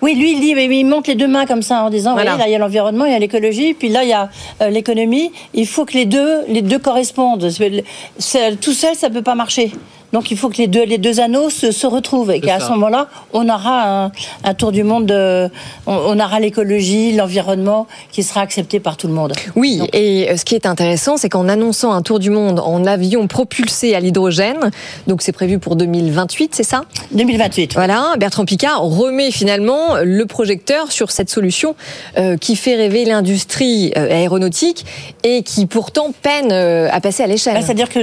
Oui, 0.00 0.14
lui, 0.14 0.32
il 0.32 0.40
dit, 0.40 0.48
il 0.50 0.86
monte 0.86 1.08
les 1.08 1.14
deux 1.14 1.26
mains 1.26 1.46
comme 1.46 1.62
ça 1.62 1.82
en 1.82 1.90
disant, 1.90 2.12
voilà. 2.12 2.36
là, 2.36 2.46
il 2.46 2.52
y 2.52 2.54
a 2.54 2.58
l'environnement, 2.58 3.04
il 3.04 3.12
y 3.12 3.14
a 3.14 3.18
l'écologie, 3.18 3.74
puis 3.74 3.88
là, 3.88 4.04
il 4.04 4.10
y 4.10 4.12
a 4.12 4.28
euh, 4.62 4.70
l'économie. 4.70 5.32
Il 5.54 5.66
faut 5.66 5.84
que 5.84 5.94
les 5.94 6.04
deux, 6.04 6.44
les 6.46 6.62
deux 6.62 6.78
correspondent. 6.78 7.48
Tout 8.60 8.72
seul, 8.72 8.94
ça 8.94 9.10
peut 9.10 9.22
pas 9.22 9.34
marcher. 9.34 9.72
Donc 10.12 10.30
il 10.30 10.38
faut 10.38 10.48
que 10.48 10.56
les 10.56 10.66
deux, 10.66 10.84
les 10.84 10.98
deux 10.98 11.20
anneaux 11.20 11.50
se, 11.50 11.70
se 11.70 11.86
retrouvent 11.86 12.30
et 12.30 12.40
qu'à 12.40 12.60
ce 12.60 12.70
moment-là, 12.70 13.08
on 13.32 13.48
aura 13.48 14.04
un, 14.04 14.12
un, 14.44 14.54
tour 14.54 14.72
du 14.72 14.82
monde, 14.82 15.06
de, 15.06 15.50
on, 15.86 16.18
aura 16.18 16.40
l'écologie, 16.40 17.12
l'environnement 17.12 17.86
qui 18.10 18.22
sera 18.22 18.40
accepté 18.40 18.80
par 18.80 18.96
tout 18.96 19.06
le 19.06 19.12
monde. 19.12 19.34
Oui, 19.54 19.82
et 19.92 20.30
euh, 20.30 20.36
ce 20.36 20.44
qui 20.44 20.54
est 20.54 20.64
intéressant, 20.64 21.18
c'est 21.18 21.28
qu'en 21.28 21.48
annonçant 21.48 21.92
un 21.92 22.00
tour 22.00 22.18
du 22.18 22.30
monde 22.30 22.58
en 22.60 22.86
avion 22.86 23.26
propulsé 23.26 23.94
à 23.94 24.00
l'hydrogène, 24.00 24.70
donc 25.06 25.20
c'est 25.20 25.32
prévu 25.32 25.58
pour 25.58 25.76
2028, 25.76 26.54
c'est 26.54 26.62
ça? 26.62 26.84
2028. 27.12 27.74
Voilà, 27.74 28.14
Bertrand 28.18 28.46
Picard 28.46 28.82
remet 28.82 29.30
finalement 29.30 29.96
le 30.02 30.24
projecteur 30.24 30.90
sur 30.90 31.10
cette 31.10 31.28
solution 31.28 31.74
euh, 32.16 32.36
qui 32.38 32.56
fait 32.56 32.76
rêver 32.76 33.04
l'industrie 33.04 33.92
euh, 33.96 34.10
aéronautique 34.10 34.86
et 35.22 35.42
qui 35.42 35.66
pourtant 35.66 36.12
peine 36.22 36.52
à 36.52 37.00
passer 37.00 37.22
à 37.22 37.26
l'échelle. 37.26 37.62
C'est-à-dire 37.62 37.88
que 37.88 37.98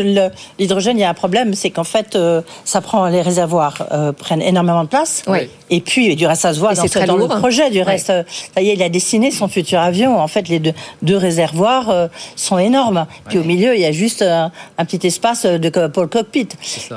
l'hydrogène, 0.59 0.97
il 0.97 1.01
y 1.01 1.03
a 1.03 1.09
un 1.09 1.13
problème, 1.15 1.53
c'est 1.55 1.69
qu'en 1.71 1.83
fait, 1.83 1.94
fait, 1.95 2.15
euh, 2.15 2.41
ça 2.65 2.81
prend 2.81 3.07
les 3.07 3.21
réservoirs 3.21 3.87
euh, 3.91 4.11
prennent 4.11 4.41
énormément 4.41 4.83
de 4.83 4.89
place. 4.89 5.23
Oui. 5.27 5.49
Et 5.69 5.81
puis, 5.81 6.15
du 6.15 6.27
reste, 6.27 6.41
ça 6.43 6.53
se 6.53 6.59
voit 6.59 6.73
Et 6.73 6.75
dans, 6.75 6.85
très 6.85 7.05
dans 7.05 7.15
le 7.15 7.21
lourd. 7.27 7.37
projet. 7.39 7.69
Du 7.69 7.81
reste, 7.81 8.09
euh, 8.09 8.23
ça 8.53 8.61
y 8.61 8.69
est, 8.69 8.73
il 8.73 8.83
a 8.83 8.89
dessiné 8.89 9.31
son 9.31 9.47
futur 9.47 9.79
avion. 9.79 10.19
En 10.19 10.27
fait, 10.27 10.47
les 10.49 10.59
deux, 10.59 10.73
deux 11.01 11.17
réservoirs 11.17 11.89
euh, 11.89 12.07
sont 12.35 12.57
énormes. 12.59 13.05
Puis 13.29 13.39
au 13.39 13.43
milieu, 13.43 13.73
il 13.75 13.81
y 13.81 13.85
a 13.85 13.91
juste 13.91 14.21
un, 14.21 14.51
un 14.77 14.85
petit 14.85 15.05
espace 15.07 15.45
de, 15.45 15.69
pour 15.87 16.03
le 16.03 16.09
cockpit. 16.09 16.47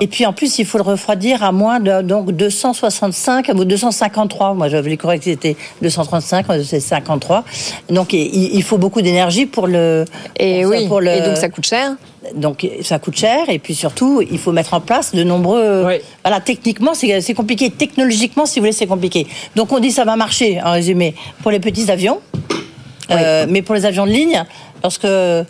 Et 0.01 0.07
puis 0.07 0.27
en 0.27 0.33
plus, 0.33 0.59
il 0.59 0.67
faut 0.67 0.79
le 0.79 0.85
refroidir 0.85 1.43
à 1.43 1.53
moins 1.53 1.81
de 1.81 2.03
donc 2.03 2.33
265 2.33 3.51
ou 3.55 3.65
253. 3.65 4.55
Moi, 4.55 4.69
j'avais 4.69 4.97
correct, 4.97 5.23
c'était 5.25 5.57
235, 5.83 6.47
moi, 6.49 6.57
c'est 6.65 6.81
53. 6.81 7.45
Donc, 7.91 8.13
il, 8.13 8.55
il 8.55 8.63
faut 8.63 8.79
beaucoup 8.79 9.03
d'énergie 9.03 9.47
pour 9.47 9.67
le. 9.67 10.05
Et 10.39 10.63
pour 10.63 10.73
ça- 10.73 10.79
oui, 10.79 10.89
pour 10.89 11.01
le- 11.01 11.11
et 11.13 11.21
donc 11.21 11.37
ça 11.37 11.49
coûte 11.49 11.67
cher. 11.67 11.93
Donc 12.35 12.67
ça 12.83 12.99
coûte 12.99 13.17
cher 13.17 13.49
et 13.49 13.59
puis 13.59 13.75
surtout 13.75 14.23
il 14.23 14.39
faut 14.39 14.53
mettre 14.53 14.75
en 14.75 14.81
place 14.81 15.15
de 15.15 15.23
nombreux. 15.25 15.83
Voilà, 16.25 16.41
techniquement 16.41 16.95
c'est 16.95 17.35
compliqué, 17.35 17.71
technologiquement 17.71 18.47
si 18.47 18.59
vous 18.59 18.65
voulez 18.65 18.73
c'est 18.73 18.87
compliqué. 18.87 19.27
Donc 19.57 19.73
on 19.73 19.79
dit 19.79 19.91
ça 19.91 20.05
va 20.05 20.17
marcher 20.17 20.61
en 20.63 20.73
résumé 20.73 21.15
pour 21.43 21.51
les 21.51 21.61
petits 21.61 21.91
avions, 21.91 22.21
Euh, 23.11 23.47
mais 23.49 23.63
pour 23.63 23.75
les 23.75 23.87
avions 23.87 24.05
de 24.07 24.11
ligne. 24.13 24.45
Lorsque 24.83 25.05
euh, 25.05 25.45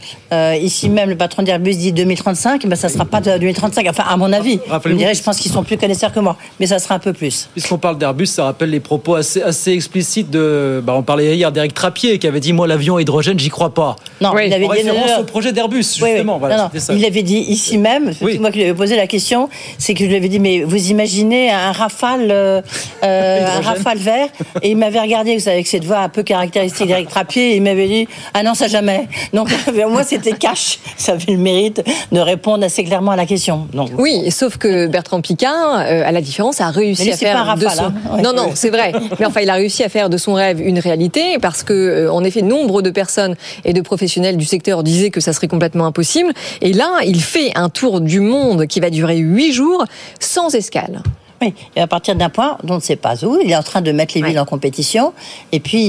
ici 0.60 0.88
même 0.88 1.10
le 1.10 1.16
patron 1.16 1.42
d'Airbus 1.42 1.76
dit 1.76 1.92
2035, 1.92 2.66
ben 2.66 2.76
ça 2.76 2.88
sera 2.88 3.04
pas 3.04 3.20
de 3.20 3.38
2035. 3.38 3.86
Enfin, 3.88 4.04
à 4.08 4.16
mon 4.16 4.32
avis, 4.32 4.60
je 4.84 4.92
dirais, 4.92 5.14
je 5.14 5.22
pense 5.22 5.38
qu'ils 5.38 5.52
sont 5.52 5.62
plus 5.62 5.76
connaisseurs 5.76 6.12
que 6.12 6.20
moi, 6.20 6.36
mais 6.60 6.66
ça 6.66 6.78
sera 6.78 6.94
un 6.94 6.98
peu 6.98 7.12
plus. 7.12 7.48
Puisqu'on 7.52 7.78
parle 7.78 7.98
d'Airbus, 7.98 8.26
ça 8.26 8.44
rappelle 8.44 8.70
les 8.70 8.80
propos 8.80 9.14
assez, 9.14 9.42
assez 9.42 9.72
explicites 9.72 10.30
de. 10.30 10.82
Bah, 10.84 10.94
on 10.96 11.02
parlait 11.02 11.36
hier 11.36 11.52
d'Éric 11.52 11.74
Trappier 11.74 12.18
qui 12.18 12.26
avait 12.26 12.40
dit 12.40 12.52
Moi, 12.52 12.66
l'avion 12.66 12.96
à 12.96 13.02
hydrogène, 13.02 13.38
j'y 13.38 13.50
crois 13.50 13.74
pas. 13.74 13.96
Non, 14.20 14.36
il 14.38 14.52
avait 14.52 14.64
en 14.66 14.72
dit 14.72 14.78
référence 14.78 15.10
non, 15.10 15.20
au 15.20 15.24
projet 15.24 15.52
d'Airbus, 15.52 15.76
Oui, 15.78 15.84
oui. 16.02 16.10
justement. 16.10 16.38
Voilà, 16.38 16.56
Non, 16.56 16.62
non, 16.64 16.68
c'était 16.72 16.84
ça. 16.84 16.94
Il 16.94 17.04
avait 17.04 17.22
dit 17.22 17.38
ici 17.38 17.78
même, 17.78 18.12
c'est 18.12 18.38
moi 18.38 18.50
qui 18.50 18.58
lui 18.58 18.64
avais 18.64 18.74
posé 18.74 18.96
la 18.96 19.06
question, 19.06 19.48
c'est 19.78 19.94
que 19.94 20.04
je 20.04 20.08
lui 20.08 20.16
avais 20.16 20.28
dit, 20.28 20.38
mais 20.40 20.62
vous 20.62 20.90
imaginez 20.90 21.50
un 21.50 21.72
rafale, 21.72 22.28
euh, 22.30 22.60
euh, 23.02 23.46
un 23.46 23.60
rafale 23.60 23.98
vert, 23.98 24.28
et 24.62 24.70
il 24.70 24.76
m'avait 24.76 25.00
regardé, 25.00 25.34
vous 25.34 25.42
savez, 25.42 25.56
avec 25.56 25.66
cette 25.66 25.84
voix 25.84 25.98
un 25.98 26.08
peu 26.08 26.22
caractéristique 26.22 26.86
d'Eric 26.86 27.08
Trappier, 27.08 27.52
et 27.52 27.56
il 27.56 27.62
m'avait 27.62 27.88
dit, 27.88 28.08
ah 28.34 28.42
non, 28.42 28.54
ça 28.54 28.68
jamais. 28.68 29.08
Donc, 29.33 29.48
moi, 29.90 30.04
c'était 30.04 30.33
cash. 30.33 30.78
Ça 30.96 31.12
avait 31.12 31.33
le 31.33 31.38
mérite 31.38 31.83
de 32.12 32.20
répondre 32.20 32.64
assez 32.64 32.85
clairement 32.85 33.12
à 33.12 33.16
la 33.16 33.26
question. 33.26 33.66
Donc, 33.72 33.90
Oui, 33.98 34.31
sauf 34.31 34.57
que 34.59 34.87
Bertrand 34.87 35.20
Picard, 35.20 35.81
euh, 35.81 36.02
à 36.07 36.12
la 36.12 36.20
différence, 36.20 36.61
a 36.61 36.70
réussi 36.70 37.04
lui, 37.04 37.12
à 37.12 37.16
c'est 37.16 37.26
faire 37.26 37.44
pas 37.44 37.52
un 37.52 37.57
de 37.57 37.68
son. 37.68 37.85
hein. 37.85 37.92
Non, 38.22 38.33
non, 38.33 38.50
c'est 38.54 38.70
vrai. 38.70 38.92
Mais 39.20 39.26
enfin, 39.26 39.40
il 39.40 39.50
a 39.50 39.54
réussi 39.54 39.83
à 39.85 39.88
faire 39.88 40.11
de 40.11 40.16
son 40.16 40.35
rêve 40.35 40.61
une 40.61 40.78
réalité 40.78 41.38
parce 41.40 41.62
que, 41.62 41.72
euh, 41.72 42.12
en 42.12 42.24
effet, 42.24 42.42
nombre 42.42 42.83
de 42.83 42.90
personnes 42.90 43.37
et 43.64 43.72
de 43.72 43.81
professionnels 43.81 44.37
du 44.37 44.44
secteur 44.44 44.83
disaient 44.83 45.11
que 45.11 45.20
ça 45.20 45.33
serait 45.33 45.48
complètement 45.48 45.87
impossible. 45.87 46.33
Et 46.61 46.72
là, 46.72 46.98
il 47.04 47.20
fait 47.20 47.52
un 47.54 47.68
tour 47.68 48.00
du 48.00 48.20
monde 48.20 48.66
qui 48.66 48.81
va 48.81 48.90
durer 48.90 49.16
huit 49.16 49.52
jours 49.52 49.85
sans 50.20 50.54
escale. 50.54 51.02
Oui, 51.40 51.55
et 51.77 51.81
à 51.81 51.87
partir 51.87 52.16
d'un 52.16 52.31
point, 52.31 52.59
on 52.68 52.74
ne 52.74 52.81
sait 52.81 52.96
pas 52.96 53.24
où, 53.24 53.38
il 53.42 53.51
est 53.51 53.57
en 53.57 53.62
train 53.62 53.81
de 53.81 53.92
mettre 53.92 54.14
les 54.16 54.22
villes 54.22 54.40
en 54.40 54.44
compétition, 54.44 55.12
et 55.53 55.61
puis 55.61 55.85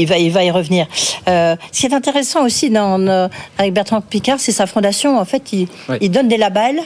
il 0.00 0.06
va, 0.06 0.18
il 0.18 0.30
va 0.30 0.44
y 0.44 0.50
revenir. 0.50 0.86
Euh, 1.28 1.56
ce 1.72 1.80
qui 1.80 1.86
est 1.86 1.94
intéressant 1.94 2.44
aussi 2.44 2.70
dans, 2.70 3.00
euh, 3.08 3.28
avec 3.58 3.72
Bertrand 3.72 4.00
Picard, 4.00 4.38
c'est 4.38 4.52
sa 4.52 4.66
fondation. 4.66 5.18
En 5.18 5.24
fait, 5.24 5.52
il, 5.52 5.66
il 6.00 6.10
donne 6.10 6.28
des 6.28 6.36
labels 6.36 6.80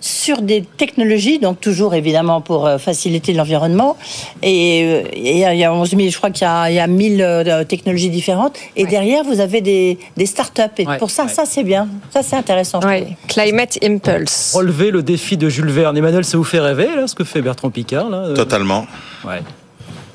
sur 0.00 0.40
des 0.42 0.62
technologies, 0.78 1.38
donc 1.38 1.60
toujours 1.60 1.94
évidemment 1.94 2.40
pour 2.40 2.66
euh, 2.66 2.78
faciliter 2.78 3.34
l'environnement. 3.34 3.96
Et 4.42 5.02
euh, 5.04 5.08
et 5.12 5.32
il 5.32 5.38
y, 5.38 5.44
a- 5.44 5.52
il 5.54 5.60
y 5.60 5.64
a 5.64 5.72
11 5.72 5.90
000, 5.90 6.08
je 6.08 6.16
crois 6.16 6.30
qu'il 6.30 6.46
y 6.46 6.50
a, 6.50 6.70
il 6.70 6.74
y 6.74 6.78
a 6.80 6.86
1000 6.86 7.20
euh, 7.20 7.64
technologies 7.64 8.08
différentes. 8.10 8.56
Et 8.76 8.86
derrière, 8.86 9.22
vous 9.24 9.40
avez 9.40 9.60
des, 9.60 9.98
des 10.16 10.26
startups. 10.26 10.62
Et 10.78 10.86
Ouais, 10.86 10.98
pour 10.98 11.10
ça, 11.10 11.28
ça 11.28 11.44
c'est 11.46 11.62
bien. 11.64 11.88
Ça 12.10 12.22
c'est 12.22 12.36
intéressant. 12.36 12.80
Climate 13.28 13.78
Impulse. 13.82 14.52
Relever 14.54 14.90
le 14.90 15.02
défi 15.02 15.36
de 15.36 15.48
Jules 15.48 15.66
Verne. 15.70 15.96
Emmanuel, 15.98 16.24
ça 16.24 16.38
vous 16.38 16.44
fait 16.44 16.60
rêver, 16.60 16.88
là, 16.96 17.06
ce 17.06 17.14
que 17.14 17.24
fait 17.24 17.42
Bertrand 17.42 17.70
Picard 17.70 18.08
là 18.08 18.18
euh 18.28 18.34
Totalement. 18.34 18.86
Ouais. 19.26 19.42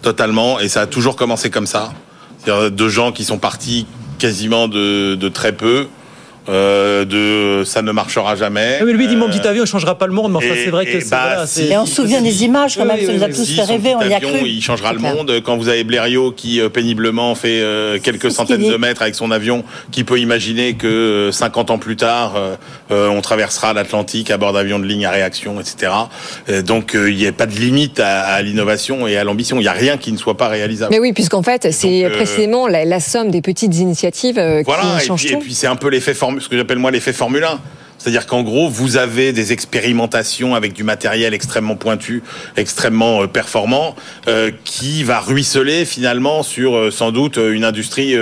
Totalement. 0.02 0.60
Et 0.60 0.70
ça 0.70 0.82
a 0.82 0.88
toujours 0.88 1.16
commencé 1.16 1.50
comme 1.50 1.68
ça. 1.68 1.94
C'est-à-dire 2.44 2.72
de 2.72 2.90
gens 2.90 3.12
qui 3.12 3.24
sont 3.24 3.38
partis 3.38 3.86
quasiment 4.18 4.68
de, 4.68 5.16
de 5.16 5.30
très 5.30 5.52
peu. 5.52 5.88
Euh, 6.50 7.06
de 7.06 7.64
ça 7.66 7.82
ne 7.82 7.92
marchera 7.92 8.36
jamais. 8.36 8.80
Mais 8.84 8.94
lui, 8.94 9.08
dit 9.08 9.16
Mon 9.16 9.28
petit 9.30 9.48
avion, 9.48 9.64
il 9.64 9.68
changera 9.68 9.98
pas 9.98 10.08
le 10.08 10.14
monde. 10.14 10.32
Mais 10.32 10.38
enfin, 10.38 10.56
c'est 10.56 10.70
vrai 10.72 10.86
que 10.86 10.98
bah, 11.10 11.20
voilà, 11.28 11.48
si. 11.48 11.54
c'est- 11.68 11.68
Et 11.74 11.78
on 11.78 11.86
se 11.86 11.96
souvient 11.96 12.22
des 12.22 12.44
images 12.44 12.76
quand 12.78 12.86
même, 12.86 12.98
oui, 13.00 13.06
ça 13.06 13.12
oui, 13.12 13.18
nous 13.18 13.24
a 13.24 13.28
tous 13.30 13.46
Si, 13.46 13.56
fait 13.56 13.64
rêver, 13.64 13.94
on 13.96 14.02
y 14.08 14.14
a 14.14 14.18
avion, 14.18 14.30
cru. 14.30 14.48
Il 14.48 14.62
changera 14.62 14.94
le 14.94 15.00
monde. 15.00 15.42
Quand 15.46 15.58
vous 15.58 15.68
avez 15.70 15.84
Blériot 15.84 16.32
qui 16.32 16.60
euh, 16.60 16.70
péniblement 16.70 17.36
fait 17.36 17.62
euh, 17.62 18.00
quelques 18.02 18.32
centaines 18.32 18.68
de 18.68 18.76
mètres 18.78 19.02
avec 19.02 19.16
son 19.16 19.30
avion, 19.32 19.64
qui 19.92 20.04
peut 20.04 20.20
imaginer 20.20 20.74
que 20.74 20.88
euh, 20.88 21.32
50 21.32 21.72
ans 21.72 21.78
plus 21.78 21.96
tard, 21.96 22.34
euh, 22.36 22.56
euh, 22.92 23.08
on 23.10 23.22
traversera 23.22 23.74
l'Atlantique 23.74 24.32
à 24.32 24.38
bord 24.38 24.54
d'avions 24.54 24.80
de 24.80 24.86
ligne 24.86 25.06
à 25.06 25.12
réaction, 25.12 25.60
etc. 25.60 25.92
Euh, 26.50 26.62
donc 26.62 26.96
euh, 26.96 27.12
il 27.12 27.18
n'y 27.18 27.28
a 27.28 27.32
pas 27.32 27.46
de 27.46 27.56
limite 27.56 28.00
à, 28.00 28.22
à 28.22 28.42
l'innovation 28.42 29.08
et 29.08 29.18
à 29.18 29.24
l'ambition. 29.24 29.58
Il 29.58 29.62
n'y 29.64 29.68
a 29.68 29.74
rien 29.74 29.98
qui 29.98 30.12
ne 30.12 30.18
soit 30.18 30.38
pas 30.38 30.48
réalisable. 30.48 30.92
Mais 30.92 31.00
oui, 31.00 31.14
puisqu'en 31.14 31.44
fait, 31.44 31.72
c'est 31.72 32.06
euh, 32.06 32.10
précisément 32.10 32.68
la, 32.68 32.86
la 32.86 33.00
somme 33.00 33.30
des 33.32 33.42
petites 33.42 33.78
initiatives 33.78 34.38
euh, 34.40 34.64
Voilà, 34.66 34.84
qui 34.98 35.04
et 35.04 35.08
change 35.08 35.20
puis, 35.22 35.30
et 35.30 35.34
tout. 35.34 35.40
puis 35.40 35.54
c'est 35.54 35.68
un 35.68 35.76
peu 35.76 35.90
l'effet 35.90 36.14
Formule, 36.14 36.31
ce 36.40 36.50
que 36.50 36.58
j'appelle 36.58 36.80
moi 36.80 36.92
l'effet 36.92 37.14
Formule 37.14 37.44
1. 37.44 37.60
C'est-à-dire 38.02 38.26
qu'en 38.26 38.42
gros, 38.42 38.68
vous 38.68 38.98
avez 38.98 39.32
des 39.32 39.54
expérimentations 39.54 40.56
avec 40.56 40.74
du 40.74 40.84
matériel 40.84 41.36
extrêmement 41.36 41.76
pointu, 41.76 42.24
extrêmement 42.58 43.22
euh, 43.22 43.28
performant, 43.28 43.96
euh, 44.28 44.50
qui 44.64 45.04
va 45.04 45.20
ruisseler 45.20 45.86
finalement 45.86 46.42
sur 46.42 46.76
euh, 46.76 46.90
sans 46.90 47.12
doute 47.12 47.38
une 47.38 47.64
industrie 47.64 48.16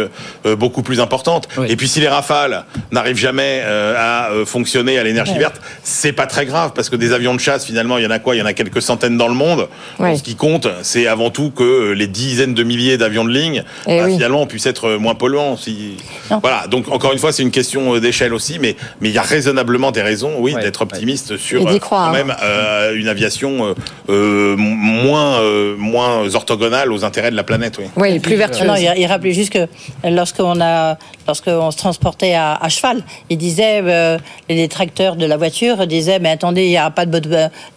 beaucoup 0.57 0.81
plus 0.83 0.99
importante. 0.99 1.47
Et 1.69 1.75
puis 1.77 1.87
si 1.87 2.01
les 2.01 2.09
rafales 2.09 2.65
n'arrivent 2.91 3.17
jamais 3.17 3.61
à 3.65 4.29
fonctionner 4.45 4.99
à 4.99 5.03
l'énergie 5.03 5.29
Ouais. 5.33 5.37
verte, 5.39 5.61
c'est 5.83 6.11
pas 6.11 6.25
très 6.25 6.45
grave 6.45 6.71
parce 6.75 6.89
que 6.89 6.95
des 6.95 7.13
avions 7.13 7.35
de 7.35 7.39
chasse, 7.39 7.65
finalement, 7.65 7.97
il 7.99 8.03
y 8.03 8.07
en 8.07 8.11
a 8.11 8.17
quoi? 8.19 8.35
Il 8.35 8.39
y 8.39 8.41
en 8.41 8.45
a 8.47 8.53
quelques 8.53 8.81
centaines 8.81 9.15
dans 9.17 9.27
le 9.27 9.33
monde. 9.35 9.67
Ouais. 9.99 10.15
Ce 10.17 10.23
qui 10.23 10.35
compte, 10.35 10.67
c'est 10.81 11.05
avant 11.07 11.29
tout 11.29 11.51
que 11.51 11.91
les 11.91 12.07
dizaines 12.07 12.53
de 12.55 12.63
milliers 12.63 12.97
d'avions 12.97 13.23
de 13.25 13.31
ligne, 13.31 13.63
Eh 13.87 13.99
bah, 13.99 14.05
oui. 14.07 14.13
finalement, 14.13 14.45
puissent 14.47 14.65
être 14.65 14.95
moins 14.97 15.13
polluants. 15.15 15.55
Si... 15.57 15.97
Voilà. 16.41 16.65
Donc 16.67 16.89
encore 16.89 17.13
une 17.13 17.19
fois, 17.19 17.31
c'est 17.31 17.43
une 17.43 17.51
question 17.51 17.97
d'échelle 17.99 18.33
aussi, 18.33 18.57
mais 18.59 18.75
mais 19.01 19.09
il 19.09 19.15
y 19.15 19.17
a 19.19 19.21
raisonnablement 19.21 19.68
des 19.91 20.01
raisons, 20.01 20.33
oui, 20.39 20.53
d'être 20.55 20.81
optimiste 20.81 21.37
sur 21.37 21.61
Et 21.61 21.65
d'y 21.65 21.75
euh, 21.75 21.79
croire. 21.79 22.07
quand 22.07 22.13
même 22.17 22.35
euh, 22.43 22.95
une 22.95 23.07
aviation 23.07 23.65
euh, 23.67 23.73
euh, 24.09 24.55
moins 24.57 25.39
euh, 25.41 25.75
moins 25.77 26.33
orthogonale 26.35 26.91
aux 26.91 27.05
intérêts 27.05 27.31
de 27.31 27.35
la 27.35 27.43
planète. 27.43 27.77
Oui. 27.79 27.85
Oui, 27.95 28.19
plus 28.19 28.35
vertueuse. 28.35 28.67
Non, 28.67 28.75
il, 28.75 28.91
il 28.97 29.05
rappelait 29.05 29.33
juste 29.33 29.53
que 29.53 29.67
lorsqu'on 30.03 30.59
a, 30.61 30.97
lorsqu'on 31.29 31.69
se 31.69 31.77
transportait 31.77 32.33
à, 32.33 32.55
à 32.55 32.69
cheval, 32.69 33.03
il 33.29 33.37
disait, 33.37 33.81
euh, 33.83 34.17
les 34.49 34.67
tracteurs 34.67 35.15
de 35.15 35.27
la 35.27 35.37
voiture 35.37 35.85
disaient, 35.85 36.17
mais 36.17 36.29
attendez, 36.29 36.63
il 36.65 36.69
n'y 36.69 36.77
a 36.77 36.89
pas 36.89 37.05
de 37.05 37.11
bottes. 37.11 37.27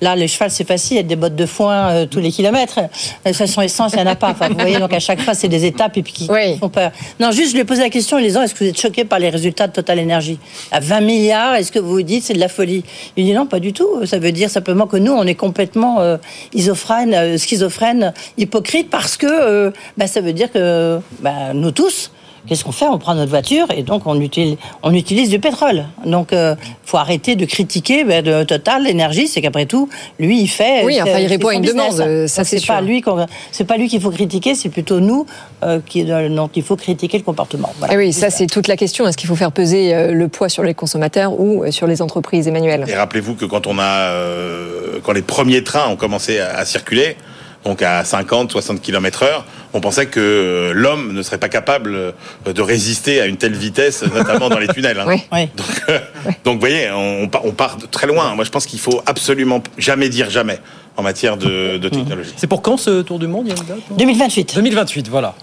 Là, 0.00 0.16
le 0.16 0.26
cheval, 0.26 0.50
c'est 0.50 0.66
facile, 0.66 0.96
il 0.96 1.00
y 1.00 1.00
a 1.00 1.02
des 1.02 1.16
bottes 1.16 1.36
de 1.36 1.44
foin 1.44 1.90
euh, 1.90 2.06
tous 2.06 2.20
les 2.20 2.30
kilomètres. 2.30 2.80
La 3.26 3.32
station 3.34 3.60
essence, 3.60 3.92
il 3.92 3.96
n'y 3.96 4.08
en 4.08 4.10
a 4.10 4.14
pas. 4.16 4.30
Enfin, 4.30 4.48
vous 4.48 4.58
voyez, 4.58 4.78
donc 4.78 4.94
à 4.94 5.00
chaque 5.00 5.20
fois, 5.20 5.34
c'est 5.34 5.48
des 5.48 5.66
étapes 5.66 5.98
et 5.98 6.02
puis 6.02 6.14
qui 6.14 6.26
font 6.58 6.70
peur. 6.70 6.92
Non, 7.20 7.30
juste, 7.30 7.50
je 7.50 7.54
lui 7.54 7.60
ai 7.60 7.64
posé 7.64 7.82
la 7.82 7.90
question 7.90 8.16
en 8.16 8.20
lui 8.20 8.26
disant, 8.26 8.40
est-ce 8.40 8.54
que 8.54 8.64
vous 8.64 8.70
êtes 8.70 8.80
choqué 8.80 9.04
par 9.04 9.18
les 9.18 9.28
résultats 9.28 9.66
de 9.66 9.72
Total 9.72 10.00
Energy? 10.00 10.38
À 10.70 10.80
20 10.80 11.00
milliards, 11.02 11.54
est-ce 11.56 11.70
que 11.70 11.78
vous 11.78 11.90
vous 11.92 12.02
dites 12.02 12.24
c'est 12.24 12.32
de 12.32 12.40
la 12.40 12.48
folie? 12.48 12.84
Il 13.18 13.26
dit 13.26 13.34
non, 13.34 13.44
pas 13.44 13.60
du 13.60 13.74
tout. 13.74 14.06
Ça 14.06 14.18
veut 14.18 14.32
dire 14.32 14.48
simplement 14.48 14.86
que 14.86 14.96
nous, 14.96 15.12
on 15.12 15.26
est 15.26 15.34
complètement 15.34 16.00
euh, 16.00 16.16
isophrène, 16.54 17.12
euh, 17.12 17.36
schizophrène, 17.36 18.14
hypocrite 18.38 18.88
parce 18.88 19.18
que 19.18 19.72
bah, 19.98 20.06
ça 20.06 20.22
veut 20.22 20.32
dire 20.32 20.50
que 20.50 21.00
bah, 21.20 21.52
nous 21.52 21.70
tous, 21.70 22.10
qu'est-ce 22.46 22.64
qu'on 22.64 22.72
fait? 22.72 22.86
On 22.86 22.98
prend 22.98 23.14
notre 23.14 23.30
voiture 23.30 23.66
et 23.76 23.82
donc 23.82 24.02
on 24.06 24.20
utilise, 24.20 24.56
on 24.82 24.92
utilise 24.94 25.28
du 25.28 25.38
pétrole. 25.38 25.84
Donc, 26.04 26.28
il 26.32 26.56
faut 26.84 26.96
arrêter 26.98 27.36
de 27.36 27.44
critiquer 27.44 28.04
bah, 28.04 28.22
de 28.22 28.44
Total 28.44 28.82
l'énergie. 28.82 29.28
C'est 29.28 29.40
qu'après 29.40 29.66
tout, 29.66 29.88
lui, 30.18 30.40
il 30.40 30.48
fait. 30.48 30.84
Oui, 30.84 31.00
enfin, 31.00 31.18
il 31.18 31.26
répond 31.26 31.48
à 31.48 31.54
une 31.54 31.62
business. 31.62 31.96
demande, 31.96 32.08
euh, 32.08 32.26
ça, 32.26 32.44
c'est 32.44 32.56
pas 32.66 32.78
sûr. 32.78 32.80
lui 32.82 33.00
qu'on- 33.00 33.26
c'est 33.50 33.64
pas 33.64 33.76
lui 33.76 33.88
qu'il 33.88 34.00
faut 34.00 34.10
critiquer, 34.10 34.54
c'est 34.54 34.68
plutôt 34.68 35.00
nous 35.00 35.26
euh, 35.62 35.80
qui 35.86 36.04
dont 36.04 36.50
il 36.54 36.62
faut 36.62 36.76
critiquer 36.76 37.18
le 37.18 37.24
comportement. 37.24 37.72
Voilà. 37.78 37.94
Eh 37.94 37.96
oui, 37.96 38.12
ça 38.12 38.30
c'est 38.30 38.46
toute 38.46 38.68
la 38.68 38.76
question. 38.76 39.06
Est-ce 39.06 39.16
qu'il 39.16 39.28
faut 39.28 39.36
faire 39.36 39.52
peser 39.52 39.94
euh, 39.94 40.12
le 40.12 40.28
poids 40.28 40.48
sur 40.48 40.62
les 40.62 40.74
consommateurs 40.74 41.38
ou 41.38 41.62
euh, 41.64 41.70
sur 41.70 41.86
les 41.86 42.02
entreprises, 42.02 42.48
Emmanuel? 42.48 42.84
Et 42.88 42.94
rappelez-vous 42.94 43.34
que 43.34 43.44
quand 43.44 43.66
on 43.66 43.78
a 43.78 44.10
euh, 44.10 44.98
quand 45.02 45.12
les 45.12 45.22
premiers 45.22 45.62
trains 45.64 45.88
ont 45.88 45.96
commencé 45.96 46.38
à, 46.40 46.56
à 46.58 46.64
circuler, 46.64 47.16
donc 47.64 47.80
à 47.82 48.04
50, 48.04 48.50
60 48.52 48.80
km 48.82 49.22
heure, 49.22 49.44
on 49.72 49.80
pensait 49.80 50.06
que 50.06 50.18
euh, 50.20 50.72
l'homme 50.74 51.12
ne 51.12 51.22
serait 51.22 51.38
pas 51.38 51.48
capable 51.48 51.94
euh, 51.94 52.12
de 52.52 52.60
résister 52.62 53.20
à 53.20 53.26
une 53.26 53.36
telle 53.36 53.54
vitesse, 53.54 54.02
notamment 54.02 54.48
dans 54.48 54.58
les 54.58 54.68
tunnels. 54.68 54.98
hein. 55.00 55.06
Oui. 55.32 55.48
Donc, 55.56 55.66
euh, 55.88 55.98
donc, 56.44 56.54
vous 56.54 56.60
voyez, 56.60 56.90
on, 56.90 57.28
part- 57.28 57.44
on 57.44 57.52
part 57.52 57.76
de 57.76 57.86
très 57.86 58.06
loin. 58.06 58.34
Moi, 58.34 58.44
je 58.44 58.50
pense 58.50 58.66
qu'il 58.66 58.80
faut 58.80 59.00
absolument 59.06 59.62
jamais 59.78 60.08
dire 60.08 60.28
jamais 60.30 60.58
en 60.96 61.02
matière 61.02 61.36
de, 61.36 61.78
de 61.78 61.88
technologie. 61.88 62.32
C'est 62.36 62.46
pour 62.48 62.62
quand 62.62 62.76
ce 62.76 63.02
tour 63.02 63.18
du 63.18 63.26
monde 63.26 63.46
Il 63.46 63.54
y 63.54 63.56
a 63.56 63.60
une 63.62 63.66
date 63.68 63.90
non 63.90 63.96
2028. 63.96 64.54
2028, 64.56 65.08
voilà. 65.08 65.34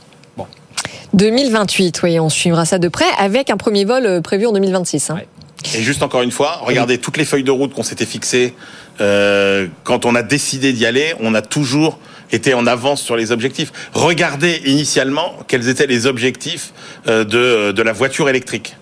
2028, 1.13 2.01
oui, 2.03 2.19
on 2.19 2.29
suivra 2.29 2.65
ça 2.65 2.77
de 2.77 2.87
près 2.87 3.05
avec 3.17 3.49
un 3.49 3.57
premier 3.57 3.83
vol 3.85 4.21
prévu 4.21 4.45
en 4.45 4.51
2026. 4.51 5.09
hein. 5.09 5.17
Et 5.75 5.81
juste 5.81 6.03
encore 6.03 6.21
une 6.21 6.31
fois, 6.31 6.59
regardez 6.63 6.97
toutes 6.97 7.17
les 7.17 7.25
feuilles 7.25 7.43
de 7.43 7.51
route 7.51 7.73
qu'on 7.73 7.83
s'était 7.83 8.05
fixées. 8.05 8.53
euh, 9.01 9.67
quand 9.83 10.05
on 10.05 10.15
a 10.15 10.23
décidé 10.23 10.73
d'y 10.73 10.85
aller, 10.85 11.13
on 11.19 11.33
a 11.33 11.41
toujours 11.41 11.99
été 12.31 12.53
en 12.53 12.67
avance 12.67 13.01
sur 13.01 13.15
les 13.15 13.31
objectifs. 13.31 13.71
Regardez 13.93 14.61
initialement 14.65 15.37
quels 15.47 15.67
étaient 15.69 15.87
les 15.87 16.05
objectifs 16.05 16.73
euh, 17.07 17.23
de, 17.23 17.71
de 17.71 17.81
la 17.81 17.93
voiture 17.93 18.29
électrique. 18.29 18.75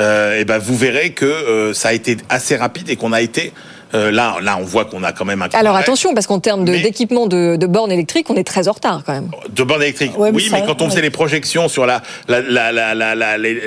Euh, 0.00 0.38
et 0.40 0.44
ben 0.44 0.58
vous 0.58 0.76
verrez 0.76 1.10
que 1.12 1.26
euh, 1.26 1.74
ça 1.74 1.88
a 1.88 1.92
été 1.92 2.16
assez 2.28 2.56
rapide 2.56 2.88
et 2.88 2.96
qu'on 2.96 3.12
a 3.12 3.20
été 3.20 3.52
Euh, 3.94 4.10
là, 4.10 4.36
là, 4.42 4.56
on 4.60 4.64
voit 4.64 4.84
qu'on 4.84 5.02
a 5.02 5.12
quand 5.12 5.24
même 5.24 5.42
un. 5.42 5.48
Alors 5.52 5.76
attention, 5.76 6.14
parce 6.14 6.26
qu'en 6.26 6.40
termes 6.40 6.64
d'équipement 6.64 7.26
de, 7.26 7.56
de, 7.56 7.66
bornes 7.66 7.92
électriques, 7.92 8.30
on 8.30 8.36
est 8.36 8.46
très 8.46 8.68
en 8.68 8.72
retard 8.72 9.02
quand 9.04 9.12
même. 9.12 9.30
De 9.50 9.62
bornes 9.62 9.82
électriques, 9.82 10.12
oui, 10.16 10.30
mais, 10.32 10.42
mais 10.60 10.66
quand 10.66 10.80
on 10.82 10.88
faisait 10.88 11.02
les 11.02 11.10
projections 11.10 11.68
sur 11.68 11.86
la, 11.86 12.02
la, 12.28 12.40
la, 12.40 12.94
la, 12.94 13.14
la 13.14 13.38
les, 13.38 13.60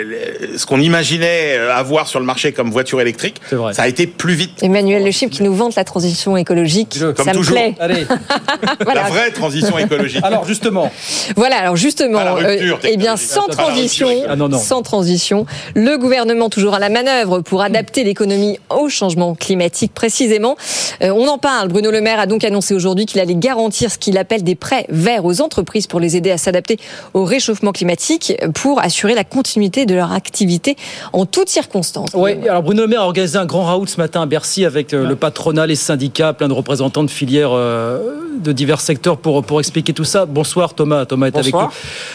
ce 0.58 0.66
qu'on 0.66 0.80
imaginait 0.80 1.58
avoir 1.58 2.08
sur 2.08 2.20
le 2.20 2.26
marché 2.26 2.54
comme 2.54 2.72
voiture 2.72 3.02
électrique, 3.02 3.42
ça 3.72 3.84
a 3.84 3.88
été 3.88 4.08
plus 4.08 4.34
vite. 4.34 4.64
Emmanuel 4.64 5.04
Le 5.04 5.12
Chip 5.12 5.30
qui 5.30 5.44
nous 5.44 5.54
vante 5.54 5.76
la 5.76 5.84
transition 5.84 6.38
écologique, 6.38 6.98
comme 7.16 7.26
ça 7.26 7.32
toujours. 7.32 7.56
me 7.56 7.74
plaît. 7.74 7.76
Allez. 7.80 8.06
voilà. 8.84 9.04
La 9.04 9.10
vraie 9.10 9.32
transition 9.32 9.78
écologique. 9.78 10.24
Alors 10.24 10.46
justement. 10.46 10.92
Voilà, 11.36 11.58
alors 11.58 11.76
justement, 11.76 12.20
euh, 12.20 12.76
eh 12.84 12.98
bien 12.98 13.18
sans 13.18 13.48
transition, 13.48 14.10
ah, 14.28 14.36
non, 14.36 14.50
non. 14.50 14.58
sans 14.58 14.82
transition, 14.82 15.46
le 15.76 15.98
gouvernement 15.98 16.50
toujours 16.50 16.74
à 16.74 16.80
la 16.80 16.90
manœuvre 16.90 17.42
pour 17.42 17.62
adapter 17.62 18.04
l'économie 18.04 18.60
au 18.70 18.90
changement 18.90 19.36
climatique 19.36 19.94
précisément. 20.16 20.56
Euh, 21.02 21.10
on 21.10 21.28
en 21.28 21.38
parle. 21.38 21.68
Bruno 21.68 21.92
Le 21.92 22.00
Maire 22.00 22.22
a 22.22 22.26
donc 22.26 22.46
annoncé 22.46 22.74
aujourd'hui 22.74 23.06
qu'il 23.06 23.20
allait 23.20 23.36
garantir 23.36 23.92
ce 23.92 23.98
qu'il 23.98 24.18
appelle 24.18 24.44
des 24.44 24.56
prêts 24.56 24.86
verts 24.88 25.26
aux 25.26 25.42
entreprises 25.42 25.88
pour 25.88 26.00
les 26.00 26.16
aider 26.16 26.32
à 26.32 26.38
s'adapter 26.38 26.80
au 27.14 27.26
réchauffement 27.26 27.74
climatique 27.74 28.34
pour 28.54 28.80
assurer 28.80 29.14
la 29.14 29.26
continuité 29.26 29.86
de 29.86 29.94
leur 29.94 30.14
activité 30.14 30.78
en 31.12 31.26
toutes 31.26 31.50
circonstances. 31.50 32.12
Oui, 32.14 32.32
alors 32.48 32.64
Bruno 32.64 32.84
Le 32.84 32.88
Maire 32.88 33.02
a 33.02 33.06
organisé 33.06 33.38
un 33.38 33.46
grand 33.46 33.66
raout 33.66 33.88
ce 33.88 33.98
matin 33.98 34.22
à 34.22 34.26
Bercy 34.26 34.64
avec 34.64 34.94
euh, 34.94 35.06
le 35.06 35.18
patronat, 35.18 35.68
les 35.68 35.76
syndicats, 35.76 36.32
plein 36.32 36.48
de 36.48 36.54
représentants 36.54 37.04
de 37.04 37.12
filières 37.12 37.52
euh, 37.52 38.00
de 38.40 38.54
divers 38.54 38.80
secteurs 38.80 39.18
pour, 39.18 39.44
pour 39.44 39.60
expliquer 39.60 39.92
tout 39.92 40.06
ça. 40.06 40.26
Bonsoir 40.26 40.76
Thomas, 40.76 41.04
Thomas 41.06 41.28
est 41.28 41.32
Bonsoir. 41.32 41.64
avec 41.64 41.74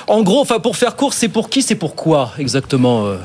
nous. 0.09 0.15
En 0.15 0.23
gros, 0.23 0.41
enfin 0.41 0.59
pour 0.59 0.77
faire 0.77 0.97
court, 0.97 1.13
c'est 1.13 1.29
pour 1.29 1.51
qui, 1.51 1.61
c'est 1.61 1.75
pour 1.75 1.95
quoi 1.95 2.31
exactement 2.39 3.05
euh, 3.05 3.17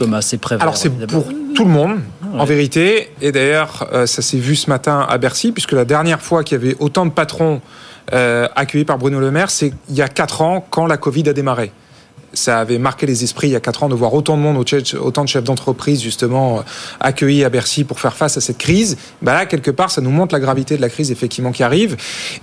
Thomas, 0.00 0.22
c'est. 0.22 0.40
Alors 0.52 0.76
c'est 0.76 0.90
pour 1.06 1.26
tout 1.54 1.64
le 1.64 1.70
monde, 1.70 2.00
en 2.32 2.44
vérité. 2.44 3.10
Et 3.20 3.32
d'ailleurs, 3.32 3.86
euh, 3.92 4.06
ça 4.06 4.22
s'est 4.22 4.38
vu 4.38 4.56
ce 4.56 4.70
matin 4.70 5.06
à 5.08 5.18
Bercy, 5.18 5.52
puisque 5.52 5.72
la 5.72 5.84
dernière 5.84 6.22
fois 6.22 6.42
qu'il 6.42 6.58
y 6.58 6.60
avait 6.62 6.76
autant 6.80 7.04
de 7.04 7.10
patrons 7.10 7.60
euh, 8.14 8.48
accueillis 8.56 8.86
par 8.86 8.96
Bruno 8.96 9.20
Le 9.20 9.30
Maire, 9.30 9.50
c'est 9.50 9.72
il 9.90 9.94
y 9.94 10.02
a 10.02 10.08
quatre 10.08 10.40
ans, 10.40 10.66
quand 10.70 10.86
la 10.86 10.96
Covid 10.96 11.28
a 11.28 11.32
démarré 11.34 11.70
ça 12.32 12.58
avait 12.58 12.78
marqué 12.78 13.06
les 13.06 13.24
esprits 13.24 13.48
il 13.48 13.52
y 13.52 13.56
a 13.56 13.60
quatre 13.60 13.82
ans 13.82 13.88
de 13.88 13.94
voir 13.94 14.14
autant 14.14 14.36
de 14.36 14.42
monde, 14.42 14.64
autant 15.00 15.24
de 15.24 15.28
chefs 15.28 15.44
d'entreprise 15.44 16.02
justement 16.02 16.62
accueillis 17.00 17.44
à 17.44 17.48
Bercy 17.48 17.84
pour 17.84 18.00
faire 18.00 18.16
face 18.16 18.36
à 18.36 18.40
cette 18.40 18.58
crise. 18.58 18.96
Bah 19.22 19.34
là, 19.34 19.46
quelque 19.46 19.70
part, 19.70 19.90
ça 19.90 20.00
nous 20.00 20.10
montre 20.10 20.34
la 20.34 20.40
gravité 20.40 20.76
de 20.76 20.82
la 20.82 20.88
crise 20.88 21.10
effectivement 21.10 21.52
qui 21.52 21.62
arrive. 21.62 21.96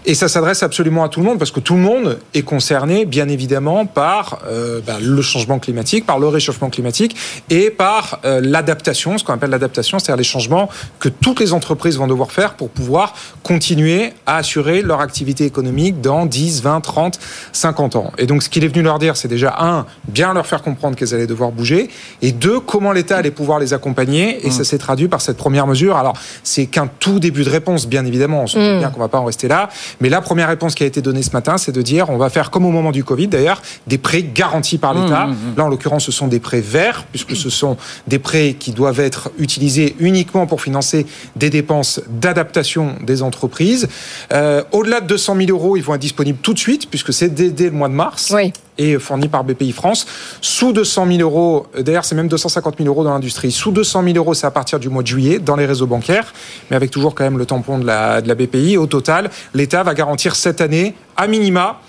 Et 0.06 0.14
ça 0.14 0.28
s'adresse 0.28 0.64
absolument 0.64 1.04
à 1.04 1.10
tout 1.10 1.20
le 1.20 1.26
monde 1.26 1.40
parce 1.40 1.52
que 1.52 1.60
tout 1.60 1.76
le 1.76 1.82
monde 1.82 2.20
est 2.34 2.42
concerné, 2.42 3.06
bien 3.06 3.30
évidemment, 3.30 3.86
par 3.86 4.40
euh, 4.48 4.82
bah, 4.86 4.98
le 5.02 5.22
changement 5.22 5.60
climatique, 5.60 6.06
par 6.06 6.20
le 6.20 6.28
réchauffement 6.28 6.70
climatique 6.70 7.16
et 7.50 7.70
par 7.70 8.20
euh, 8.26 8.42
l'adaptation, 8.42 9.18
ce 9.18 9.24
qu'on 9.24 9.34
appelle 9.34 9.50
l'adaptation, 9.50 10.00
c'est-à-dire 10.00 10.18
les 10.18 10.24
changements 10.24 10.70
que 11.00 11.10
toutes 11.10 11.40
les 11.40 11.54
entreprises 11.54 11.98
vont 11.98 12.08
devoir 12.08 12.32
faire 12.32 12.56
pour 12.56 12.70
pouvoir 12.70 13.14
continuer 13.44 14.14
à 14.26 14.38
assurer 14.38 14.82
leur 14.82 15.02
activité 15.02 15.46
économique 15.46 16.02
dans 16.02 16.26
10, 16.26 16.62
20, 16.64 16.82
30, 16.82 17.20
50 17.54 17.96
ans. 17.96 18.12
Et 18.18 18.26
donc, 18.26 18.44
ce 18.44 18.50
qu'il 18.50 18.64
est 18.64 18.68
venu 18.68 18.82
leur 18.82 19.00
dire, 19.00 19.18
c'est 19.18 19.28
déjà 19.28 19.56
un, 19.60 19.77
bien 20.08 20.34
leur 20.34 20.46
faire 20.46 20.62
comprendre 20.62 20.96
qu'elles 20.96 21.14
allaient 21.14 21.28
devoir 21.28 21.52
bouger, 21.52 21.90
et 22.22 22.32
deux, 22.32 22.60
comment 22.60 22.92
l'État 22.92 23.18
allait 23.18 23.32
pouvoir 23.32 23.60
les 23.60 23.74
accompagner, 23.74 24.46
et 24.46 24.52
ça 24.52 24.64
s'est 24.64 24.78
traduit 24.78 25.08
par 25.08 25.22
cette 25.22 25.38
première 25.38 25.68
mesure. 25.68 25.98
Alors, 25.98 26.16
c'est 26.44 26.66
qu'un 26.66 26.88
tout 26.88 27.20
début 27.20 27.44
de 27.44 27.50
réponse, 27.50 27.88
bien 27.88 28.06
évidemment, 28.06 28.44
on 28.44 28.48
se 28.48 28.58
dit 28.58 28.80
bien 28.80 28.90
qu'on 28.90 29.00
va 29.00 29.08
pas 29.08 29.20
en 29.20 29.26
rester 29.26 29.48
là, 29.48 29.70
mais 30.02 30.10
la 30.10 30.22
première 30.22 30.48
réponse 30.48 30.76
qui 30.76 30.84
a 30.84 30.86
été 30.86 31.02
donnée 31.02 31.22
ce 31.22 31.32
matin, 31.32 31.58
c'est 31.58 31.72
de 31.72 31.82
dire, 31.82 32.10
on 32.10 32.18
va 32.18 32.30
faire 32.30 32.52
comme 32.52 32.66
au 32.66 32.72
moment 32.72 32.92
du 32.92 33.04
Covid 33.04 33.28
d'ailleurs, 33.28 33.62
des 33.88 33.98
prêts 33.98 34.24
garantis 34.24 34.78
par 34.78 34.94
l'État. 34.94 35.30
Là, 35.56 35.66
en 35.66 35.70
l'occurrence, 35.70 36.06
ce 36.06 36.12
sont 36.12 36.28
des 36.28 36.40
prêts 36.40 36.62
verts, 36.62 37.06
puisque 37.12 37.36
ce 37.36 37.50
sont 37.50 37.78
des 38.08 38.20
prêts 38.20 38.56
qui 38.60 38.72
doivent 38.72 39.00
être 39.00 39.32
utilisés 39.38 39.96
uniquement 40.00 40.48
pour 40.48 40.62
financer 40.62 41.06
des 41.36 41.50
dépenses 41.50 42.02
d'adaptation 42.10 42.96
des 43.02 43.22
entreprises. 43.22 43.88
Euh, 44.34 44.64
Au-delà 44.72 45.02
de 45.02 45.08
200 45.08 45.36
000 45.38 45.52
euros, 45.52 45.78
ils 45.78 45.84
vont 45.84 45.96
être 45.96 46.02
disponibles 46.02 46.40
tout 46.42 46.54
de 46.54 46.60
suite, 46.60 46.90
puisque 46.90 47.14
c'est 47.14 47.30
dès, 47.30 47.50
dès, 47.50 47.66
le 47.66 47.72
mois 47.72 47.90
de 47.90 47.94
mars. 47.94 48.32
Oui 48.36 48.52
et 48.78 48.98
fourni 49.00 49.28
par 49.28 49.44
BPI 49.44 49.72
France. 49.72 50.06
Sous 50.42 50.74
200 50.74 51.08
000 51.08 51.20
euros, 51.20 51.68
d'ailleurs 51.78 52.06
c'est 52.06 52.16
même 52.16 52.28
250 52.28 52.76
000 52.78 52.90
euros 52.90 53.04
dans 53.04 53.14
l'industrie. 53.14 53.52
Sous 53.52 53.72
200 53.72 54.04
000 54.04 54.18
euros, 54.18 54.34
c'est 54.34 54.48
à 54.48 54.52
partir 54.52 54.80
du 54.80 54.90
mois 54.90 55.04
de 55.04 55.08
juillet 55.08 55.40
dans 55.40 55.56
les 55.56 55.66
réseaux 55.66 55.88
bancaires, 55.88 56.34
mais 56.70 56.76
avec 56.76 56.92
toujours 56.92 57.16
quand 57.16 57.24
même 57.24 57.38
le 57.38 57.46
tampon 57.46 57.80
de 57.80 57.86
la, 57.86 58.22
de 58.22 58.28
la 58.28 58.36
BPI. 58.36 58.78
Au 58.78 58.88
total, 58.88 59.30
l'État 59.54 59.84
va 59.84 59.94
garantir 59.94 60.36
cette 60.36 60.62
année, 60.62 60.96
à 61.16 61.28
minima, 61.28 61.82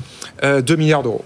euh, 0.43 0.61
2 0.61 0.77
milliards 0.77 1.03
d'euros. 1.03 1.25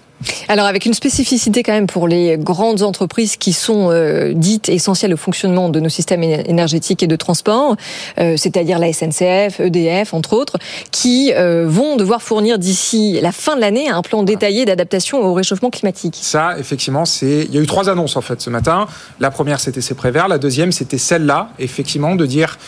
Alors 0.49 0.67
avec 0.67 0.87
une 0.87 0.95
spécificité 0.95 1.63
quand 1.63 1.73
même 1.73 1.87
pour 1.87 2.09
les 2.09 2.37
grandes 2.39 2.83
entreprises 2.83 3.37
qui 3.37 3.53
sont 3.53 3.91
euh, 3.91 4.33
dites 4.35 4.69
essentielles 4.69 5.15
au 5.15 5.17
fonctionnement 5.17 5.69
de 5.69 5.81
nos 5.81 5.89
systèmes 5.89 6.23
énergétiques 6.23 7.03
et 7.03 7.07
de 7.07 7.17
transport, 7.17 7.77
euh, 8.19 8.37
c'est-à-dire 8.37 8.79
la 8.79 8.93
SNCF, 8.93 9.61
EDF 9.61 10.15
entre 10.15 10.35
autres, 10.35 10.59
qui 10.91 11.33
euh, 11.35 11.65
vont 11.67 11.97
devoir 11.97 12.23
fournir 12.23 12.59
d'ici 12.59 13.19
la 13.21 13.33
fin 13.33 13.57
de 13.57 13.61
l'année 13.61 13.89
un 13.89 14.03
plan 14.03 14.23
détaillé 14.23 14.65
d'adaptation 14.65 15.19
au 15.19 15.35
réchauffement 15.35 15.71
climatique. 15.71 16.19
Ça, 16.21 16.57
effectivement, 16.59 17.05
c'est 17.05 17.47
il 17.49 17.55
y 17.55 17.59
a 17.59 17.61
eu 17.61 17.67
trois 17.67 17.89
annonces 17.89 18.17
en 18.17 18.21
fait 18.21 18.41
ce 18.41 18.51
matin. 18.51 18.87
La 19.21 19.31
première 19.31 19.61
c'était 19.61 19.81
ces 19.81 19.95
préverts, 19.95 20.29
la 20.29 20.39
deuxième 20.39 20.73
c'était 20.73 20.99
celle-là, 20.99 21.51
effectivement, 21.59 22.15
de 22.15 22.27
dire 22.27 22.59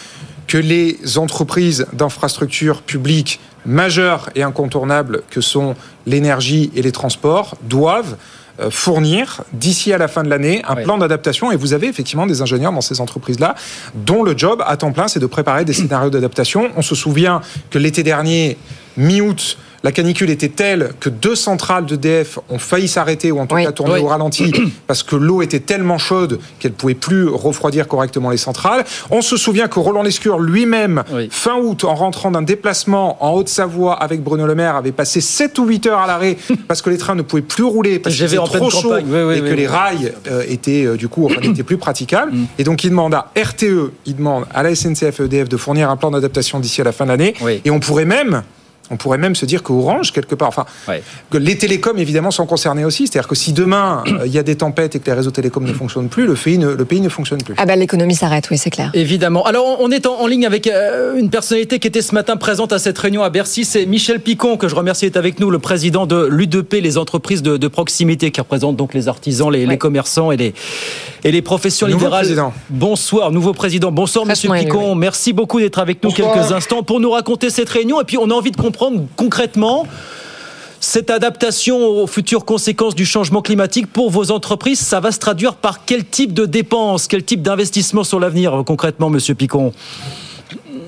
que 0.47 0.59
les 0.59 1.19
entreprises 1.19 1.87
d'infrastructures 1.93 2.83
publiques 2.83 3.41
majeures 3.67 4.31
et 4.35 4.43
incontournables 4.43 5.23
que 5.31 5.41
sont 5.41 5.75
l'énergie 6.07 6.71
et 6.75 6.83
les 6.83 6.93
transports 6.93 7.57
doivent 7.63 8.17
euh, 8.61 8.71
fournir 8.71 9.43
d'ici 9.53 9.93
à 9.93 9.99
la 9.99 10.07
fin 10.07 10.23
de 10.23 10.29
l'année 10.29 10.63
un 10.69 10.77
oui. 10.77 10.85
plan 10.85 10.99
d'adaptation 10.99 11.51
et 11.51 11.57
vous 11.57 11.73
avez 11.73 11.89
effectivement 11.89 12.27
des 12.27 12.41
ingénieurs 12.41 12.73
dans 12.73 12.83
ces 12.83 13.01
entreprises-là 13.01 13.57
dont 13.95 14.23
le 14.23 14.39
job 14.39 14.63
à 14.67 14.77
temps 14.77 14.93
plein 14.93 15.09
c'est 15.09 15.19
de 15.19 15.27
préparer 15.27 15.65
des 15.65 15.73
scénarios 15.73 16.11
d'adaptation. 16.11 16.71
On 16.77 16.83
se 16.83 16.95
souvient 16.95 17.41
que 17.71 17.79
l'été 17.79 18.03
dernier, 18.03 18.57
mi-août, 18.97 19.59
la 19.85 19.93
canicule 19.93 20.30
était 20.30 20.49
telle 20.49 20.93
que 20.99 21.11
deux 21.11 21.35
centrales 21.35 21.85
d'EDF 21.85 22.39
ont 22.49 22.59
failli 22.59 22.89
s'arrêter 22.89 23.30
ou 23.30 23.39
en 23.39 23.47
tout 23.47 23.55
Oui, 23.55 23.64
cas 23.64 23.72
tourner 23.72 23.95
oui. 23.95 24.01
au 24.01 24.07
ralenti 24.07 24.51
parce 24.87 25.03
que 25.03 25.14
l'eau 25.14 25.43
était 25.43 25.61
tellement 25.61 25.99
chaude 25.99 26.41
qu'elle 26.59 26.70
ne 26.70 26.76
pouvait 26.76 26.95
plus 26.95 27.28
refroidir 27.28 27.87
correctement 27.87 28.30
les 28.30 28.39
centrales. 28.39 28.87
On 29.11 29.20
se 29.20 29.37
souvient 29.37 29.68
que 29.68 29.78
Roland 29.78 30.03
Lescure 30.03 30.39
lui-même, 30.39 31.05
fin 31.30 31.57
août, 31.57 31.85
en 31.85 31.95
rentrant 31.95 32.30
d'un 32.30 32.41
déplacement 32.41 33.22
en 33.22 33.35
Haute-Savoie 33.35 33.93
avec 33.93 34.22
Bruno 34.22 34.47
Le 34.47 34.55
Maire, 34.55 34.76
avait 34.76 34.91
passé 34.91 35.20
7 35.20 35.59
ou 35.59 35.66
8 35.66 35.87
heures 35.87 36.01
à 36.01 36.07
l'arrêt 36.07 36.39
parce 36.66 36.80
que 36.80 36.89
les 36.89 36.97
trains 36.97 37.14
ne 37.14 37.22
pouvaient 37.22 37.43
plus 37.43 37.64
rouler 37.64 37.99
parce 37.99 38.16
qu'il 38.16 38.26
trop 38.26 38.70
chaud 38.70 38.97
et 38.97 39.03
que 39.03 39.55
les 39.55 39.66
rails 39.66 40.14
euh, 40.28 40.45
étaient 40.49 40.87
euh, 40.87 40.97
du 40.97 41.09
coup 41.09 41.26
enfin, 41.26 41.41
n'étaient 41.47 41.62
plus 41.62 41.76
praticables. 41.76 42.32
Mm. 42.32 42.47
Et 42.59 42.64
donc 42.64 42.85
il 42.85 42.91
demande 42.91 43.12
à 43.12 43.30
RTE, 43.37 43.93
il 44.07 44.16
demande 44.16 44.47
à 44.55 44.62
la 44.62 44.74
SNCF 44.74 45.20
et 45.20 45.24
EDF 45.24 45.51
de 45.51 45.59
fournir 45.59 45.91
un 45.91 45.97
plan 45.99 46.11
d'adaptation 46.11 46.59
d'ici 46.59 46.80
à 46.80 46.85
la 46.85 46.93
fin 46.93 47.05
de 47.05 47.11
l'année. 47.11 47.35
Et 47.66 47.70
on 47.70 47.80
pourrait 47.80 48.07
même 48.07 48.43
on 48.91 48.97
pourrait 48.97 49.18
même 49.18 49.35
se 49.35 49.47
dire 49.47 49.62
que 49.62 49.72
Orange, 49.72 50.12
quelque 50.12 50.35
part, 50.35 50.49
enfin, 50.49 50.66
que 51.30 51.39
les 51.39 51.57
télécoms 51.57 51.97
évidemment 51.99 52.30
sont 52.30 52.47
concernés 52.47 52.85
aussi. 52.85 53.07
C'est-à-dire 53.07 53.28
que 53.28 53.35
si 53.35 53.53
demain 53.53 54.05
euh, 54.07 54.26
il 54.26 54.32
y 54.32 54.39
a 54.39 54.43
des 54.43 54.57
tempêtes 54.57 54.95
et 54.95 55.01
que 55.01 55.07
les 55.07 55.12
réseaux 55.14 55.30
télécoms 55.30 55.64
ne 55.64 55.72
fonctionnent 55.72 56.09
plus, 56.09 56.26
le 56.26 56.35
pays 56.35 56.59
ne, 56.59 56.68
le 56.68 56.85
pays 56.85 57.01
ne 57.01 57.09
fonctionne 57.09 57.43
plus. 57.43 57.55
Ah 57.57 57.64
bah 57.66 57.76
l'économie 57.76 58.14
s'arrête, 58.14 58.49
oui 58.51 58.59
c'est 58.59 58.70
clair. 58.70 58.91
Évidemment. 58.95 59.45
Alors, 59.47 59.78
on 59.80 59.91
est 59.91 60.07
en, 60.07 60.20
en 60.20 60.26
ligne 60.26 60.45
avec 60.45 60.66
euh, 60.66 61.16
une 61.16 61.30
personnalité 61.30 61.78
qui 61.78 61.89
était 61.89 62.03
ce 62.03 62.14
matin 62.14 62.37
présente 62.37 62.72
à 62.72 62.78
cette 62.78 62.99
réunion 62.99 63.22
à 63.22 63.30
Bercy. 63.30 63.64
C'est 63.64 63.87
Michel 63.87 64.20
Picon, 64.20 64.57
que 64.59 64.68
je 64.68 64.74
remercie 64.74 65.07
d'être 65.07 65.16
avec 65.16 65.41
nous, 65.41 65.51
le 65.51 65.59
président 65.59 66.07
de 66.07 66.26
l'UDP, 66.30 66.74
les 66.82 66.99
entreprises 66.99 67.43
de, 67.43 67.57
de 67.57 67.68
proximité, 67.68 68.30
qui 68.30 68.41
représentent 68.41 68.76
donc 68.76 68.93
les 68.93 69.09
artisans, 69.09 69.51
les, 69.51 69.64
les 69.64 69.78
commerçants 69.78 70.30
et 70.30 70.37
les, 70.37 70.53
et 71.24 71.32
les 71.32 71.43
professions 71.43 71.87
Nouveau 71.87 72.01
libérales. 72.01 72.20
président. 72.24 72.53
Bonsoir, 72.68 73.30
nouveau 73.30 73.55
président. 73.55 73.91
Bonsoir, 73.91 74.26
monsieur 74.26 74.51
Picon. 74.53 74.95
Merci 74.95 75.32
beaucoup 75.32 75.59
d'être 75.59 75.78
avec 75.78 76.03
nous 76.05 76.11
Bonsoir. 76.11 76.35
quelques 76.35 76.53
instants 76.53 76.82
pour 76.82 77.01
nous 77.01 77.11
raconter 77.11 77.49
cette 77.49 77.70
réunion. 77.70 78.01
Et 78.01 78.05
puis, 78.05 78.18
on 78.18 78.30
a 78.30 78.35
envie 78.35 78.51
de 78.51 78.57
comprendre 78.57 78.74
concrètement 79.16 79.87
cette 80.81 81.09
adaptation 81.09 81.79
aux 81.79 82.07
futures 82.07 82.45
conséquences 82.45 82.95
du 82.95 83.07
changement 83.07 83.41
climatique 83.41 83.87
pour 83.91 84.11
vos 84.11 84.31
entreprises, 84.31 84.81
ça 84.81 85.01
va 85.01 85.12
se 85.12 85.18
traduire 85.18 85.55
par 85.55 85.87
quel 85.87 86.05
type 86.05 86.35
de 86.35 86.45
dépenses, 86.45 87.07
quel 87.09 87.25
type 87.25 87.41
d'investissement 87.41 88.05
sur 88.05 88.20
l'avenir 88.20 88.62
concrètement, 88.66 89.09
Monsieur 89.09 89.35
Picon? 89.35 89.72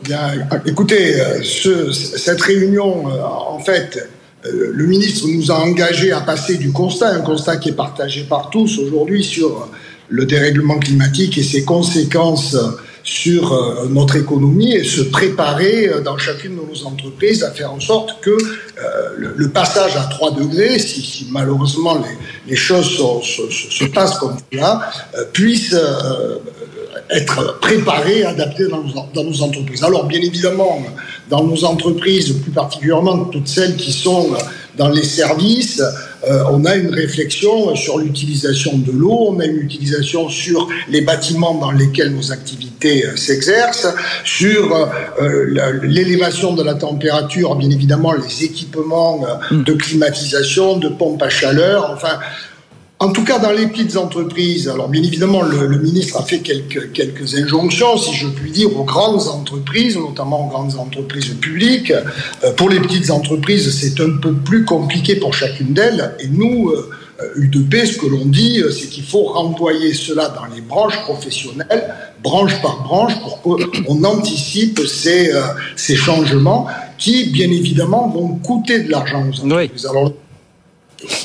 Bien, 0.04 0.32
écoutez, 0.66 1.18
euh, 1.18 1.42
ce- 1.42 1.92
cette 1.92 2.42
réunion, 2.42 3.08
euh, 3.08 3.22
en 3.24 3.58
fait, 3.58 3.98
euh, 4.44 4.70
le 4.72 4.86
ministre 4.86 5.26
nous 5.28 5.50
a 5.50 5.54
engagés 5.60 6.12
à 6.12 6.20
passer 6.20 6.58
du 6.58 6.72
constat, 6.72 7.08
un 7.14 7.20
constat 7.22 7.56
qui 7.56 7.70
est 7.70 7.76
partagé 7.76 8.24
par 8.24 8.50
tous 8.50 8.78
aujourd'hui 8.78 9.24
sur 9.24 9.66
le 10.08 10.26
dérèglement 10.26 10.78
climatique 10.78 11.38
et 11.38 11.42
ses 11.42 11.64
conséquences 11.64 12.54
sur 13.06 13.52
euh, 13.52 13.86
notre 13.88 14.16
économie 14.16 14.72
et 14.72 14.82
se 14.82 15.00
préparer 15.00 15.88
euh, 15.88 16.00
dans 16.00 16.18
chacune 16.18 16.56
de 16.56 16.60
nos 16.60 16.86
entreprises 16.86 17.44
à 17.44 17.52
faire 17.52 17.72
en 17.72 17.78
sorte 17.78 18.20
que 18.20 18.30
euh, 18.30 19.32
le, 19.36 19.48
passage 19.48 19.96
à 19.96 20.08
3 20.10 20.32
degrés, 20.32 20.80
si, 20.80 21.28
malheureusement 21.30 22.02
les, 22.48 22.56
choses 22.56 22.90
se, 23.22 23.48
se- 23.48 23.70
se 23.70 23.84
passent 23.84 24.18
comme 24.18 24.36
cela, 24.52 24.90
puisse 25.32 25.74
être 27.10 27.60
préparé, 27.60 28.24
adapté 28.24 28.66
dans 28.66 29.22
nos 29.22 29.42
entreprises. 29.42 29.84
Alors, 29.84 30.06
bien 30.06 30.20
évidemment, 30.20 30.82
dans 31.30 31.44
nos 31.44 31.64
entreprises, 31.64 32.32
plus 32.42 32.50
particulièrement 32.50 33.26
toutes 33.26 33.48
celles 33.48 33.76
qui 33.76 33.92
sont 33.92 34.34
dans 34.76 34.88
les 34.88 35.04
services, 35.04 35.82
euh, 36.28 36.42
on 36.50 36.64
a 36.64 36.74
une 36.74 36.92
réflexion 36.92 37.74
sur 37.76 37.98
l'utilisation 37.98 38.78
de 38.78 38.92
l'eau, 38.92 39.28
on 39.30 39.40
a 39.40 39.44
une 39.44 39.58
utilisation 39.58 40.28
sur 40.28 40.68
les 40.88 41.00
bâtiments 41.00 41.54
dans 41.54 41.70
lesquels 41.70 42.14
nos 42.14 42.32
activités 42.32 43.06
euh, 43.06 43.16
s'exercent, 43.16 43.88
sur 44.24 44.74
euh, 45.20 45.80
l'élévation 45.82 46.54
de 46.54 46.62
la 46.62 46.74
température, 46.74 47.54
bien 47.54 47.70
évidemment 47.70 48.12
les 48.12 48.44
équipements 48.44 49.24
de 49.50 49.72
climatisation, 49.72 50.78
de 50.78 50.88
pompes 50.88 51.22
à 51.22 51.28
chaleur, 51.28 51.90
enfin 51.92 52.18
en 52.98 53.12
tout 53.12 53.24
cas, 53.24 53.38
dans 53.38 53.50
les 53.50 53.66
petites 53.66 53.98
entreprises, 53.98 54.68
alors 54.70 54.88
bien 54.88 55.02
évidemment, 55.02 55.42
le, 55.42 55.78
ministre 55.78 56.16
a 56.16 56.22
fait 56.22 56.38
quelques, 56.38 56.92
quelques 56.92 57.34
injonctions, 57.34 57.98
si 57.98 58.14
je 58.14 58.26
puis 58.28 58.50
dire, 58.50 58.74
aux 58.74 58.84
grandes 58.84 59.28
entreprises, 59.28 59.98
notamment 59.98 60.46
aux 60.46 60.48
grandes 60.48 60.76
entreprises 60.76 61.28
publiques. 61.38 61.92
Euh, 62.42 62.52
pour 62.54 62.70
les 62.70 62.80
petites 62.80 63.10
entreprises, 63.10 63.70
c'est 63.78 64.00
un 64.00 64.16
peu 64.16 64.32
plus 64.32 64.64
compliqué 64.64 65.16
pour 65.16 65.34
chacune 65.34 65.74
d'elles. 65.74 66.14
Et 66.20 66.28
nous, 66.28 66.70
euh, 66.70 66.88
UDP, 67.36 67.84
ce 67.84 67.98
que 67.98 68.06
l'on 68.06 68.24
dit, 68.24 68.60
euh, 68.60 68.70
c'est 68.70 68.88
qu'il 68.88 69.04
faut 69.04 69.24
renvoyer 69.24 69.92
cela 69.92 70.30
dans 70.30 70.46
les 70.54 70.62
branches 70.62 70.98
professionnelles, 71.02 71.94
branche 72.22 72.62
par 72.62 72.82
branche, 72.82 73.12
pour 73.20 73.42
qu'on 73.42 74.04
anticipe 74.04 74.80
ces, 74.86 75.32
ces 75.76 75.96
changements 75.96 76.66
qui, 76.96 77.28
bien 77.30 77.50
évidemment, 77.50 78.08
vont 78.08 78.36
coûter 78.36 78.80
de 78.80 78.90
l'argent 78.90 79.22
aux 79.28 79.44
entreprises. 79.44 79.84
Alors, 79.84 80.12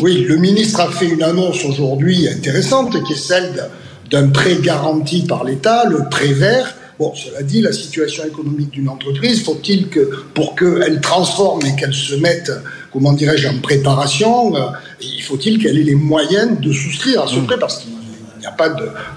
oui, 0.02 0.26
le 0.28 0.36
ministre 0.36 0.82
a 0.82 0.92
fait 0.92 1.08
une 1.08 1.24
annonce 1.24 1.64
aujourd'hui 1.64 2.28
intéressante 2.28 3.02
qui 3.04 3.14
est 3.14 3.18
celle 3.18 3.70
d'un 4.10 4.30
prêt 4.30 4.58
garanti 4.62 5.24
par 5.24 5.44
l'État, 5.44 5.86
le 5.86 6.10
prêt 6.10 6.34
vert. 6.34 6.76
Bon, 7.00 7.14
cela 7.16 7.42
dit, 7.42 7.62
la 7.62 7.72
situation 7.72 8.26
économique 8.26 8.72
d'une 8.72 8.90
entreprise, 8.90 9.44
faut-il 9.44 9.88
que 9.88 10.26
pour 10.34 10.56
qu'elle 10.56 11.00
transforme 11.02 11.66
et 11.66 11.76
qu'elle 11.76 11.94
se 11.94 12.16
mette, 12.16 12.52
comment 12.92 13.14
dirais-je, 13.14 13.48
en 13.48 13.60
préparation, 13.60 14.56
euh, 14.56 14.68
il 15.02 15.24
faut-il 15.24 15.58
qu'elle 15.58 15.80
ait 15.80 15.84
les 15.84 15.96
moyens 15.96 16.60
de 16.60 16.72
souscrire 16.72 17.24
à 17.24 17.28
ce 17.28 17.38
mmh. 17.38 17.46
prêt? 17.46 17.58
Parce 17.58 17.80
qu'il 17.80 17.92
n'y 18.40 18.46
a 18.46 18.52
pas 18.52 18.70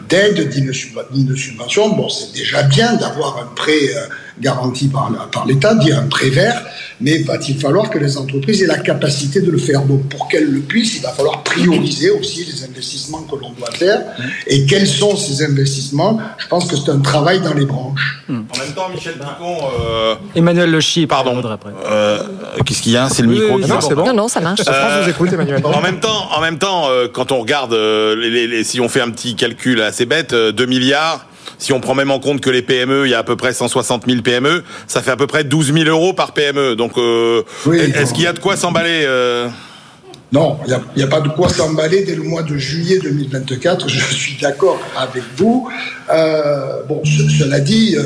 d'aide 0.08 0.50
ni 1.12 1.24
de 1.24 1.34
subvention. 1.34 1.94
Bon, 1.96 2.08
c'est 2.08 2.32
déjà 2.32 2.62
bien 2.62 2.94
d'avoir 2.94 3.38
un 3.38 3.54
prêt 3.54 3.88
euh, 3.96 4.06
garanti 4.40 4.88
par, 4.88 5.10
par 5.30 5.46
l'État, 5.46 5.74
dit 5.74 5.92
un 5.92 6.06
prêt 6.06 6.30
vert, 6.30 6.64
mais 7.00 7.18
va-t-il 7.18 7.58
falloir 7.58 7.90
que 7.90 7.98
les 7.98 8.16
entreprises 8.16 8.62
aient 8.62 8.66
la 8.66 8.78
capacité 8.78 9.40
de 9.40 9.50
le 9.50 9.58
faire 9.58 9.82
Donc 9.82 10.08
pour 10.08 10.28
qu'elles 10.28 10.50
le 10.50 10.60
puissent, 10.60 10.96
il 10.96 11.02
va 11.02 11.10
falloir 11.10 11.42
prioriser 11.42 12.10
aussi 12.10 12.44
les 12.44 12.64
investissements 12.64 13.22
que 13.22 13.36
l'on 13.36 13.50
doit 13.50 13.70
faire. 13.72 14.02
Et 14.46 14.66
quels 14.66 14.86
sont 14.86 15.16
ces 15.16 15.44
investissements? 15.44 16.20
Je 16.38 16.46
pense 16.46 16.66
que 16.66 16.76
c'est 16.76 16.90
un 16.90 17.00
travail 17.00 17.40
dans 17.40 17.54
les 17.54 17.66
branches. 17.66 18.24
En 18.28 18.32
même 18.32 18.74
temps, 18.74 18.88
Michel 18.92 19.14
Picon... 19.14 19.56
Euh... 19.80 20.14
Emmanuel 20.34 20.70
Le 20.70 21.06
pardon. 21.06 21.42
Euh, 21.86 22.22
Qu'est-ce 22.64 22.82
qu'il 22.82 22.92
y 22.92 22.96
a? 22.96 23.08
C'est 23.08 23.22
le 23.22 23.28
micro 23.28 23.58
qui 23.58 23.68
non, 23.68 23.80
c'est 23.80 23.94
bon. 23.94 24.06
Non, 24.06 24.14
non, 24.14 24.28
ça 24.28 24.40
marche. 24.40 24.60
Euh, 24.68 25.08
écoute, 25.08 25.32
Emmanuel. 25.32 25.62
En 25.64 25.80
même 25.80 26.00
temps, 26.00 26.28
en 26.32 26.40
même 26.40 26.58
temps 26.58 26.88
euh, 26.88 27.08
quand 27.12 27.32
on 27.32 27.40
regarde, 27.40 27.72
euh, 27.72 28.14
les, 28.16 28.46
les, 28.46 28.64
si 28.64 28.80
on 28.80 28.88
fait 28.88 29.00
un 29.00 29.10
petit 29.10 29.34
calcul 29.34 29.80
assez 29.80 30.06
bête, 30.06 30.34
2 30.34 30.66
milliards 30.66 31.26
si 31.58 31.72
on 31.72 31.80
prend 31.80 31.94
même 31.94 32.10
en 32.10 32.20
compte 32.20 32.40
que 32.40 32.50
les 32.50 32.62
PME, 32.62 33.06
il 33.06 33.10
y 33.10 33.14
a 33.14 33.18
à 33.18 33.22
peu 33.22 33.36
près 33.36 33.52
160 33.52 34.04
000 34.06 34.22
PME, 34.22 34.62
ça 34.86 35.02
fait 35.02 35.10
à 35.10 35.16
peu 35.16 35.26
près 35.26 35.44
12 35.44 35.72
000 35.72 35.84
euros 35.86 36.12
par 36.12 36.32
PME. 36.32 36.76
Donc, 36.76 36.98
euh, 36.98 37.42
est-ce 37.72 38.14
qu'il 38.14 38.24
y 38.24 38.26
a 38.26 38.32
de 38.32 38.38
quoi 38.38 38.56
s'emballer 38.56 39.04
euh? 39.04 39.48
Non, 40.32 40.58
il 40.66 40.76
n'y 40.96 41.02
a, 41.02 41.06
pas 41.06 41.20
de 41.20 41.28
quoi 41.28 41.48
s'emballer 41.48 42.02
dès 42.02 42.16
le 42.16 42.24
mois 42.24 42.42
de 42.42 42.56
juillet 42.56 42.98
2024, 42.98 43.88
je 43.88 44.14
suis 44.14 44.36
d'accord 44.40 44.80
avec 44.96 45.22
vous. 45.36 45.68
Euh, 46.10 46.82
bon, 46.88 47.02
cela 47.04 47.60
dit, 47.60 47.96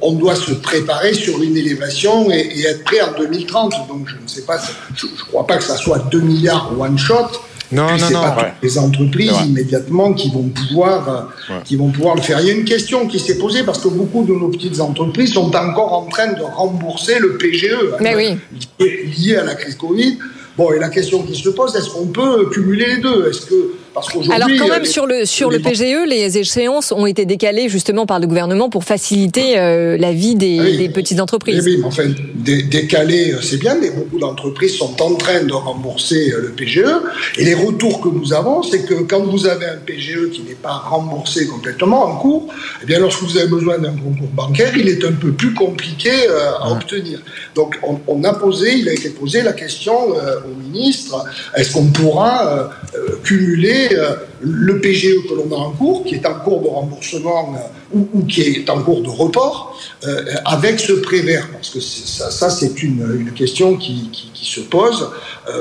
on, 0.00 0.12
doit 0.12 0.36
se 0.36 0.52
préparer 0.52 1.12
sur 1.12 1.42
une 1.42 1.56
élévation 1.56 2.30
et, 2.30 2.62
être 2.66 2.84
prêt 2.84 3.02
en 3.02 3.12
2030. 3.18 3.74
Donc 3.88 4.08
je 4.08 4.14
ne 4.14 4.26
sais 4.26 4.42
pas, 4.42 4.58
je 4.94 5.06
ne 5.06 5.12
crois 5.28 5.46
pas 5.46 5.58
que 5.58 5.64
ça 5.64 5.76
soit 5.76 5.98
2 6.10 6.20
milliards 6.20 6.72
one 6.78 6.96
shot. 6.96 7.28
Non, 7.72 7.86
non, 7.96 8.10
non. 8.10 8.20
Pas 8.22 8.54
les 8.62 8.78
entreprises 8.78 9.32
immédiatement 9.46 10.12
qui 10.12 10.30
vont 10.30 10.48
pouvoir, 10.48 11.30
euh, 11.50 11.60
qui 11.64 11.76
vont 11.76 11.90
pouvoir 11.90 12.14
le 12.16 12.22
faire. 12.22 12.40
Il 12.40 12.46
y 12.46 12.50
a 12.50 12.54
une 12.54 12.64
question 12.64 13.06
qui 13.06 13.18
s'est 13.18 13.38
posée 13.38 13.62
parce 13.62 13.78
que 13.78 13.88
beaucoup 13.88 14.24
de 14.24 14.32
nos 14.32 14.48
petites 14.48 14.80
entreprises 14.80 15.32
sont 15.32 15.54
encore 15.54 15.92
en 15.92 16.06
train 16.06 16.32
de 16.32 16.42
rembourser 16.42 17.18
le 17.18 17.36
PGE 17.36 17.72
hein, 17.72 17.96
Mais 18.00 18.14
oui. 18.14 18.38
lié 19.18 19.36
à 19.36 19.44
la 19.44 19.54
crise 19.54 19.76
Covid. 19.76 20.18
Bon, 20.56 20.72
et 20.72 20.78
la 20.78 20.88
question 20.88 21.22
qui 21.22 21.34
se 21.34 21.48
pose, 21.48 21.74
est-ce 21.74 21.90
qu'on 21.90 22.06
peut 22.06 22.48
cumuler 22.50 22.86
les 22.86 22.98
deux? 22.98 23.28
Est-ce 23.28 23.46
que 23.46 23.74
alors 24.30 24.48
quand 24.58 24.68
même 24.68 24.84
sur 24.84 25.06
le 25.06 25.24
sur 25.24 25.50
le 25.50 25.58
PGE, 25.60 26.08
les 26.08 26.38
échéances 26.38 26.92
ont 26.92 27.06
été 27.06 27.26
décalées 27.26 27.68
justement 27.68 28.06
par 28.06 28.18
le 28.18 28.26
gouvernement 28.26 28.68
pour 28.68 28.84
faciliter 28.84 29.58
euh, 29.58 29.96
la 29.96 30.12
vie 30.12 30.34
des, 30.34 30.58
ah 30.60 30.76
des, 30.76 30.88
petites 30.88 31.20
entreprises. 31.20 31.62
Oui, 31.64 31.76
mais 31.78 31.84
enfin 31.84 32.04
décaler 32.34 33.32
euh, 33.32 33.40
c'est 33.40 33.58
bien, 33.58 33.76
mais 33.80 33.90
beaucoup 33.90 34.18
d'entreprises 34.18 34.76
sont 34.76 35.00
en 35.00 35.14
train 35.14 35.44
de 35.44 35.52
rembourser 35.52 36.32
euh, 36.32 36.42
le 36.42 36.48
PGE. 36.50 36.84
Et 37.38 37.44
les 37.44 37.54
retours 37.54 38.00
que 38.00 38.08
nous 38.08 38.32
avons, 38.32 38.62
c'est 38.62 38.84
que 38.84 38.94
quand 38.94 39.22
vous 39.22 39.46
avez 39.46 39.66
un 39.66 39.76
PGE 39.76 40.30
qui 40.32 40.42
n'est 40.42 40.54
pas 40.54 40.74
remboursé 40.74 41.46
complètement 41.46 42.04
en 42.04 42.16
cours, 42.16 42.48
eh 42.82 42.86
bien 42.86 42.98
lorsque 42.98 43.22
vous 43.22 43.36
avez 43.38 43.48
besoin 43.48 43.78
d'un 43.78 43.92
concours 43.92 44.28
bancaire, 44.34 44.76
il 44.76 44.88
est 44.88 45.04
un 45.04 45.12
peu 45.12 45.32
plus 45.32 45.54
compliqué 45.54 46.10
à 46.60 46.70
obtenir. 46.70 47.20
Donc 47.54 47.78
on, 47.82 48.24
a 48.24 48.32
posé, 48.34 48.74
il 48.74 48.88
a 48.88 48.92
été 48.92 49.10
posé 49.10 49.42
la 49.42 49.52
question 49.52 49.94
au 50.08 50.70
ministre 50.70 51.24
est-ce 51.56 51.72
qu'on 51.72 51.86
pourra 51.86 52.70
cumuler 53.22 53.83
euh, 53.92 54.14
le 54.40 54.80
PGE 54.80 55.26
que 55.28 55.34
l'on 55.34 55.54
a 55.54 55.58
en 55.58 55.70
cours, 55.70 56.04
qui 56.04 56.14
est 56.14 56.26
en 56.26 56.34
cours 56.34 56.62
de 56.62 56.68
remboursement 56.68 57.54
euh, 57.54 57.98
ou, 58.14 58.24
qui 58.24 58.42
est 58.42 58.70
en 58.70 58.82
cours 58.82 59.02
de 59.02 59.08
report, 59.08 59.78
euh, 60.06 60.24
avec 60.44 60.80
ce 60.80 60.92
prêt 60.92 61.20
vert 61.20 61.48
Parce 61.52 61.70
que 61.70 61.80
ça, 61.80 62.50
c'est 62.50 62.82
une, 62.82 63.32
question 63.34 63.76
qui, 63.76 64.10
se 64.34 64.60
pose 64.60 65.10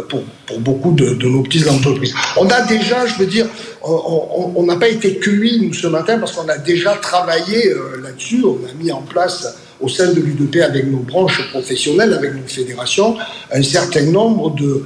pour, 0.09 0.23
beaucoup 0.59 0.91
de, 0.91 1.13
nos 1.27 1.41
petites 1.41 1.67
entreprises. 1.67 2.13
On 2.37 2.47
a 2.47 2.61
déjà, 2.61 3.05
je 3.05 3.15
veux 3.15 3.25
dire, 3.25 3.47
on 3.81 4.63
n'a 4.63 4.75
pas 4.75 4.89
été 4.89 5.17
cueillis, 5.17 5.65
nous, 5.65 5.73
ce 5.73 5.87
matin, 5.87 6.19
parce 6.19 6.33
qu'on 6.33 6.49
a 6.49 6.57
déjà 6.57 6.95
travaillé 6.95 7.73
là-dessus. 8.03 8.43
On 8.43 8.59
a 8.67 8.73
mis 8.73 8.91
en 8.91 9.01
place 9.01 9.47
au 9.79 9.87
sein 9.87 10.11
de 10.11 10.19
l'UDP 10.19 10.57
avec 10.57 10.87
nos 10.87 10.99
branches 10.99 11.49
professionnelles, 11.49 12.13
avec 12.13 12.33
nos 12.33 12.47
fédérations, 12.47 13.15
un 13.51 13.63
certain 13.63 14.05
nombre 14.05 14.53
de, 14.55 14.83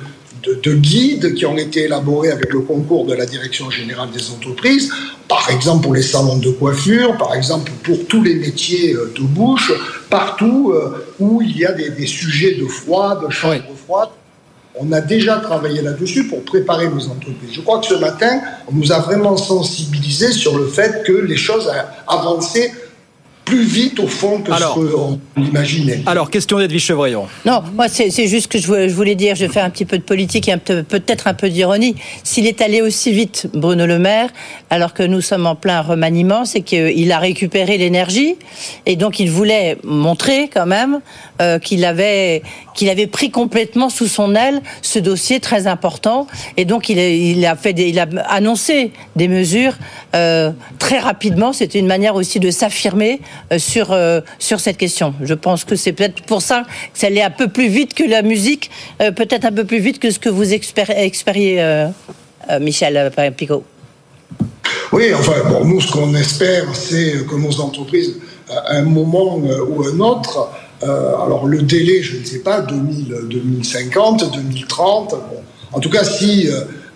de, 0.63 0.73
guides 0.73 1.33
qui 1.33 1.45
ont 1.45 1.57
été 1.57 1.83
élaborés 1.83 2.31
avec 2.31 2.51
le 2.53 2.61
concours 2.61 3.05
de 3.05 3.13
la 3.13 3.25
Direction 3.25 3.69
générale 3.69 4.09
des 4.11 4.29
entreprises, 4.31 4.91
par 5.27 5.49
exemple 5.49 5.83
pour 5.83 5.93
les 5.93 6.01
salons 6.01 6.37
de 6.37 6.51
coiffure, 6.51 7.17
par 7.17 7.33
exemple 7.35 7.71
pour 7.83 8.05
tous 8.07 8.23
les 8.23 8.35
métiers 8.35 8.93
euh, 8.93 9.13
de 9.15 9.23
bouche, 9.23 9.71
partout 10.09 10.73
euh, 10.73 11.05
où 11.19 11.41
il 11.41 11.57
y 11.57 11.65
a 11.65 11.71
des, 11.71 12.07
sujets 12.07 12.55
de 12.55 12.65
froid, 12.65 13.19
de 13.21 13.29
chambre 13.29 13.63
froide. 13.85 14.09
On 14.79 14.91
a 14.91 15.01
déjà 15.01 15.37
travaillé 15.37 15.81
là-dessus 15.81 16.27
pour 16.27 16.43
préparer 16.43 16.87
nos 16.87 17.07
entreprises. 17.07 17.49
Je 17.51 17.61
crois 17.61 17.79
que 17.79 17.87
ce 17.87 17.95
matin, 17.95 18.41
on 18.67 18.75
nous 18.75 18.91
a 18.91 18.99
vraiment 18.99 19.35
sensibilisés 19.35 20.31
sur 20.31 20.55
le 20.57 20.67
fait 20.67 21.03
que 21.03 21.13
les 21.13 21.35
choses 21.37 21.71
avancé 22.07 22.71
plus 23.47 23.63
vite 23.63 23.99
au 24.01 24.07
fond 24.07 24.41
que 24.41 24.53
ce 24.53 24.73
qu'on 24.73 25.19
imaginait. 25.37 26.01
Alors, 26.05 26.29
question 26.29 26.59
d'Edwige 26.59 26.83
Chevrillon. 26.83 27.27
Non, 27.45 27.63
moi 27.75 27.87
c'est 27.87 28.27
juste 28.27 28.51
que 28.51 28.59
je 28.59 28.93
voulais 28.93 29.15
dire, 29.15 29.35
je 29.35 29.45
vais 29.45 29.51
faire 29.51 29.63
un 29.63 29.69
petit 29.69 29.85
peu 29.85 29.97
de 29.97 30.03
politique 30.03 30.49
et 30.49 30.57
peut-être 30.57 31.27
un 31.27 31.33
peu 31.33 31.49
d'ironie. 31.49 31.95
S'il 32.23 32.45
est 32.45 32.61
allé 32.61 32.81
aussi 32.81 33.13
vite, 33.13 33.47
Bruno 33.53 33.85
Le 33.85 33.99
Maire, 33.99 34.29
alors 34.69 34.93
que 34.93 35.03
nous 35.03 35.21
sommes 35.21 35.45
en 35.45 35.55
plein 35.55 35.79
remaniement, 35.79 36.43
c'est 36.43 36.59
qu'il 36.59 37.11
a 37.11 37.19
récupéré 37.19 37.77
l'énergie 37.77 38.35
et 38.85 38.97
donc 38.97 39.21
il 39.21 39.31
voulait 39.31 39.77
montrer 39.83 40.49
quand 40.53 40.65
même 40.65 40.99
euh, 41.41 41.57
qu'il 41.57 41.85
avait 41.85 42.41
qu'il 42.75 42.89
avait 42.89 43.07
pris 43.07 43.31
complètement 43.31 43.89
sous 43.89 44.07
son 44.07 44.35
aile 44.35 44.61
ce 44.83 44.99
dossier 44.99 45.39
très 45.39 45.65
important 45.65 46.27
et 46.57 46.65
donc 46.65 46.89
il 46.89 46.99
a, 46.99 47.09
il 47.09 47.43
a 47.45 47.55
fait 47.55 47.71
il 47.71 47.97
a 47.97 48.07
annoncé 48.27 48.91
des 49.15 49.27
mesures 49.27 49.73
euh, 50.15 50.51
très 50.79 50.99
rapidement. 50.99 51.53
C'était 51.53 51.79
une 51.79 51.87
manière 51.87 52.15
aussi 52.15 52.39
de 52.39 52.51
s'affirmer 52.51 52.97
euh, 53.15 53.17
sur, 53.57 53.91
euh, 53.91 54.21
sur 54.39 54.59
cette 54.59 54.77
question. 54.77 55.13
Je 55.21 55.33
pense 55.33 55.63
que 55.63 55.75
c'est 55.75 55.93
peut-être 55.93 56.23
pour 56.23 56.41
ça 56.41 56.63
que 56.93 56.99
ça 56.99 57.07
allait 57.07 57.21
un 57.21 57.29
peu 57.29 57.47
plus 57.47 57.67
vite 57.67 57.93
que 57.93 58.03
la 58.03 58.21
musique, 58.21 58.69
euh, 59.01 59.11
peut-être 59.11 59.45
un 59.45 59.51
peu 59.51 59.65
plus 59.65 59.79
vite 59.79 59.99
que 59.99 60.11
ce 60.11 60.19
que 60.19 60.29
vous 60.29 60.53
expériez, 60.53 61.87
Michel 62.61 63.11
Picot. 63.35 63.63
Oui, 64.93 65.13
enfin, 65.13 65.33
bon, 65.49 65.65
nous, 65.65 65.81
ce 65.81 65.91
qu'on 65.91 66.13
espère, 66.15 66.73
c'est 66.73 67.25
que 67.27 67.35
nos 67.35 67.59
entreprises, 67.59 68.17
à 68.49 68.75
un 68.75 68.83
moment 68.83 69.37
ou 69.37 69.83
un 69.83 69.99
autre, 69.99 70.49
alors 70.81 71.45
le 71.45 71.61
délai, 71.61 72.01
je 72.01 72.17
ne 72.17 72.23
sais 72.23 72.39
pas, 72.39 72.61
2000, 72.61 73.15
2050, 73.29 74.33
2030, 74.33 75.15
en 75.73 75.79
tout 75.79 75.89
cas, 75.89 76.05
si 76.05 76.49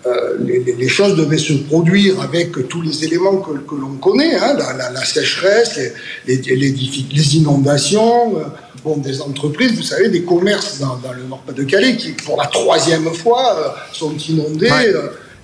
euh, 0.04 0.36
les, 0.40 0.88
choses 0.88 1.16
devaient 1.16 1.38
se 1.38 1.52
produire 1.52 2.20
avec 2.20 2.68
tous 2.68 2.82
les 2.82 3.04
éléments 3.04 3.36
que, 3.36 3.74
l'on 3.74 3.94
connaît, 4.00 4.34
hein, 4.34 4.56
la, 4.56 5.04
sécheresse, 5.04 5.78
les, 6.26 6.36
les, 6.36 7.36
inondations, 7.36 8.36
euh, 8.36 8.42
bon, 8.82 8.96
des 8.96 9.20
entreprises, 9.20 9.76
vous 9.76 9.82
savez, 9.82 10.08
des 10.08 10.22
commerces 10.22 10.80
dans, 10.80 10.98
le 11.16 11.22
Nord-Pas-de-Calais 11.28 11.96
qui, 11.96 12.12
pour 12.12 12.36
la 12.36 12.46
troisième 12.48 13.12
fois, 13.12 13.56
euh, 13.56 13.68
sont 13.92 14.16
inondés. 14.16 14.70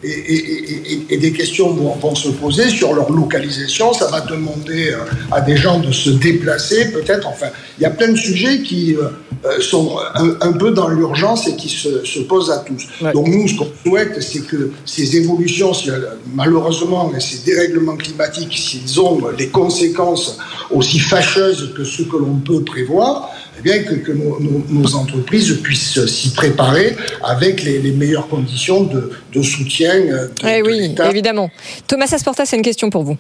Et- 0.07 0.93
et- 0.93 1.07
et 1.11 1.17
des 1.19 1.33
questions 1.33 1.71
vont, 1.73 1.95
vont 1.97 2.15
se 2.15 2.29
poser 2.29 2.69
sur 2.71 2.93
leur 2.95 3.11
localisation. 3.11 3.93
Ça 3.93 4.07
va 4.09 4.21
demander 4.21 4.91
euh, 4.93 4.99
à 5.33 5.41
des 5.41 5.57
gens 5.57 5.81
de 5.81 5.91
se 5.93 6.11
déplacer, 6.11 6.91
peut-être. 6.93 7.27
Enfin, 7.27 7.47
il 7.79 7.83
y 7.83 7.87
a 7.87 7.91
plein 7.91 8.09
de 8.13 8.17
sujets 8.17 8.63
qui 8.63 8.95
euh, 8.95 9.09
euh, 9.45 9.61
sont 9.61 9.97
un, 10.15 10.37
un 10.41 10.53
peu 10.53 10.71
dans 10.71 10.89
l'urgence 10.89 11.47
et 11.49 11.57
qui 11.57 11.69
se, 11.69 12.05
se 12.05 12.21
posent 12.21 12.51
à 12.51 12.59
tous. 12.59 12.87
Donc 13.13 13.29
nous, 13.29 13.49
ce 13.49 13.57
qu'on 13.57 13.69
souhaite, 13.87 14.21
c'est 14.23 14.45
que 14.47 14.71
ces 14.85 15.17
évolutions, 15.17 15.75
si, 15.75 15.91
malheureusement, 16.35 17.13
et 17.17 17.21
ces 17.21 17.39
dérèglements 17.45 17.97
climatiques, 17.97 18.57
s'ils 18.57 19.01
ont 19.01 19.19
les 19.37 19.49
conséquences 19.49 20.39
aussi 20.71 20.99
fâcheuses 20.99 21.73
que 21.77 21.85
ce 21.85 22.03
que 22.03 22.17
l'on 22.17 22.37
peut 22.37 22.63
prévoir, 22.63 23.31
eh 23.59 23.63
bien 23.63 23.83
que, 23.83 23.95
que 23.97 24.13
nos, 24.13 24.39
nos- 24.41 24.65
nos 24.69 24.95
entreprises 24.95 25.53
puissent 25.63 26.05
s'y 26.07 26.31
préparer 26.31 26.97
avec 27.25 27.63
les, 27.63 27.79
les 27.81 27.93
meilleures 27.93 28.29
conditions 28.29 28.85
de, 28.85 29.11
de 29.35 29.43
soutien. 29.43 29.91
euh, 29.95 30.29
de- 30.29 30.49
Eh 30.49 30.63
de 30.63 30.67
oui, 30.67 30.95
évidemment. 31.11 31.51
Thomas 31.87 32.09
Asporta, 32.13 32.45
c'est 32.47 32.57
une 32.57 32.63
question 32.63 32.91
pour 32.91 33.05
vous. 33.05 33.17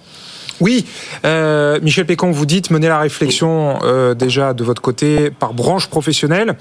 Oui, 0.60 0.84
euh, 1.24 1.78
Michel 1.82 2.04
Pécan, 2.04 2.32
vous 2.32 2.44
dites 2.46 2.70
mener 2.70 2.88
la 2.88 2.98
réflexion 2.98 3.78
euh, 3.84 4.14
déjà 4.14 4.54
de 4.54 4.64
votre 4.64 4.82
côté 4.82 5.30
par 5.30 5.54
branche 5.54 5.86
professionnelle. 5.86 6.56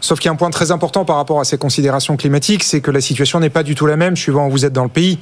Sauf 0.00 0.20
qu'il 0.20 0.26
y 0.26 0.28
a 0.28 0.32
un 0.32 0.36
point 0.36 0.50
très 0.50 0.70
important 0.70 1.04
par 1.04 1.16
rapport 1.16 1.40
à 1.40 1.44
ces 1.44 1.58
considérations 1.58 2.16
climatiques, 2.16 2.62
c'est 2.62 2.80
que 2.80 2.92
la 2.92 3.00
situation 3.00 3.40
n'est 3.40 3.50
pas 3.50 3.64
du 3.64 3.74
tout 3.74 3.86
la 3.86 3.96
même 3.96 4.16
suivant 4.16 4.46
où 4.46 4.50
vous 4.52 4.64
êtes 4.64 4.72
dans 4.72 4.84
le 4.84 4.88
pays. 4.88 5.18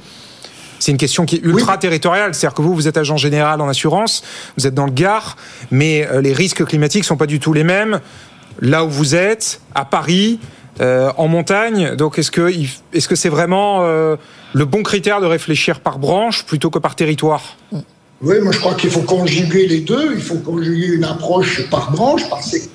C'est 0.81 0.91
une 0.91 0.97
question 0.97 1.25
qui 1.27 1.35
est 1.35 1.43
ultra 1.43 1.77
territoriale, 1.77 2.33
c'est-à-dire 2.33 2.55
que 2.55 2.63
vous, 2.63 2.73
vous 2.73 2.87
êtes 2.87 2.97
agent 2.97 3.15
général 3.15 3.61
en 3.61 3.69
assurance, 3.69 4.23
vous 4.57 4.65
êtes 4.65 4.73
dans 4.73 4.87
le 4.87 4.91
Gard, 4.91 5.37
mais 5.69 6.07
euh, 6.07 6.21
les 6.21 6.33
risques 6.33 6.65
climatiques 6.65 7.03
sont 7.03 7.17
pas 7.17 7.27
du 7.27 7.39
tout 7.39 7.53
les 7.53 7.63
mêmes 7.63 7.99
là 8.61 8.83
où 8.83 8.89
vous 8.89 9.13
êtes, 9.13 9.61
à 9.75 9.85
Paris, 9.85 10.39
euh, 10.81 11.11
en 11.17 11.27
montagne. 11.27 11.95
Donc, 11.95 12.17
est-ce 12.17 12.31
que 12.31 12.51
est-ce 12.93 13.07
que 13.07 13.15
c'est 13.15 13.29
vraiment 13.29 13.81
euh, 13.83 14.15
le 14.53 14.65
bon 14.65 14.81
critère 14.81 15.21
de 15.21 15.27
réfléchir 15.27 15.81
par 15.81 15.99
branche 15.99 16.45
plutôt 16.45 16.71
que 16.71 16.79
par 16.79 16.95
territoire? 16.95 17.57
Oui, 18.23 18.35
moi 18.41 18.51
je 18.51 18.59
crois 18.59 18.73
qu'il 18.73 18.89
faut 18.89 19.01
conjuguer 19.01 19.67
les 19.67 19.81
deux. 19.81 20.13
Il 20.15 20.21
faut 20.21 20.37
conjuguer 20.39 20.87
une 20.87 21.03
approche 21.03 21.69
par 21.69 21.91
branche, 21.91 22.27
par 22.27 22.41
secteur. 22.41 22.71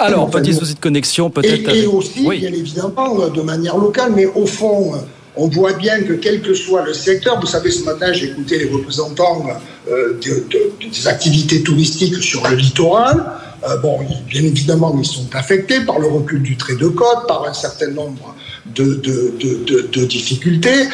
Alors, 0.00 0.24
Enfin, 0.24 0.40
petit 0.40 0.54
souci 0.54 0.74
de 0.74 0.80
connexion, 0.80 1.28
Et, 1.28 1.32
peut-être. 1.32 1.68
et 1.68 1.78
avec- 1.80 1.88
aussi, 1.92 2.24
Oui. 2.26 2.38
bien 2.40 2.52
évidemment, 2.52 3.28
de 3.28 3.42
manière 3.42 3.76
locale, 3.76 4.12
mais 4.16 4.26
au 4.26 4.46
fond, 4.46 4.94
euh, 4.94 4.98
on 5.36 5.48
voit 5.48 5.72
bien 5.74 6.02
que 6.02 6.14
quel 6.14 6.40
que 6.42 6.54
soit 6.54 6.84
le 6.84 6.92
secteur, 6.94 7.40
vous 7.40 7.46
savez, 7.46 7.70
ce 7.70 7.84
matin, 7.84 8.12
j'ai 8.12 8.26
écouté 8.26 8.58
les 8.58 8.68
représentants 8.68 9.46
euh, 9.90 10.14
de- 10.22 10.44
de- 10.50 10.72
des 10.90 11.06
activités 11.08 11.62
touristiques 11.62 12.16
sur 12.22 12.46
le 12.48 12.56
littoral. 12.56 13.24
Euh, 13.68 13.76
bon, 13.78 13.98
bien 14.28 14.42
évidemment, 14.42 14.94
ils 14.98 15.06
sont 15.06 15.28
affectés 15.34 15.80
par 15.80 15.98
le 15.98 16.06
recul 16.08 16.42
du 16.42 16.56
trait 16.56 16.76
de 16.76 16.88
côte, 16.88 17.26
par 17.28 17.46
un 17.46 17.52
certain 17.54 17.88
nombre 17.90 18.34
de 18.66 20.04
difficultés. 20.06 20.88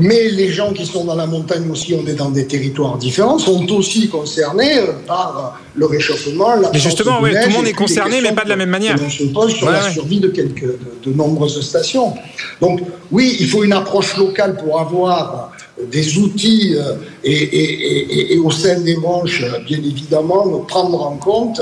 Mais 0.00 0.28
les 0.28 0.50
gens 0.50 0.72
qui 0.72 0.86
sont 0.86 1.04
dans 1.04 1.16
la 1.16 1.26
montagne 1.26 1.68
aussi, 1.70 1.92
on 1.94 2.06
est 2.06 2.14
dans 2.14 2.30
des 2.30 2.46
territoires 2.46 2.96
différents, 2.98 3.38
sont 3.38 3.66
aussi 3.72 4.08
concernés 4.08 4.78
euh, 4.78 4.92
par 5.06 5.56
euh, 5.56 5.78
le 5.78 5.86
réchauffement. 5.86 6.50
Mais 6.72 6.78
justement, 6.78 7.20
ouais, 7.20 7.32
neige 7.32 7.44
tout 7.44 7.50
le 7.50 7.56
monde 7.56 7.66
est 7.66 7.72
concerné, 7.72 8.20
mais 8.20 8.32
pas 8.32 8.44
de 8.44 8.48
la 8.48 8.56
même 8.56 8.70
manière. 8.70 8.96
l'on 8.96 9.10
se 9.10 9.24
pose 9.24 9.52
sur 9.54 9.66
Ouais, 9.66 9.72
la 9.72 9.84
ouais. 9.84 9.90
survie 9.92 10.20
de, 10.20 10.28
quelques, 10.28 10.62
de, 10.62 10.78
de 11.10 11.12
nombreuses 11.16 11.60
stations. 11.60 12.14
Donc 12.60 12.80
oui, 13.10 13.36
il 13.40 13.48
faut 13.48 13.64
une 13.64 13.72
approche 13.72 14.16
locale 14.16 14.56
pour 14.56 14.78
avoir 14.80 15.50
des 15.90 16.16
outils 16.18 16.74
euh, 16.76 16.94
et, 17.24 17.32
et- 17.32 18.12
et- 18.12 18.34
et 18.34 18.38
au 18.38 18.50
sein 18.52 18.78
des 18.80 18.94
branches, 18.96 19.42
euh, 19.42 19.58
bien 19.66 19.78
évidemment, 19.78 20.44
prendre 20.68 21.02
en 21.02 21.16
compte 21.16 21.60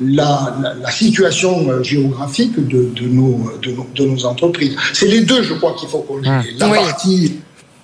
la, 0.00 0.56
la- 0.62 0.74
la 0.74 0.90
situation 0.90 1.68
euh, 1.70 1.82
géographique 1.82 2.54
de, 2.56 2.90
de 2.94 3.08
nos, 3.08 3.50
de, 3.62 3.72
nos, 3.72 3.86
de 3.94 4.04
nos 4.04 4.24
entreprises. 4.26 4.76
C'est 4.92 5.08
les 5.08 5.22
deux, 5.22 5.42
je 5.42 5.54
crois, 5.54 5.74
qu'il 5.78 5.88
faut 5.88 5.98
conjuguer. 6.00 6.54
La 6.58 6.68
Oui. 6.68 6.78
partie, 6.78 7.32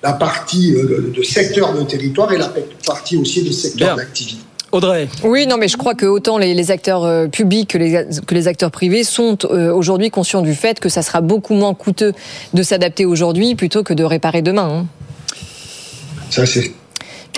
la 0.05 0.13
partie 0.13 0.75
euh, 0.75 1.13
de 1.17 1.23
secteur 1.23 1.75
de 1.75 1.83
territoire 1.83 2.31
et 2.31 2.37
la 2.37 2.53
partie 2.87 3.17
aussi 3.17 3.43
de 3.43 3.51
secteur 3.51 3.97
d'activité. 3.97 4.39
Audrey. 4.71 5.09
Oui, 5.23 5.47
non, 5.47 5.57
mais 5.57 5.69
je 5.69 5.77
crois 5.77 5.95
que 5.95 6.05
autant 6.05 6.37
les, 6.37 6.53
les 6.53 6.71
acteurs 6.71 7.05
euh, 7.05 7.27
publics 7.27 7.71
que 7.71 7.79
les, 7.79 8.07
que 8.27 8.35
les 8.35 8.47
acteurs 8.47 8.71
privés 8.71 9.03
sont 9.03 9.39
euh, 9.45 9.73
aujourd'hui 9.73 10.11
conscients 10.11 10.43
du 10.43 10.55
fait 10.55 10.79
que 10.79 10.91
ça 10.91 11.01
sera 11.01 11.23
beaucoup 11.23 11.55
moins 11.55 11.75
coûteux 11.75 12.13
de 12.53 12.63
s'adapter 12.63 13.07
aujourd'hui 13.07 13.55
plutôt 13.55 13.83
que 13.83 13.95
de 13.95 14.05
réparer 14.05 14.43
demain. 14.43 14.69
hein. 14.81 14.87
Ça, 16.29 16.45
c'est. 16.45 16.73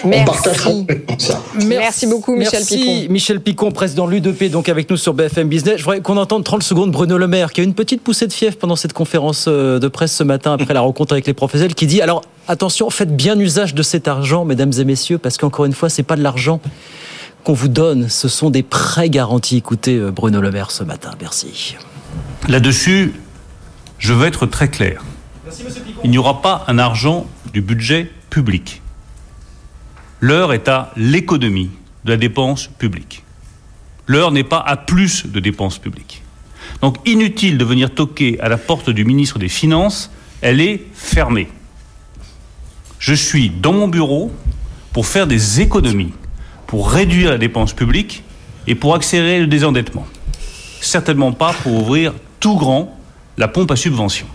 Merci. 0.05 0.23
On 0.23 0.25
partage 0.25 0.61
complètement 0.63 1.19
ça. 1.19 1.43
Merci 1.67 2.07
beaucoup, 2.07 2.37
Michel 2.37 2.61
Merci, 2.61 2.79
Picon. 2.79 3.13
Michel 3.13 3.41
Picon, 3.41 3.71
président 3.73 4.07
de 4.07 4.13
l'UDP, 4.13 4.51
donc 4.51 4.69
avec 4.69 4.91
nous 4.91 4.97
sur 4.97 5.15
BFM 5.15 5.49
Business. 5.49 5.79
Je 5.79 5.85
voudrais 5.85 6.01
qu'on 6.01 6.17
entende 6.17 6.45
30 6.45 6.63
secondes 6.63 6.91
Bruno 6.91 7.17
Le 7.17 7.27
Maire, 7.27 7.53
qui 7.53 7.61
a 7.61 7.65
eu 7.65 7.67
une 7.67 7.75
petite 7.75 8.03
poussée 8.03 8.27
de 8.27 8.33
fièvre 8.33 8.57
pendant 8.57 8.77
cette 8.77 8.93
conférence 8.93 9.47
euh, 9.49 9.79
de 9.79 9.89
presse 9.89 10.15
ce 10.15 10.23
matin 10.23 10.53
après 10.53 10.75
la 10.75 10.81
rencontre 10.81 11.13
avec 11.13 11.27
les 11.27 11.35
professionnels, 11.35 11.75
qui 11.75 11.87
dit 11.87 12.03
alors 12.03 12.23
attention, 12.49 12.91
faites 12.91 13.17
bien 13.17 13.39
usage 13.39 13.75
de 13.75 13.83
cet 13.83 14.07
argent, 14.09 14.45
mesdames 14.45 14.73
et 14.79 14.85
messieurs, 14.85 15.19
parce 15.19 15.39
qu'encore 15.39 15.65
une 15.65 15.73
fois, 15.73 15.89
c'est 15.89 16.03
pas 16.03 16.17
de 16.17 16.23
l'argent 16.23 16.61
qu'on 17.45 17.55
vous 17.55 17.69
donne, 17.69 18.09
ce 18.09 18.29
sont 18.29 18.51
des 18.51 18.63
prêts 18.63 19.09
garantis. 19.09 19.59
Écoutez 19.59 19.97
euh, 19.97 20.11
Bruno 20.11 20.41
Le 20.41 20.51
Maire 20.51 20.71
ce 20.71 20.85
matin. 20.85 21.13
Merci. 21.21 21.77
Là-dessus, 22.49 23.15
je 23.99 24.13
veux 24.13 24.27
être 24.27 24.47
très 24.47 24.69
clair. 24.69 25.05
Il 26.05 26.11
n'y 26.11 26.19
aura 26.19 26.43
pas 26.43 26.65
un 26.67 26.79
argent 26.79 27.27
du 27.53 27.63
budget 27.63 28.11
public. 28.31 28.83
L'heure 30.21 30.53
est 30.53 30.69
à 30.69 30.93
l'économie 30.97 31.71
de 32.05 32.11
la 32.11 32.17
dépense 32.17 32.69
publique. 32.69 33.23
L'heure 34.07 34.33
n'est 34.33 34.45
pas 34.45 34.61
à 34.61 34.77
plus 34.77 35.27
de 35.27 35.41
dépenses 35.41 35.79
publiques. 35.79 36.23
Donc 36.81 36.97
inutile 37.07 37.59
de 37.59 37.65
venir 37.65 37.93
toquer 37.93 38.41
à 38.41 38.49
la 38.49 38.57
porte 38.57 38.91
du 38.91 39.05
ministre 39.05 39.39
des 39.39 39.49
Finances, 39.49 40.11
elle 40.41 40.61
est 40.61 40.87
fermée. 40.95 41.49
Je 42.99 43.15
suis 43.15 43.51
dans 43.51 43.73
mon 43.73 43.89
bureau 43.89 44.33
pour 44.93 45.07
faire 45.07 45.27
des 45.27 45.61
économies, 45.61 46.13
pour 46.67 46.91
réduire 46.91 47.31
la 47.31 47.39
dépense 47.39 47.73
publique 47.73 48.23
et 48.67 48.75
pour 48.75 48.95
accélérer 48.95 49.41
le 49.41 49.47
désendettement. 49.47 50.07
Certainement 50.81 51.33
pas 51.33 51.53
pour 51.53 51.75
ouvrir 51.75 52.15
tout 52.41 52.57
grand 52.57 52.99
la 53.37 53.49
pompe 53.49 53.71
à 53.71 53.77
subvention. 53.77 54.27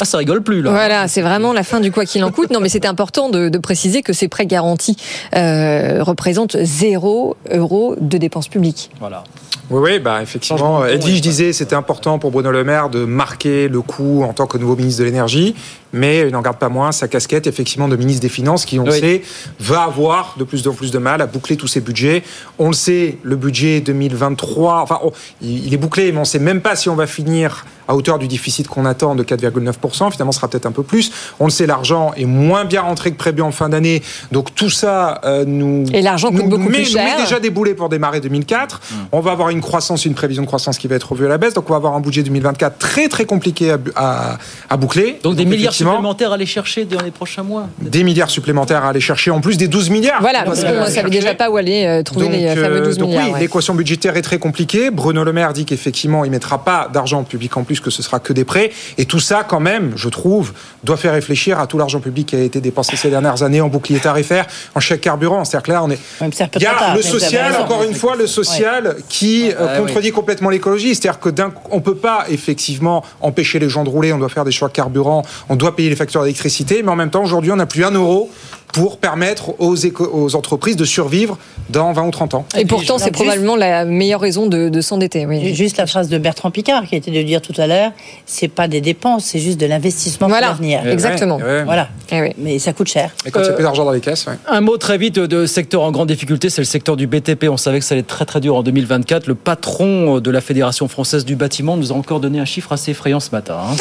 Ah, 0.00 0.04
ça 0.04 0.18
rigole 0.18 0.42
plus 0.42 0.60
là. 0.62 0.70
Voilà, 0.70 1.08
c'est 1.08 1.22
vraiment 1.22 1.52
la 1.52 1.62
fin 1.62 1.80
du 1.80 1.90
quoi 1.90 2.04
qu'il 2.04 2.22
en 2.24 2.30
coûte. 2.30 2.50
Non, 2.50 2.60
mais 2.60 2.68
c'était 2.68 2.88
important 2.88 3.30
de, 3.30 3.48
de 3.48 3.58
préciser 3.58 4.02
que 4.02 4.12
ces 4.12 4.28
prêts 4.28 4.46
garantis 4.46 4.96
euh, 5.34 6.02
représentent 6.02 6.56
zéro 6.62 7.36
euro 7.50 7.96
de 8.00 8.18
dépenses 8.18 8.48
publiques. 8.48 8.90
Voilà. 9.00 9.24
Oui, 9.70 9.80
oui, 9.82 9.98
bah 9.98 10.22
effectivement. 10.22 10.84
Edwige 10.84 11.20
disait 11.20 11.52
c'était 11.52 11.74
important 11.74 12.18
pour 12.18 12.30
Bruno 12.30 12.52
Le 12.52 12.62
Maire 12.62 12.88
de 12.88 13.04
marquer 13.04 13.68
le 13.68 13.82
coup 13.82 14.22
en 14.22 14.32
tant 14.32 14.46
que 14.46 14.58
nouveau 14.58 14.76
ministre 14.76 15.00
de 15.00 15.06
l'énergie, 15.06 15.56
mais 15.96 16.20
il 16.20 16.32
n'en 16.32 16.42
garde 16.42 16.58
pas 16.58 16.68
moins 16.68 16.92
sa 16.92 17.08
casquette 17.08 17.46
effectivement 17.46 17.88
de 17.88 17.96
ministre 17.96 18.22
des 18.22 18.28
Finances 18.28 18.64
qui, 18.64 18.78
on 18.78 18.84
le 18.84 18.92
Oui. 18.92 19.00
sait, 19.00 19.22
va 19.58 19.82
avoir 19.82 20.34
de 20.38 20.44
plus 20.44 20.66
en 20.68 20.72
plus 20.72 20.90
de 20.90 20.98
mal 20.98 21.20
à 21.22 21.26
boucler 21.26 21.56
tous 21.56 21.66
ses 21.66 21.80
budgets. 21.80 22.22
On 22.58 22.68
le 22.68 22.74
sait, 22.74 23.18
le 23.22 23.36
budget 23.36 23.80
2023, 23.80 24.80
enfin, 24.80 25.00
il 25.42 25.72
est 25.72 25.76
bouclé, 25.76 26.12
mais 26.12 26.18
on 26.18 26.20
ne 26.20 26.24
sait 26.26 26.38
même 26.38 26.60
pas 26.60 26.76
si 26.76 26.88
on 26.88 26.94
va 26.96 27.06
finir 27.06 27.66
à 27.88 27.94
hauteur 27.94 28.18
du 28.18 28.26
déficit 28.26 28.66
qu'on 28.66 28.84
attend 28.84 29.14
de 29.14 29.22
4,9%. 29.22 30.10
Finalement, 30.10 30.32
ce 30.32 30.38
sera 30.38 30.48
peut-être 30.48 30.66
un 30.66 30.72
peu 30.72 30.82
plus. 30.82 31.12
On 31.38 31.44
le 31.44 31.50
sait, 31.50 31.66
l'argent 31.66 32.12
est 32.16 32.24
moins 32.24 32.64
bien 32.64 32.82
rentré 32.82 33.12
que 33.12 33.16
prévu 33.16 33.42
en 33.42 33.52
fin 33.52 33.68
d'année. 33.68 34.02
Donc 34.32 34.54
tout 34.54 34.70
ça 34.70 35.20
euh, 35.24 35.44
nous, 35.46 35.84
Et 35.92 36.02
l'argent 36.02 36.28
coûte 36.30 36.38
nous, 36.42 36.48
beaucoup 36.48 36.64
nous 36.64 36.68
met, 36.70 36.78
plus 36.82 36.92
nous 36.96 37.00
met 37.00 37.06
cher. 37.10 37.20
déjà 37.20 37.38
des 37.40 37.50
boulets 37.50 37.74
pour 37.74 37.88
démarrer 37.88 38.20
2004. 38.20 38.80
On 39.12 39.20
va 39.20 39.30
avoir 39.32 39.50
une 39.50 39.60
croissance, 39.60 40.04
une 40.04 40.14
prévision 40.14 40.42
de 40.42 40.46
croissance 40.48 40.78
qui 40.78 40.88
va 40.88 40.96
être 40.96 41.12
revue 41.12 41.26
à 41.26 41.28
la 41.28 41.38
baisse. 41.38 41.54
Donc 41.54 41.68
on 41.70 41.72
va 41.72 41.76
avoir 41.76 41.94
un 41.94 42.00
budget 42.00 42.22
2024 42.24 42.78
très 42.78 43.08
très 43.08 43.24
compliqué 43.24 43.70
à, 43.70 43.78
à- 43.94 44.38
à 44.68 44.76
boucler. 44.76 45.20
Donc 45.22 45.36
des 45.36 45.44
milliards 45.44 45.72
effectivement, 45.86 46.12
supplémentaires 46.14 46.30
à 46.30 46.34
aller 46.34 46.46
chercher 46.46 46.84
dans 46.84 47.02
les 47.02 47.10
prochains 47.10 47.42
mois. 47.42 47.68
Des 47.80 48.04
milliards 48.04 48.30
supplémentaires 48.30 48.84
à 48.84 48.90
aller 48.90 49.00
chercher 49.00 49.30
en 49.30 49.40
plus 49.40 49.56
des 49.56 49.68
12 49.68 49.90
milliards. 49.90 50.20
Voilà, 50.20 50.42
parce 50.42 50.60
va 50.60 50.72
qu'on 50.72 50.84
ne 50.84 50.90
savait 50.90 51.10
déjà 51.10 51.34
pas 51.34 51.50
où 51.50 51.56
aller 51.56 51.84
euh, 51.84 52.02
trouver 52.02 52.28
les 52.28 52.46
Donc, 52.46 52.58
fameux 52.58 52.80
euh, 52.80 52.84
12 52.84 52.98
donc 52.98 53.08
milliards. 53.08 53.26
oui, 53.26 53.32
ouais. 53.32 53.40
l'équation 53.40 53.74
budgétaire 53.74 54.16
est 54.16 54.22
très 54.22 54.38
compliquée. 54.38 54.90
Bruno 54.90 55.24
Le 55.24 55.32
Maire 55.32 55.52
dit 55.52 55.64
qu'effectivement, 55.64 56.24
il 56.24 56.30
mettra 56.30 56.64
pas 56.64 56.88
d'argent 56.92 57.22
public 57.24 57.56
en 57.56 57.64
plus, 57.64 57.80
que 57.80 57.90
ce 57.90 58.02
sera 58.02 58.18
que 58.20 58.32
des 58.32 58.44
prêts. 58.44 58.70
Et 58.98 59.04
tout 59.04 59.20
ça, 59.20 59.44
quand 59.44 59.60
même, 59.60 59.92
je 59.96 60.08
trouve, 60.08 60.52
doit 60.84 60.96
faire 60.96 61.12
réfléchir 61.12 61.58
à 61.58 61.66
tout 61.66 61.78
l'argent 61.78 62.00
public 62.00 62.28
qui 62.28 62.36
a 62.36 62.40
été 62.40 62.60
dépensé 62.60 62.96
ces 62.96 63.10
dernières 63.10 63.42
années 63.42 63.60
en 63.60 63.68
bouclier 63.68 63.98
tarifaire, 63.98 64.46
en 64.74 64.80
chèque 64.80 65.02
carburant. 65.02 65.44
C'est-à-dire 65.44 65.66
que 65.66 65.72
là, 65.72 65.84
on 65.84 65.90
est. 65.90 65.98
Il 66.20 66.62
y 66.62 66.66
a 66.66 66.74
tard, 66.74 66.96
le 66.96 67.02
social, 67.02 67.52
raison. 67.52 67.64
encore 67.64 67.82
une 67.82 67.94
fois, 67.94 68.16
le 68.16 68.26
social 68.26 68.96
qui 69.08 69.50
euh, 69.50 69.78
contredit 69.78 70.10
complètement 70.10 70.50
l'écologie. 70.50 70.94
C'est-à-dire 70.94 71.20
que 71.20 71.30
on 71.70 71.80
peut 71.80 71.96
pas 71.96 72.24
effectivement 72.28 73.04
empêcher 73.20 73.58
les 73.58 73.68
gens 73.68 73.84
de 73.84 73.90
rouler. 73.90 74.12
On 74.12 74.18
doit 74.18 74.28
faire 74.28 74.44
des 74.44 74.52
choix 74.52 74.68
carburant. 74.68 75.22
On 75.48 75.56
doit 75.56 75.65
doit 75.66 75.76
payer 75.76 75.90
les 75.90 75.96
factures 75.96 76.22
d'électricité, 76.22 76.82
mais 76.82 76.90
en 76.90 76.96
même 76.96 77.10
temps, 77.10 77.24
aujourd'hui, 77.24 77.50
on 77.50 77.56
n'a 77.56 77.66
plus 77.66 77.84
un 77.84 77.90
euro 77.90 78.30
pour 78.72 78.98
permettre 78.98 79.58
aux, 79.60 79.74
éco- 79.76 80.08
aux 80.12 80.36
entreprises 80.36 80.76
de 80.76 80.84
survivre 80.84 81.38
dans 81.70 81.92
20 81.92 82.06
ou 82.06 82.10
30 82.10 82.34
ans. 82.34 82.44
Et 82.56 82.64
pourtant, 82.64 82.98
c'est 82.98 83.10
probablement 83.10 83.56
la 83.56 83.84
meilleure 83.84 84.20
raison 84.20 84.46
de, 84.46 84.68
de 84.68 84.80
s'endetter. 84.80 85.26
Oui. 85.26 85.54
Juste 85.54 85.78
la 85.78 85.86
phrase 85.86 86.08
de 86.08 86.18
Bertrand 86.18 86.50
Picard 86.50 86.84
qui 86.86 86.94
a 86.94 86.98
été 86.98 87.10
de 87.10 87.22
dire 87.22 87.40
tout 87.40 87.54
à 87.58 87.66
l'heure, 87.66 87.92
c'est 88.26 88.48
pas 88.48 88.68
des 88.68 88.80
dépenses, 88.80 89.24
c'est 89.24 89.38
juste 89.38 89.58
de 89.58 89.66
l'investissement 89.66 90.28
Voilà, 90.28 90.48
pour 90.48 90.56
l'avenir. 90.56 90.80
Eh 90.84 90.86
ouais, 90.88 90.92
Exactement. 90.92 91.38
eh 91.40 91.44
ouais. 91.44 91.64
Voilà. 91.64 91.88
Eh 92.12 92.34
Mais 92.38 92.58
ça 92.58 92.72
coûte 92.72 92.88
cher. 92.88 93.10
Et 93.24 93.30
quand 93.30 93.40
il 93.40 93.44
y 93.44 93.48
a 93.48 93.50
Euh, 93.50 93.54
plus 93.54 93.64
d'argent 93.64 93.84
dans 93.84 93.90
les 93.92 94.00
caisses, 94.00 94.26
ouais. 94.26 94.34
Un 94.48 94.60
mot 94.60 94.76
très 94.76 94.98
vite 94.98 95.18
de 95.18 95.46
secteur 95.46 95.82
en 95.82 95.90
grande 95.90 96.08
difficulté, 96.08 96.50
c'est 96.50 96.60
le 96.60 96.66
secteur 96.66 96.96
du 96.96 97.06
BTP. 97.06 97.46
On 97.50 97.56
savait 97.56 97.78
que 97.80 97.84
ça 97.84 97.94
allait 97.94 98.00
être 98.02 98.06
très 98.06 98.24
très 98.26 98.40
dur 98.40 98.54
en 98.56 98.62
2024. 98.62 99.26
Le 99.26 99.34
patron 99.34 100.20
de 100.20 100.30
la 100.30 100.40
Fédération 100.40 100.86
française 100.88 101.24
du 101.24 101.34
bâtiment 101.36 101.76
nous 101.76 101.92
a 101.92 101.94
encore 101.96 102.20
donné 102.20 102.38
un 102.38 102.44
chiffre 102.44 102.72
assez 102.72 102.90
effrayant 102.92 103.20
ce 103.20 103.30
matin. 103.30 103.56
hein. 103.72 103.76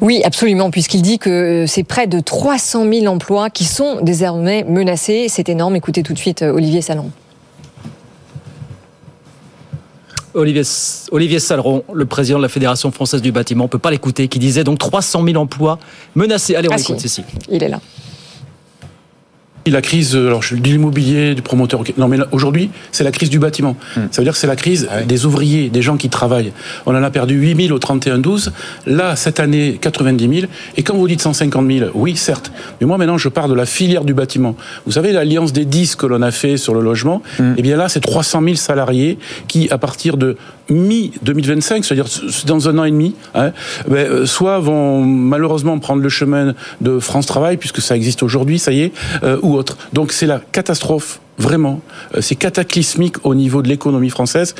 Oui, 0.00 0.22
absolument, 0.24 0.70
puisqu'il 0.70 1.02
dit 1.02 1.18
que 1.18 1.64
c'est 1.68 1.84
près 1.84 2.06
de 2.06 2.20
300 2.20 2.84
000 2.90 3.06
emplois 3.06 3.50
qui 3.50 3.64
sont 3.64 4.00
désormais 4.28 4.64
menacés. 4.64 5.26
C'est 5.28 5.48
énorme. 5.48 5.76
Écoutez 5.76 6.02
tout 6.02 6.12
de 6.12 6.18
suite 6.18 6.42
euh, 6.42 6.52
Olivier 6.52 6.82
Salon. 6.82 7.10
Olivier, 10.34 10.62
Olivier 11.10 11.40
Saleron, 11.40 11.82
le 11.92 12.04
président 12.04 12.36
de 12.38 12.42
la 12.42 12.48
Fédération 12.50 12.92
française 12.92 13.22
du 13.22 13.32
bâtiment, 13.32 13.64
on 13.64 13.66
ne 13.66 13.70
peut 13.70 13.78
pas 13.78 13.90
l'écouter, 13.90 14.28
qui 14.28 14.38
disait 14.38 14.62
donc 14.62 14.78
300 14.78 15.24
000 15.24 15.36
emplois 15.36 15.78
menacés. 16.14 16.54
Allez, 16.54 16.68
on 16.68 16.72
Ah, 16.72 16.78
écoute, 16.78 17.00
si. 17.00 17.08
Cécile. 17.08 17.24
Il 17.48 17.62
est 17.64 17.68
là. 17.68 17.80
La 19.70 19.82
crise, 19.82 20.16
euh, 20.16 20.28
alors 20.28 20.42
je 20.42 20.54
dis 20.54 20.72
l'immobilier, 20.72 21.34
du 21.34 21.42
promoteur. 21.42 21.82
Non, 21.96 22.08
mais 22.08 22.18
aujourd'hui, 22.32 22.70
c'est 22.92 23.04
la 23.04 23.10
crise 23.10 23.30
du 23.30 23.38
bâtiment. 23.38 23.76
Ça 24.10 24.20
veut 24.20 24.24
dire 24.24 24.32
que 24.32 24.38
c'est 24.38 24.46
la 24.46 24.56
crise 24.56 24.88
des 25.06 25.26
ouvriers, 25.26 25.68
des 25.68 25.82
gens 25.82 25.96
qui 25.96 26.08
travaillent. 26.08 26.52
On 26.86 26.94
en 26.94 27.02
a 27.02 27.10
perdu 27.10 27.34
8 27.34 27.68
000 27.68 27.76
au 27.76 27.78
31-12. 27.78 28.50
Là, 28.86 29.16
cette 29.16 29.40
année, 29.40 29.78
90 29.80 30.40
000. 30.40 30.50
Et 30.76 30.82
quand 30.82 30.96
vous 30.96 31.08
dites 31.08 31.20
150 31.20 31.66
000, 31.70 31.90
oui, 31.94 32.16
certes. 32.16 32.52
Mais 32.80 32.86
moi, 32.86 32.98
maintenant, 32.98 33.18
je 33.18 33.28
pars 33.28 33.48
de 33.48 33.54
la 33.54 33.66
filière 33.66 34.04
du 34.04 34.14
bâtiment. 34.14 34.56
Vous 34.86 34.92
savez, 34.92 35.12
l'alliance 35.12 35.52
des 35.52 35.64
10 35.64 35.96
que 35.96 36.06
l'on 36.06 36.22
a 36.22 36.30
fait 36.30 36.56
sur 36.56 36.74
le 36.74 36.80
logement, 36.80 37.22
eh 37.56 37.62
bien 37.62 37.76
là, 37.76 37.88
c'est 37.88 38.00
300 38.00 38.42
000 38.42 38.54
salariés 38.56 39.18
qui, 39.48 39.68
à 39.70 39.78
partir 39.78 40.16
de 40.16 40.36
mi-2025, 40.70 41.82
c'est-à-dire 41.82 42.06
dans 42.46 42.68
un 42.68 42.78
an 42.78 42.84
et 42.84 42.90
demi, 42.90 43.14
hein, 43.34 43.52
ben, 43.88 43.96
euh, 43.96 44.26
soit 44.26 44.58
vont 44.58 45.02
malheureusement 45.02 45.78
prendre 45.78 46.02
le 46.02 46.08
chemin 46.08 46.54
de 46.80 46.98
France 46.98 47.26
Travail, 47.26 47.56
puisque 47.56 47.80
ça 47.80 47.96
existe 47.96 48.22
aujourd'hui, 48.22 48.58
ça 48.58 48.72
y 48.72 48.82
est, 48.82 48.92
euh, 49.22 49.38
ou 49.42 49.57
Donc 49.92 50.12
c'est 50.12 50.26
la 50.26 50.40
catastrophe, 50.52 51.20
vraiment. 51.38 51.80
Euh, 52.14 52.20
C'est 52.20 52.36
cataclysmique 52.36 53.24
au 53.24 53.34
niveau 53.34 53.62
de 53.62 53.68
l'économie 53.68 54.10
française. 54.10 54.54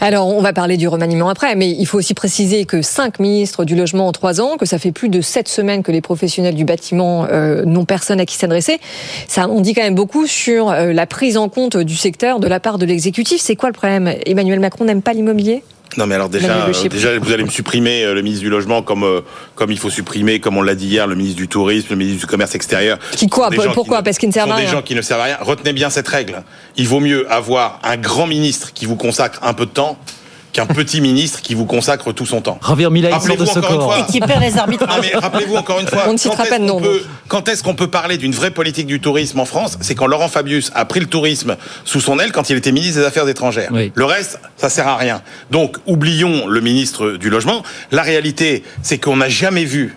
Alors, 0.00 0.28
on 0.28 0.42
va 0.42 0.52
parler 0.52 0.76
du 0.76 0.86
remaniement 0.86 1.30
après, 1.30 1.54
mais 1.54 1.70
il 1.70 1.86
faut 1.86 1.96
aussi 1.96 2.12
préciser 2.12 2.66
que 2.66 2.82
cinq 2.82 3.20
ministres 3.20 3.64
du 3.64 3.74
logement 3.74 4.08
en 4.08 4.12
trois 4.12 4.40
ans, 4.40 4.56
que 4.58 4.66
ça 4.66 4.78
fait 4.78 4.92
plus 4.92 5.08
de 5.08 5.20
sept 5.20 5.48
semaines 5.48 5.82
que 5.82 5.92
les 5.92 6.02
professionnels 6.02 6.54
du 6.54 6.64
bâtiment 6.64 7.26
euh, 7.30 7.64
n'ont 7.64 7.86
personne 7.86 8.20
à 8.20 8.26
qui 8.26 8.36
s'adresser. 8.36 8.80
Ça, 9.28 9.48
on 9.48 9.60
dit 9.60 9.72
quand 9.72 9.82
même 9.82 9.94
beaucoup 9.94 10.26
sur 10.26 10.70
euh, 10.70 10.92
la 10.92 11.06
prise 11.06 11.38
en 11.38 11.48
compte 11.48 11.78
du 11.78 11.96
secteur 11.96 12.38
de 12.38 12.48
la 12.48 12.60
part 12.60 12.76
de 12.76 12.84
l'exécutif. 12.84 13.40
C'est 13.40 13.56
quoi 13.56 13.70
le 13.70 13.72
problème? 13.72 14.12
Emmanuel 14.26 14.60
Macron 14.60 14.84
n'aime 14.84 15.00
pas 15.00 15.14
l'immobilier? 15.14 15.62
Non, 15.96 16.06
mais 16.06 16.14
alors 16.14 16.28
déjà, 16.28 16.66
euh, 16.66 16.88
déjà, 16.88 17.18
vous 17.18 17.32
allez 17.32 17.44
me 17.44 17.50
supprimer 17.50 18.04
euh, 18.04 18.14
le 18.14 18.22
ministre 18.22 18.42
du 18.44 18.50
logement 18.50 18.82
comme 18.82 19.04
euh, 19.04 19.20
comme 19.54 19.70
il 19.70 19.78
faut 19.78 19.90
supprimer, 19.90 20.40
comme 20.40 20.56
on 20.56 20.62
l'a 20.62 20.74
dit 20.74 20.86
hier, 20.86 21.06
le 21.06 21.14
ministre 21.14 21.36
du 21.36 21.48
tourisme, 21.48 21.88
le 21.90 21.96
ministre 21.96 22.20
du 22.20 22.26
commerce 22.26 22.54
extérieur. 22.54 22.98
Qui 23.12 23.28
quoi 23.28 23.50
des 23.50 23.56
Pourquoi 23.74 23.98
qui 23.98 24.04
Parce 24.04 24.18
qu'ils 24.18 24.28
ne 24.28 24.34
servent 24.34 24.50
à 24.50 24.56
des 24.56 24.62
rien. 24.62 24.70
gens 24.70 24.82
qui 24.82 24.94
ne 24.94 25.02
servent 25.02 25.20
à 25.20 25.24
rien. 25.24 25.38
Retenez 25.40 25.72
bien 25.72 25.90
cette 25.90 26.08
règle. 26.08 26.42
Il 26.76 26.88
vaut 26.88 27.00
mieux 27.00 27.30
avoir 27.30 27.80
un 27.82 27.96
grand 27.96 28.26
ministre 28.26 28.72
qui 28.72 28.86
vous 28.86 28.96
consacre 28.96 29.38
un 29.42 29.54
peu 29.54 29.66
de 29.66 29.70
temps 29.70 29.98
qu'un 30.54 30.66
petit 30.66 31.00
ministre 31.02 31.42
qui 31.42 31.54
vous 31.54 31.66
consacre 31.66 32.12
tout 32.12 32.24
son 32.24 32.40
temps. 32.40 32.58
Javier 32.66 32.88
Milei 32.88 33.10
sort 33.10 33.20
Rappelez-vous 33.20 33.44
de 33.44 33.48
ce 33.50 33.58
encore 33.58 33.70
une 33.72 33.76
corps. 33.78 33.94
fois. 33.94 34.06
Et 34.08 34.12
qui 34.12 34.20
perd 34.20 34.40
les 34.40 34.56
arbitrages. 34.56 34.96
Non, 34.96 35.02
mais 35.02 35.18
rappelez-vous 35.18 35.56
encore 35.56 35.80
une 35.80 35.88
fois. 35.88 36.04
On 36.08 36.12
ne 36.12 36.16
citera 36.16 36.36
quand 36.36 36.42
est-ce 36.44 36.50
pas 36.50 36.58
de 36.58 36.64
nom. 36.64 36.80
Quand 37.28 37.48
est-ce 37.48 37.62
qu'on 37.62 37.74
peut 37.74 37.88
parler 37.90 38.16
d'une 38.16 38.32
vraie 38.32 38.52
politique 38.52 38.86
du 38.86 39.00
tourisme 39.00 39.40
en 39.40 39.44
France? 39.44 39.76
C'est 39.80 39.94
quand 39.96 40.06
Laurent 40.06 40.28
Fabius 40.28 40.70
a 40.74 40.84
pris 40.84 41.00
le 41.00 41.06
tourisme 41.06 41.56
sous 41.84 42.00
son 42.00 42.18
aile 42.20 42.32
quand 42.32 42.48
il 42.50 42.56
était 42.56 42.72
ministre 42.72 43.00
des 43.00 43.06
Affaires 43.06 43.28
étrangères. 43.28 43.70
Oui. 43.72 43.92
Le 43.94 44.04
reste, 44.04 44.38
ça 44.56 44.70
sert 44.70 44.86
à 44.86 44.96
rien. 44.96 45.22
Donc, 45.50 45.76
oublions 45.86 46.46
le 46.46 46.60
ministre 46.60 47.12
du 47.12 47.30
Logement. 47.30 47.64
La 47.90 48.02
réalité, 48.02 48.62
c'est 48.82 48.98
qu'on 48.98 49.16
n'a 49.16 49.28
jamais 49.28 49.64
vu, 49.64 49.96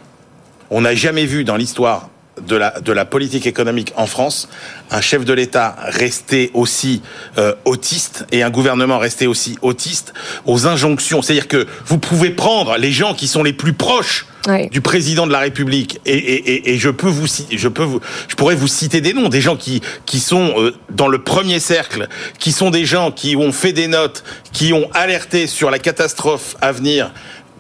on 0.72 0.82
n'a 0.82 0.96
jamais 0.96 1.26
vu 1.26 1.44
dans 1.44 1.56
l'histoire 1.56 2.10
de 2.46 2.56
la, 2.56 2.80
de 2.80 2.92
la 2.92 3.06
politique 3.06 3.48
économique 3.48 3.94
en 3.96 4.08
France, 4.08 4.50
un 4.92 5.02
chef 5.02 5.26
de 5.26 5.34
l'État 5.34 5.76
rester 5.80 6.52
aussi 6.54 7.02
euh, 7.38 7.54
autiste 7.66 8.26
et 8.32 8.44
un 8.44 8.50
gouvernement 8.50 9.00
rester 9.00 9.28
aussi 9.28 9.58
autiste 9.62 10.14
aux 10.46 10.68
injonctions. 10.68 11.22
C'est-à-dire 11.22 11.48
que 11.48 11.68
vous 11.86 11.98
pouvez 11.98 12.30
prendre 12.30 12.78
les 12.78 12.92
gens 12.92 13.14
qui 13.14 13.28
sont 13.28 13.44
les 13.44 13.54
plus 13.54 13.74
proches 13.74 14.26
du 14.72 14.80
président 14.80 15.28
de 15.28 15.32
la 15.34 15.40
République 15.40 16.00
et, 16.06 16.16
et, 16.18 16.52
et, 16.52 16.74
et 16.74 16.78
je 16.78 16.90
peux 16.90 17.10
vous 17.10 17.26
je 17.52 17.68
peux 17.68 17.84
vous 17.84 18.00
je 18.30 18.36
pourrais 18.36 18.56
vous 18.56 18.68
citer 18.68 19.02
des 19.02 19.14
noms 19.14 19.28
des 19.28 19.42
gens 19.42 19.58
qui 19.58 19.82
qui 20.06 20.20
sont 20.20 20.54
euh, 20.58 20.74
dans 20.90 21.10
le 21.10 21.22
premier 21.22 21.60
cercle 21.60 22.08
qui 22.40 22.54
sont 22.54 22.70
des 22.70 22.86
gens 22.86 23.12
qui 23.12 23.36
ont 23.36 23.52
fait 23.52 23.74
des 23.74 23.88
notes 23.88 24.24
qui 24.54 24.72
ont 24.72 24.90
alerté 24.94 25.48
sur 25.48 25.70
la 25.70 25.80
catastrophe 25.80 26.56
à 26.62 26.72
venir 26.72 27.12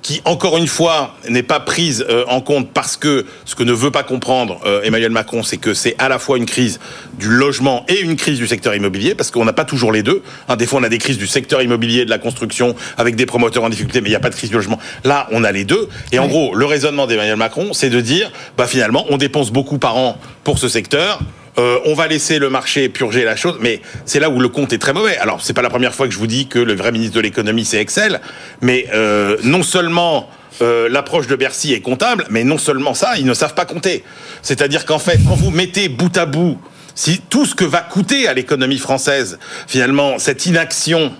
qui 0.07 0.21
encore 0.23 0.57
une 0.57 0.67
fois 0.67 1.17
n'est 1.27 1.43
pas 1.43 1.59
prise 1.59 2.05
euh, 2.09 2.23
en 2.29 2.39
compte 2.39 2.71
parce 2.71 2.95
que 2.95 3.25
ce 3.43 3.55
que 3.55 3.63
ne 3.63 3.73
veut 3.73 3.91
pas 3.91 4.03
comprendre 4.03 4.61
euh, 4.65 4.81
Emmanuel 4.83 5.11
Macron, 5.11 5.43
c'est 5.43 5.57
que 5.57 5.73
c'est 5.73 5.95
à 5.99 6.07
la 6.07 6.17
fois 6.17 6.37
une 6.37 6.45
crise 6.45 6.79
du 7.19 7.27
logement 7.27 7.85
et 7.89 7.99
une 7.99 8.15
crise 8.15 8.37
du 8.37 8.47
secteur 8.47 8.73
immobilier 8.73 9.15
parce 9.15 9.31
qu'on 9.31 9.43
n'a 9.43 9.51
pas 9.51 9.65
toujours 9.65 9.91
les 9.91 10.03
deux. 10.03 10.23
Hein, 10.47 10.55
des 10.55 10.65
fois, 10.65 10.79
on 10.79 10.83
a 10.83 10.87
des 10.87 10.97
crises 10.97 11.17
du 11.17 11.27
secteur 11.27 11.61
immobilier, 11.61 12.05
de 12.05 12.09
la 12.09 12.19
construction 12.19 12.73
avec 12.97 13.17
des 13.17 13.25
promoteurs 13.25 13.65
en 13.65 13.69
difficulté, 13.69 13.99
mais 13.99 14.07
il 14.07 14.11
n'y 14.11 14.15
a 14.15 14.21
pas 14.21 14.29
de 14.29 14.35
crise 14.35 14.49
du 14.49 14.55
logement. 14.55 14.79
Là, 15.03 15.27
on 15.31 15.43
a 15.43 15.51
les 15.51 15.65
deux. 15.65 15.89
Et 16.13 16.19
en 16.19 16.29
gros, 16.29 16.55
le 16.55 16.63
raisonnement 16.63 17.05
d'Emmanuel 17.05 17.35
Macron, 17.35 17.73
c'est 17.73 17.89
de 17.89 17.99
dire, 17.99 18.31
bah 18.57 18.65
finalement, 18.65 19.05
on 19.09 19.17
dépense 19.17 19.51
beaucoup 19.51 19.77
par 19.77 19.97
an 19.97 20.17
pour 20.45 20.57
ce 20.57 20.69
secteur. 20.69 21.19
Euh, 21.59 21.79
on 21.85 21.95
va 21.95 22.07
laisser 22.07 22.37
le 22.37 22.49
marché 22.49 22.87
purger 22.87 23.23
la 23.23 23.35
chose, 23.35 23.57
mais 23.59 23.81
c'est 24.05 24.19
là 24.19 24.29
où 24.29 24.39
le 24.39 24.47
compte 24.47 24.73
est 24.73 24.77
très 24.77 24.93
mauvais. 24.93 25.17
Alors, 25.17 25.41
c'est 25.41 25.53
pas 25.53 25.63
la 25.63 25.69
première 25.69 25.95
fois 25.95 26.07
que 26.07 26.13
je 26.13 26.19
vous 26.19 26.27
dis 26.27 26.47
que 26.47 26.59
le 26.59 26.75
vrai 26.75 26.91
ministre 26.91 27.15
de 27.15 27.21
l'économie 27.21 27.65
c'est 27.65 27.77
Excel, 27.77 28.21
mais 28.61 28.85
euh, 28.93 29.37
non 29.43 29.63
seulement 29.63 30.29
euh, 30.61 30.87
l'approche 30.87 31.27
de 31.27 31.35
Bercy 31.35 31.73
est 31.73 31.81
comptable, 31.81 32.25
mais 32.29 32.43
non 32.43 32.59
seulement 32.59 32.93
ça, 32.93 33.17
ils 33.17 33.25
ne 33.25 33.33
savent 33.33 33.55
pas 33.55 33.65
compter. 33.65 34.03
C'est-à-dire 34.43 34.85
qu'en 34.85 34.99
fait, 34.99 35.19
quand 35.27 35.35
vous 35.35 35.49
mettez 35.51 35.89
bout 35.89 36.15
à 36.17 36.25
bout 36.25 36.59
si 36.93 37.21
tout 37.29 37.45
ce 37.45 37.53
que 37.53 37.63
va 37.65 37.81
coûter 37.81 38.27
à 38.27 38.33
l'économie 38.33 38.79
française 38.79 39.37
finalement 39.67 40.17
cette 40.17 40.47
inaction 40.47 41.13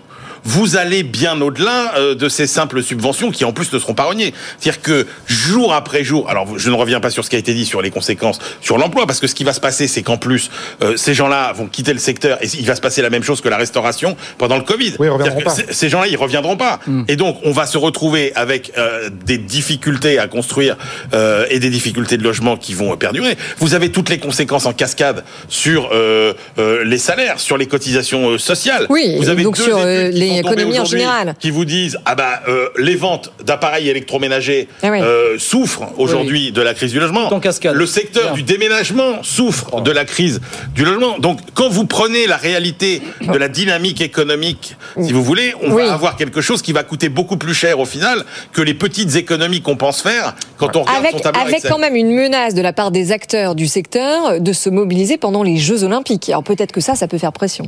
vous 0.48 0.78
allez 0.78 1.04
bien 1.04 1.40
au-delà 1.42 1.94
euh, 1.98 2.16
de 2.16 2.30
ces 2.30 2.48
simples 2.48 2.82
subventions 2.82 3.32
qui 3.32 3.44
en 3.44 3.52
plus 3.52 3.72
ne 3.74 3.80
seront 3.80 3.94
pas 3.94 4.06
reniées. 4.06 4.34
C'est-à-dire 4.60 4.82
que 4.82 5.06
jour 5.28 5.74
après 5.74 6.06
jour, 6.06 6.30
alors 6.30 6.58
je 6.58 6.70
ne 6.70 6.76
reviens 6.76 7.02
pas 7.02 7.10
sur 7.10 7.26
ce 7.26 7.30
qui 7.30 7.36
a 7.36 7.40
été 7.40 7.54
dit 7.54 7.66
sur 7.66 7.82
les 7.82 7.92
conséquences 7.92 8.40
sur 8.62 8.78
l'emploi, 8.78 9.06
parce 9.06 9.20
que 9.20 9.28
ce 9.28 9.36
qui 9.36 9.44
va 9.44 9.52
se 9.52 9.60
passer, 9.60 9.88
c'est 9.90 10.04
qu'en 10.04 10.16
plus, 10.18 10.50
euh, 10.82 10.96
ces 10.96 11.14
gens-là 11.14 11.52
vont 11.52 11.68
quitter 11.68 11.92
le 11.92 12.00
secteur 12.00 12.42
et 12.42 12.48
il 12.58 12.66
va 12.66 12.76
se 12.76 12.82
passer 12.82 13.02
la 13.02 13.10
même 13.10 13.24
chose 13.24 13.42
que 13.42 13.50
la 13.50 13.58
restauration 13.58 14.16
pendant 14.38 14.56
le 14.56 14.64
Covid. 14.64 14.94
Oui, 15.00 15.08
pas. 15.44 15.54
ces- 15.72 15.90
gens-là, 15.90 16.08
ils 16.08 16.16
reviendront 16.18 16.56
pas. 16.56 16.80
Et 17.10 17.18
donc, 17.18 17.38
on 17.44 17.52
va 17.52 17.66
se 17.66 17.78
retrouver 17.78 18.32
avec 18.36 18.72
euh, 18.78 19.10
des 19.26 19.38
difficultés 19.38 20.18
à 20.18 20.28
construire 20.28 20.78
euh, 21.14 21.46
et 21.50 21.60
des 21.60 21.70
difficultés 21.70 22.16
de 22.18 22.24
logement 22.24 22.56
qui 22.56 22.74
vont 22.74 22.94
euh, 22.94 22.96
perdurer. 22.96 23.38
Vous 23.58 23.74
avez 23.74 23.92
toutes 23.92 24.10
les 24.10 24.18
conséquences 24.18 24.66
en 24.66 24.72
cascade 24.74 25.24
sur 25.50 25.90
euh, 25.92 26.34
euh, 26.58 26.84
les 26.86 26.98
salaires, 26.98 27.40
sur 27.42 27.58
les 27.58 27.66
cotisations 27.68 28.30
euh, 28.32 28.38
sociales. 28.38 28.86
Oui, 28.90 29.16
vous 29.18 29.28
avez 29.30 29.44
donc 29.44 29.58
deux 29.58 29.64
sur, 29.64 29.78
euh, 29.78 30.10
les 30.10 30.37
en 30.46 30.86
général. 30.86 31.36
qui 31.40 31.52
vous 31.52 31.66
disent 31.66 31.98
ah 32.06 32.16
bah 32.16 32.42
euh, 32.48 32.70
les 32.78 32.96
ventes 32.96 33.32
d'appareils 33.46 33.90
électroménagers 33.90 34.68
Ah 34.84 34.90
oui. 34.92 35.00
euh, 35.02 35.38
souffrent 35.38 35.88
aujourd'hui 35.98 36.52
de 36.52 36.62
la 36.62 36.74
crise 36.74 36.92
du 36.92 37.00
logement. 37.00 37.28
En 37.34 37.40
cascade. 37.40 37.76
Le 37.76 37.86
secteur 37.86 38.26
Bien. 38.26 38.34
du 38.34 38.44
déménagement 38.44 39.24
souffre 39.24 39.82
de 39.82 39.92
la 39.92 40.06
crise 40.06 40.42
du 40.76 40.86
logement. 40.86 41.20
Donc 41.20 41.40
quand 41.54 41.70
vous 41.70 41.86
prenez 41.86 42.28
la 42.28 42.38
réalité 42.38 43.02
de 43.22 43.38
la 43.38 43.48
dynamique 43.50 44.02
économique, 44.02 44.76
si 45.02 45.14
vous 45.14 45.24
voulez, 45.24 45.54
on 45.62 45.72
Oui. 45.72 45.86
va 45.86 45.94
avoir 45.94 46.16
quelque 46.16 46.42
chose 46.42 46.62
qui 46.62 46.74
va 46.74 46.84
coûter 46.84 47.10
beaucoup 47.10 47.38
plus 47.38 47.54
cher 47.54 47.80
au 47.80 47.86
final 47.86 48.24
que 48.54 48.62
les 48.62 48.74
petites 48.74 49.16
économies 49.16 49.62
qu'on 49.62 49.76
pense 49.78 50.02
faire 50.02 50.36
quand 50.58 50.76
on 50.76 50.82
regarde 50.82 50.98
Avec, 51.00 51.12
son 51.14 51.20
tableau 51.20 51.42
avec 51.42 51.54
Excel. 51.56 51.72
quand 51.72 51.80
même 51.80 51.96
une 51.96 52.12
menace 52.14 52.54
de 52.54 52.62
la 52.62 52.74
part 52.74 52.92
des 52.92 53.12
acteurs 53.12 53.56
du 53.56 53.68
secteur 53.68 54.40
de 54.42 54.54
se 54.54 54.70
mobiliser 54.70 55.18
pendant 55.18 55.44
les 55.44 55.58
Jeux 55.58 55.84
Olympiques. 55.84 56.30
Alors 56.30 56.44
peut-être 56.44 56.72
que 56.72 56.82
ça, 56.82 56.96
ça 56.96 57.08
peut 57.08 57.18
faire 57.18 57.32
pression. 57.34 57.66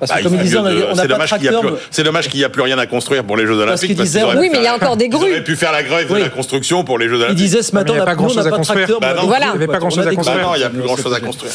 Parce 0.00 0.10
Bah, 0.12 0.18
que 0.18 0.22
comme 0.24 0.34
il 0.34 0.40
il 0.40 0.42
disait, 0.44 0.56
on 0.58 0.62
n'a 0.62 0.70
c'est 0.70 0.76
pas 1.08 1.14
de 1.18 1.20
qu'il 1.20 1.26
tracteur. 1.28 1.60
plus- 1.60 1.70
C'est 1.90 2.02
dommage 2.02 2.28
qu'il 2.28 2.38
n'y 2.40 2.44
a 2.44 2.48
plus 2.48 2.62
rien 2.62 2.78
à 2.78 2.86
construire 2.86 3.22
pour 3.22 3.36
les 3.36 3.46
Jeux 3.46 3.52
Olympiques. 3.58 3.86
qu'il 3.86 3.96
parce 3.96 4.08
disait- 4.08 4.20
qu'ils 4.20 4.26
auraient 4.28 4.38
Oui, 4.38 4.48
mais 4.50 4.58
il 4.58 4.64
y 4.64 4.66
a 4.66 4.74
encore 4.74 4.96
des 4.96 5.04
ils 5.04 5.10
grues. 5.10 5.30
auraient 5.30 5.44
pu 5.44 5.56
faire 5.56 5.72
la 5.72 5.82
grève 5.82 6.06
Oui. 6.10 6.18
de 6.20 6.24
la 6.24 6.30
construction 6.30 6.84
pour 6.84 6.98
les 6.98 7.06
Jeux 7.06 7.16
Il 7.16 7.22
Olympiques. 7.22 7.36
disait 7.36 7.62
ce 7.62 7.74
matin, 7.74 7.92
il 7.94 7.98
on 8.00 8.02
a 8.02 8.06
pas 8.06 8.14
grand-chose 8.14 8.36
n'a 8.36 8.40
à 8.40 8.44
pas 8.44 8.50
de 8.52 8.56
construire. 8.56 8.88
Bah 9.00 9.14
Voilà. 9.24 9.46
Il 9.48 9.52
y 9.52 9.56
avait 9.56 9.66
pas 9.66 9.78
grand-chose 9.78 10.06
à 10.06 10.14
construire. 10.14 10.38
Bah 10.38 10.42
non, 10.44 10.54
il 10.54 10.58
n'y 10.58 10.64
a 10.64 10.70
plus 10.70 10.80
grand 10.82 10.96
chose 10.96 11.12
à 11.14 11.20
construire. 11.20 11.52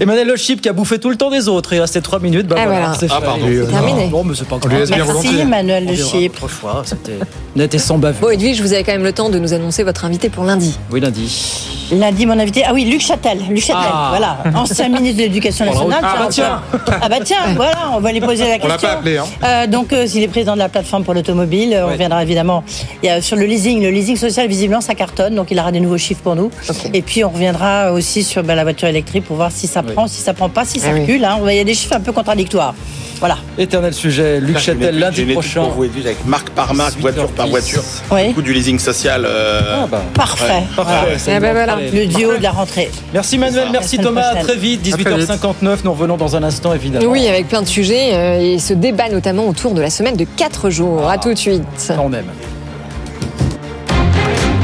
Emmanuel 0.00 0.26
Le 0.26 0.36
Chip 0.36 0.60
qui 0.62 0.68
a 0.68 0.72
bouffé 0.72 0.98
tout 0.98 1.10
le 1.10 1.16
temps 1.16 1.30
des 1.30 1.48
autres. 1.48 1.72
Il 1.74 1.80
restait 1.80 2.00
3 2.00 2.18
minutes. 2.18 2.46
Bah 2.46 2.56
Ah, 2.58 2.66
voilà, 2.66 2.92
Ah, 3.10 3.20
pardon. 3.20 3.46
Euh, 3.46 3.66
Terminé. 3.66 4.08
Non, 4.08 4.24
mais 4.24 4.34
c'est 4.34 4.48
pas 4.48 4.56
grave. 4.56 4.88
Merci. 4.90 5.40
Emmanuel 5.40 5.86
Le 5.86 5.94
Chip. 5.96 6.38
fois, 6.48 6.82
C'était 6.86 7.18
net 7.56 7.74
et 7.74 7.78
sans 7.78 7.98
bavure. 7.98 8.20
Bon, 8.22 8.30
Edwige, 8.30 8.60
vous 8.62 8.72
avez 8.72 8.84
quand 8.84 8.92
même 8.92 9.04
le 9.04 9.12
temps 9.12 9.28
de 9.28 9.38
nous 9.38 9.52
annoncer 9.52 9.82
votre 9.82 10.04
invité 10.06 10.28
pour 10.30 10.44
lundi. 10.44 10.78
Oui, 10.90 11.00
lundi. 11.00 11.68
Lundi, 11.92 12.24
mon 12.24 12.38
invité. 12.38 12.62
Ah 12.66 12.72
oui, 12.72 12.84
Luc 12.84 13.00
Châtel. 13.02 13.38
Luc 13.50 13.60
Châtel, 13.62 13.82
Ah. 13.92 14.06
voilà. 14.10 14.38
Ancien 14.54 14.88
ministre 14.88 15.18
de 15.18 15.22
l'Éducation 15.24 15.66
nationale. 15.66 15.98
Ah 16.02 16.14
bah 16.18 16.28
va- 16.30 16.98
Ah 17.02 17.08
bah 17.08 17.16
tiens, 17.22 17.36
voilà, 17.54 17.72
on 17.94 18.00
va 18.00 18.12
lui 18.12 18.20
poser 18.20 18.44
la 18.48 18.56
On 18.62 18.66
l'a 18.68 18.74
question. 18.74 18.88
pas 18.88 18.94
appelé, 18.94 19.16
hein. 19.18 19.24
Euh, 19.44 19.66
donc, 19.66 19.92
euh, 19.92 20.06
s'il 20.06 20.22
est 20.22 20.28
président 20.28 20.54
de 20.54 20.58
la 20.58 20.68
plateforme 20.68 21.04
pour 21.04 21.14
l'automobile, 21.14 21.74
euh, 21.74 21.86
on 21.86 21.90
reviendra 21.92 22.22
évidemment 22.22 22.64
il 23.02 23.06
y 23.06 23.10
a, 23.10 23.20
sur 23.20 23.36
le 23.36 23.44
leasing. 23.46 23.82
Le 23.82 23.90
leasing 23.90 24.16
social, 24.16 24.46
visiblement, 24.48 24.80
ça 24.80 24.94
cartonne, 24.94 25.34
donc 25.34 25.48
il 25.50 25.58
aura 25.58 25.72
des 25.72 25.80
nouveaux 25.80 25.98
chiffres 25.98 26.22
pour 26.22 26.36
nous. 26.36 26.50
Et 26.94 27.02
puis, 27.02 27.24
on 27.24 27.30
reviendra 27.30 27.92
aussi 27.92 28.22
sur 28.22 28.42
bah, 28.42 28.54
la 28.54 28.62
voiture 28.64 28.88
électrique 28.88 29.24
pour 29.24 29.36
voir 29.36 29.50
si 29.52 29.66
ça 29.66 29.82
prend, 29.82 30.06
si 30.06 30.20
ça 30.20 30.34
prend 30.34 30.48
pas, 30.48 30.64
si 30.64 30.78
ça 30.80 30.88
Ah 30.90 30.94
oui. 30.94 31.00
recule. 31.02 31.24
hein. 31.24 31.38
Il 31.48 31.54
y 31.56 31.60
a 31.60 31.64
des 31.64 31.74
chiffres 31.74 31.94
un 31.96 32.00
peu 32.00 32.12
contradictoires. 32.12 32.74
Voilà. 33.20 33.36
Éternel 33.56 33.94
sujet, 33.94 34.40
Luc 34.40 34.58
Châtel 34.58 34.98
lundi 34.98 35.24
prochain. 35.26 35.62
Pour 35.62 35.70
vous, 35.74 35.84
avec 35.84 36.26
marque 36.26 36.50
par 36.50 36.74
marque, 36.74 36.98
voiture 36.98 37.28
par 37.28 37.46
18h10. 37.46 37.50
voiture. 37.50 37.82
Oui. 38.10 38.26
Le 38.28 38.32
coût 38.32 38.42
du 38.42 38.52
leasing 38.52 38.80
social. 38.80 39.24
euh, 39.24 39.82
Ah 39.84 39.86
bah, 39.88 40.02
Parfait. 40.12 40.64
Ouais. 40.76 40.84
Ah 41.28 41.38
bah 41.38 41.52
voilà. 41.52 41.76
Le 41.92 42.06
duo 42.06 42.36
de 42.36 42.42
la 42.42 42.50
rentrée. 42.50 42.90
Merci 43.14 43.38
Manuel, 43.38 43.68
merci 43.70 43.98
Thomas, 43.98 44.32
À 44.32 44.42
très 44.42 44.56
vite. 44.56 44.82
18h59, 44.84 45.76
nous 45.84 45.92
revenons 45.92 46.16
dans 46.16 46.34
un 46.34 46.42
instant 46.42 46.74
évidemment. 46.74 47.06
Oui, 47.06 47.28
avec 47.28 47.46
plein 47.46 47.62
de 47.62 47.68
sujets 47.72 48.10
euh, 48.12 48.38
et 48.38 48.58
ce 48.58 48.74
débat 48.74 49.08
notamment 49.08 49.48
autour 49.48 49.72
de 49.72 49.80
la 49.80 49.88
semaine 49.88 50.16
de 50.16 50.24
4 50.24 50.68
jours. 50.68 51.08
À 51.08 51.16
tout 51.16 51.32
de 51.32 51.38
suite. 51.38 51.62
On 51.98 52.12
aime. 52.12 52.30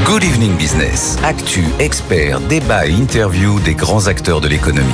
Good 0.04 0.24
Evening 0.24 0.54
Business. 0.56 1.16
Actu, 1.24 1.64
experts, 1.78 2.40
débat 2.40 2.86
et 2.86 2.92
interview 2.92 3.58
des 3.60 3.74
grands 3.74 4.06
acteurs 4.06 4.40
de 4.40 4.48
l'économie. 4.48 4.84